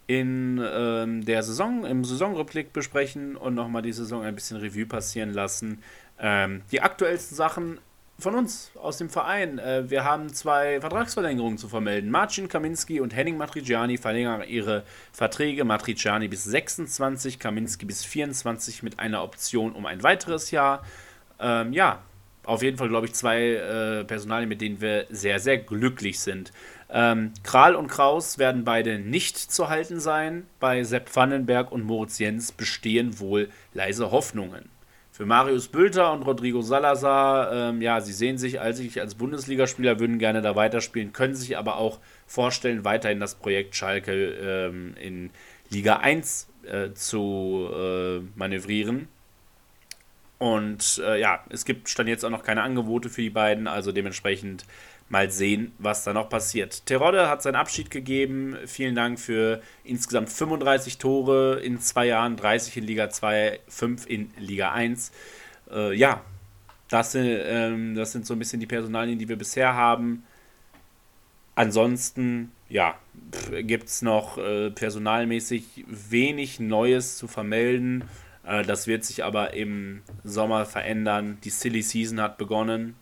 in 0.09 0.61
ähm, 0.61 1.25
der 1.25 1.45
Saison, 1.45 1.85
im 1.85 2.05
Saisonrückblick 2.05 2.73
besprechen 2.73 3.37
und 3.37 3.55
nochmal 3.55 3.83
die 3.83 3.93
Saison 3.93 4.25
ein 4.25 4.35
bisschen 4.35 4.57
Revue 4.57 4.87
passieren 4.87 5.33
lassen. 5.33 5.81
Ähm, 6.19 6.63
die 6.73 6.81
aktuellsten 6.81 7.37
Sachen 7.37 7.79
von 8.23 8.35
uns 8.35 8.71
aus 8.81 8.99
dem 8.99 9.11
Verein. 9.11 9.59
Äh, 9.59 9.91
wir 9.91 10.05
haben 10.05 10.33
zwei 10.33 10.81
Vertragsverlängerungen 10.81 11.59
zu 11.59 11.69
vermelden. 11.69 12.11
Marcin 12.11 12.49
Kaminski 12.49 13.01
und 13.01 13.15
Henning 13.15 13.37
Matriciani 13.37 13.99
verlängern 13.99 14.43
ihre 14.47 14.85
Verträge. 15.13 15.65
Matriciani 15.65 16.29
bis 16.29 16.45
26, 16.45 17.39
Kaminski 17.39 17.85
bis 17.85 18.05
24 18.05 18.83
mit 18.83 18.99
einer 18.99 19.23
Option 19.23 19.73
um 19.73 19.85
ein 19.87 20.03
weiteres 20.03 20.51
Jahr. 20.51 20.85
Ähm, 21.41 21.73
ja, 21.73 22.01
auf 22.45 22.63
jeden 22.63 22.79
Fall, 22.79 22.89
glaube 22.89 23.07
ich, 23.07 23.15
zwei 23.15 23.55
äh, 23.55 24.05
Personalien, 24.05 24.49
mit 24.49 24.61
denen 24.61 24.81
wir 24.81 25.07
sehr, 25.11 25.39
sehr 25.39 25.59
glücklich 25.59 26.21
sind. 26.21 26.53
Ähm, 26.91 27.33
Kral 27.43 27.75
und 27.75 27.89
Kraus 27.89 28.39
werden 28.39 28.65
beide 28.65 28.99
nicht 28.99 29.39
zu 29.39 29.69
halten 29.69 30.01
sein. 30.01 30.47
Bei 30.61 30.83
Sepp 30.85 31.15
Vandenberg 31.15 31.73
und 31.73 31.85
Moritz 31.85 32.19
Jens 32.19 32.53
bestehen 32.53 33.19
wohl 33.19 33.49
leise 33.75 34.11
Hoffnungen. 34.11 34.69
Für 35.13 35.27
Marius 35.27 35.69
Bülter 35.69 36.11
und 36.11 36.23
Rodrigo 36.23 36.63
Salazar, 36.63 37.53
ähm, 37.53 37.83
ja, 37.83 38.01
sie 38.01 38.15
sehen 38.15 38.39
sich 38.39 38.63
als, 38.63 38.81
als 38.97 39.15
Bundesligaspieler, 39.15 40.01
würden 40.01 40.19
gerne 40.19 40.41
da 40.41 40.57
weiterspielen, 40.57 41.13
können 41.13 41.35
sich 41.35 41.59
aber 41.59 41.77
auch 41.77 41.99
vorstellen, 42.27 42.87
weiterhin 42.87 43.21
das 43.21 43.35
Projekt 43.35 43.77
Schalke 43.77 44.13
ähm, 44.13 44.95
in 44.99 45.29
Liga 45.69 45.97
1 45.97 46.49
äh, 46.65 46.93
zu 46.95 47.69
äh, 47.77 48.21
manövrieren. 48.37 49.09
Und 50.39 51.03
äh, 51.05 51.21
ja, 51.21 51.45
es 51.51 51.67
gibt 51.67 51.91
stand 51.91 52.09
jetzt 52.09 52.25
auch 52.25 52.31
noch 52.31 52.43
keine 52.43 52.63
Angebote 52.63 53.11
für 53.11 53.21
die 53.21 53.31
beiden, 53.31 53.67
also 53.67 53.93
dementsprechend 53.93 54.65
mal 55.13 55.31
sehen, 55.31 55.73
was 55.79 56.05
da 56.05 56.15
noch 56.15 56.31
passiert. 56.31 56.87
Terodde 56.87 57.29
hat 57.29 57.43
seinen 57.43 57.57
Abschied 57.57 57.91
gegeben. 57.91 58.57
Vielen 58.67 58.95
Dank 58.95 59.21
für 59.21 59.61
insgesamt 59.85 60.31
35 60.31 60.97
Tore 60.97 61.61
in 61.61 61.79
zwei 61.81 62.07
Jahren, 62.07 62.37
30 62.37 62.79
in 62.79 62.85
Liga 62.85 63.11
2, 63.11 63.61
5 63.69 64.07
in 64.07 64.31
Liga 64.39 64.73
1. 64.73 65.13
Äh, 65.71 65.95
ja, 65.95 66.23
das 66.89 67.13
sind, 67.13 67.27
ähm, 67.27 67.95
das 67.95 68.13
sind 68.13 68.25
so 68.27 68.35
ein 68.35 68.39
bisschen 68.39 68.59
die 68.59 68.67
Personalien, 68.67 69.19
die 69.19 69.29
wir 69.29 69.37
bisher 69.37 69.75
haben. 69.75 70.25
Ansonsten, 71.57 72.51
ja, 72.71 72.95
gibt 73.65 73.89
es 73.89 74.01
noch 74.01 74.39
äh, 74.39 74.71
personalmäßig 74.71 75.85
wenig 75.89 76.59
Neues 76.59 77.19
zu 77.19 77.29
vermelden. 77.29 78.05
Äh, 78.47 78.63
das 78.63 78.87
wird 78.87 79.05
sich 79.05 79.25
aber 79.25 79.53
im 79.53 80.01
Sommer 80.25 80.65
verändern. 80.65 81.37
Die 81.45 81.51
Silly 81.51 81.83
Season 81.83 82.19
hat 82.19 82.39
begonnen. 82.39 82.95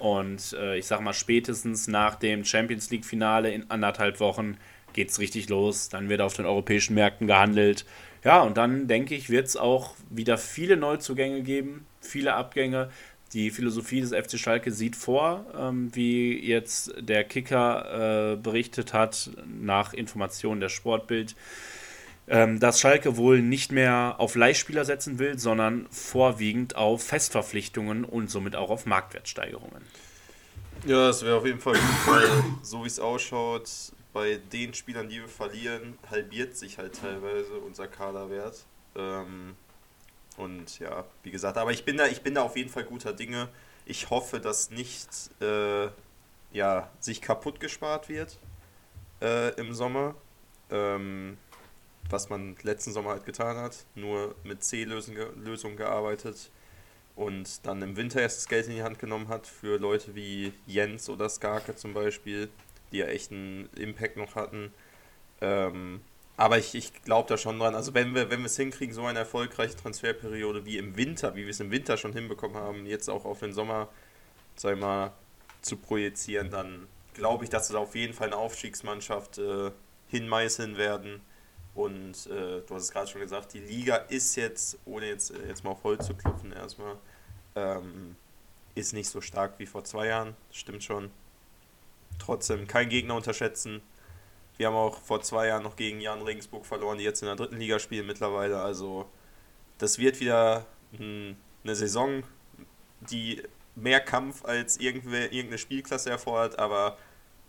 Und 0.00 0.54
äh, 0.58 0.78
ich 0.78 0.86
sag 0.86 1.00
mal, 1.00 1.12
spätestens 1.12 1.86
nach 1.86 2.16
dem 2.16 2.44
Champions 2.44 2.90
League-Finale 2.90 3.52
in 3.52 3.70
anderthalb 3.70 4.18
Wochen 4.18 4.56
geht 4.92 5.10
es 5.10 5.20
richtig 5.20 5.48
los. 5.48 5.88
Dann 5.90 6.08
wird 6.08 6.20
auf 6.20 6.34
den 6.34 6.46
europäischen 6.46 6.94
Märkten 6.94 7.26
gehandelt. 7.26 7.84
Ja, 8.24 8.40
und 8.42 8.56
dann 8.56 8.88
denke 8.88 9.14
ich, 9.14 9.30
wird 9.30 9.46
es 9.46 9.56
auch 9.56 9.94
wieder 10.10 10.36
viele 10.36 10.76
Neuzugänge 10.76 11.42
geben, 11.42 11.86
viele 12.00 12.34
Abgänge. 12.34 12.90
Die 13.32 13.50
Philosophie 13.50 14.00
des 14.00 14.12
FC 14.12 14.38
Schalke 14.38 14.72
sieht 14.72 14.96
vor, 14.96 15.46
ähm, 15.56 15.94
wie 15.94 16.36
jetzt 16.44 16.92
der 16.98 17.22
Kicker 17.22 18.32
äh, 18.32 18.36
berichtet 18.36 18.92
hat, 18.92 19.30
nach 19.46 19.94
Informationen 19.94 20.60
der 20.60 20.68
Sportbild, 20.68 21.36
dass 22.30 22.78
Schalke 22.80 23.16
wohl 23.16 23.42
nicht 23.42 23.72
mehr 23.72 24.14
auf 24.18 24.36
Leihspieler 24.36 24.84
setzen 24.84 25.18
will, 25.18 25.36
sondern 25.38 25.88
vorwiegend 25.90 26.76
auf 26.76 27.02
Festverpflichtungen 27.02 28.04
und 28.04 28.30
somit 28.30 28.54
auch 28.54 28.70
auf 28.70 28.86
Marktwertsteigerungen. 28.86 29.84
Ja, 30.86 31.08
das 31.08 31.24
wäre 31.24 31.36
auf 31.36 31.44
jeden 31.44 31.60
Fall 31.60 31.74
gut, 31.74 32.06
weil 32.06 32.28
so 32.62 32.84
wie 32.84 32.86
es 32.86 33.00
ausschaut, 33.00 33.68
bei 34.12 34.38
den 34.52 34.74
Spielern, 34.74 35.08
die 35.08 35.20
wir 35.20 35.28
verlieren, 35.28 35.98
halbiert 36.10 36.56
sich 36.56 36.78
halt 36.78 37.00
teilweise 37.00 37.54
unser 37.66 37.86
Kaderwert. 37.86 38.64
Ähm, 38.96 39.56
und 40.36 40.78
ja, 40.78 41.04
wie 41.22 41.30
gesagt, 41.30 41.58
aber 41.58 41.72
ich 41.72 41.84
bin 41.84 41.96
da, 41.96 42.06
ich 42.06 42.22
bin 42.22 42.34
da 42.34 42.42
auf 42.42 42.56
jeden 42.56 42.70
Fall 42.70 42.84
guter 42.84 43.12
Dinge. 43.12 43.48
Ich 43.86 44.10
hoffe, 44.10 44.40
dass 44.40 44.70
nicht 44.70 45.08
äh, 45.40 45.88
ja, 46.52 46.90
sich 46.98 47.20
kaputt 47.20 47.60
gespart 47.60 48.08
wird 48.08 48.38
äh, 49.20 49.54
im 49.60 49.74
Sommer. 49.74 50.14
Ähm, 50.70 51.36
was 52.08 52.28
man 52.28 52.56
letzten 52.62 52.92
Sommer 52.92 53.10
halt 53.10 53.24
getan 53.24 53.56
hat, 53.56 53.84
nur 53.94 54.34
mit 54.44 54.64
C-Lösungen 54.64 55.76
gearbeitet 55.76 56.50
und 57.16 57.66
dann 57.66 57.82
im 57.82 57.96
Winter 57.96 58.20
erst 58.20 58.38
das 58.38 58.48
Geld 58.48 58.66
in 58.66 58.74
die 58.74 58.82
Hand 58.82 58.98
genommen 58.98 59.28
hat 59.28 59.46
für 59.46 59.78
Leute 59.78 60.14
wie 60.14 60.52
Jens 60.66 61.08
oder 61.10 61.28
Skarke 61.28 61.76
zum 61.76 61.92
Beispiel, 61.92 62.48
die 62.92 62.98
ja 62.98 63.06
echt 63.06 63.30
einen 63.30 63.68
Impact 63.76 64.16
noch 64.16 64.36
hatten. 64.36 64.72
Ähm, 65.40 66.00
aber 66.36 66.56
ich, 66.56 66.74
ich 66.74 67.02
glaube 67.02 67.28
da 67.28 67.36
schon 67.36 67.58
dran. 67.58 67.74
Also 67.74 67.92
wenn 67.92 68.14
wir 68.14 68.30
wenn 68.30 68.40
wir 68.40 68.46
es 68.46 68.56
hinkriegen, 68.56 68.94
so 68.94 69.04
eine 69.04 69.18
erfolgreiche 69.18 69.76
Transferperiode 69.76 70.64
wie 70.64 70.78
im 70.78 70.96
Winter, 70.96 71.34
wie 71.34 71.42
wir 71.42 71.50
es 71.50 71.60
im 71.60 71.70
Winter 71.70 71.98
schon 71.98 72.14
hinbekommen 72.14 72.56
haben, 72.56 72.86
jetzt 72.86 73.10
auch 73.10 73.26
auf 73.26 73.40
den 73.40 73.52
Sommer, 73.52 73.88
sag 74.56 74.74
ich 74.74 74.80
mal, 74.80 75.12
zu 75.60 75.76
projizieren, 75.76 76.50
dann 76.50 76.86
glaube 77.12 77.44
ich, 77.44 77.50
dass 77.50 77.70
wir 77.70 77.78
auf 77.78 77.94
jeden 77.94 78.14
Fall 78.14 78.28
eine 78.28 78.36
Aufstiegsmannschaft 78.36 79.36
äh, 79.38 79.72
hinmeißeln 80.08 80.78
werden 80.78 81.20
Und 81.74 82.26
äh, 82.26 82.62
du 82.66 82.74
hast 82.74 82.84
es 82.84 82.90
gerade 82.92 83.06
schon 83.06 83.20
gesagt, 83.20 83.52
die 83.54 83.60
Liga 83.60 83.96
ist 83.96 84.34
jetzt, 84.36 84.78
ohne 84.84 85.06
jetzt, 85.06 85.30
äh, 85.30 85.48
jetzt 85.48 85.64
mal 85.64 85.70
auf 85.70 85.84
Holz 85.84 86.06
zu 86.06 86.14
klopfen 86.14 86.52
erstmal, 86.52 86.96
ähm, 87.54 88.16
ist 88.74 88.92
nicht 88.92 89.08
so 89.08 89.20
stark 89.20 89.58
wie 89.58 89.66
vor 89.66 89.84
zwei 89.84 90.06
Jahren, 90.06 90.36
stimmt 90.50 90.82
schon. 90.82 91.10
Trotzdem 92.18 92.66
kein 92.66 92.88
Gegner 92.88 93.14
unterschätzen. 93.14 93.82
Wir 94.56 94.66
haben 94.66 94.76
auch 94.76 95.00
vor 95.00 95.22
zwei 95.22 95.46
Jahren 95.46 95.62
noch 95.62 95.76
gegen 95.76 96.00
Jan 96.00 96.22
Regensburg 96.22 96.66
verloren, 96.66 96.98
die 96.98 97.04
jetzt 97.04 97.22
in 97.22 97.26
der 97.26 97.36
dritten 97.36 97.56
Liga 97.56 97.78
spielen 97.78 98.06
mittlerweile. 98.06 98.60
Also 98.60 99.08
das 99.78 99.98
wird 99.98 100.20
wieder 100.20 100.66
eine 100.98 101.36
Saison, 101.74 102.24
die 103.00 103.42
mehr 103.74 104.00
Kampf 104.00 104.44
als 104.44 104.76
irgendeine 104.76 105.56
Spielklasse 105.56 106.10
erfordert, 106.10 106.58
aber 106.58 106.98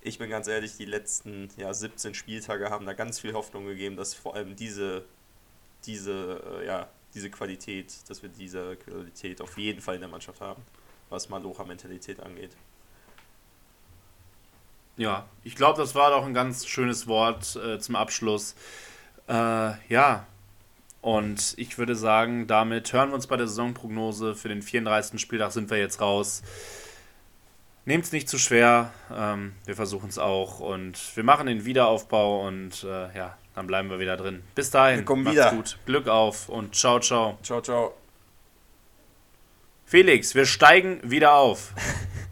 ich 0.01 0.17
bin 0.17 0.29
ganz 0.29 0.47
ehrlich, 0.47 0.77
die 0.77 0.85
letzten 0.85 1.49
ja, 1.57 1.73
17 1.73 2.13
Spieltage 2.13 2.69
haben 2.69 2.85
da 2.85 2.93
ganz 2.93 3.19
viel 3.19 3.33
Hoffnung 3.33 3.65
gegeben, 3.65 3.95
dass 3.95 4.13
vor 4.13 4.35
allem 4.35 4.55
diese, 4.55 5.05
diese, 5.85 6.41
äh, 6.61 6.65
ja, 6.65 6.87
diese 7.13 7.29
Qualität, 7.29 7.93
dass 8.07 8.21
wir 8.21 8.29
diese 8.29 8.75
Qualität 8.77 9.41
auf 9.41 9.57
jeden 9.57 9.81
Fall 9.81 9.95
in 9.95 10.01
der 10.01 10.09
Mannschaft 10.09 10.41
haben, 10.41 10.63
was 11.09 11.29
Malocha-Mentalität 11.29 12.19
angeht. 12.19 12.55
Ja, 14.97 15.27
ich 15.43 15.55
glaube, 15.55 15.79
das 15.79 15.95
war 15.95 16.11
doch 16.11 16.25
ein 16.25 16.33
ganz 16.33 16.65
schönes 16.65 17.07
Wort 17.07 17.55
äh, 17.55 17.79
zum 17.79 17.95
Abschluss. 17.95 18.55
Äh, 19.27 19.33
ja, 19.89 20.27
und 21.01 21.55
ich 21.57 21.77
würde 21.77 21.95
sagen, 21.95 22.47
damit 22.47 22.93
hören 22.93 23.09
wir 23.09 23.15
uns 23.15 23.27
bei 23.27 23.37
der 23.37 23.47
Saisonprognose. 23.47 24.35
Für 24.35 24.49
den 24.49 24.61
34. 24.61 25.19
Spieltag 25.19 25.51
sind 25.51 25.69
wir 25.69 25.77
jetzt 25.77 26.01
raus. 26.01 26.43
Nehmt 27.85 28.05
es 28.05 28.11
nicht 28.11 28.29
zu 28.29 28.37
schwer. 28.37 28.93
Ähm, 29.13 29.53
wir 29.65 29.75
versuchen 29.75 30.09
es 30.09 30.19
auch. 30.19 30.59
Und 30.59 30.97
wir 31.15 31.23
machen 31.23 31.47
den 31.47 31.65
Wiederaufbau 31.65 32.47
und 32.47 32.83
äh, 32.83 33.17
ja, 33.17 33.37
dann 33.55 33.67
bleiben 33.67 33.89
wir 33.89 33.99
wieder 33.99 34.17
drin. 34.17 34.43
Bis 34.55 34.69
dahin. 34.69 34.99
Wir 34.99 35.05
kommen 35.05 35.25
wieder. 35.29 35.51
gut. 35.51 35.77
Glück 35.85 36.07
auf 36.07 36.47
und 36.47 36.75
ciao, 36.75 36.99
ciao. 36.99 37.37
Ciao, 37.41 37.61
ciao. 37.61 37.93
Felix, 39.85 40.35
wir 40.35 40.45
steigen 40.45 40.99
wieder 41.03 41.33
auf. 41.33 41.73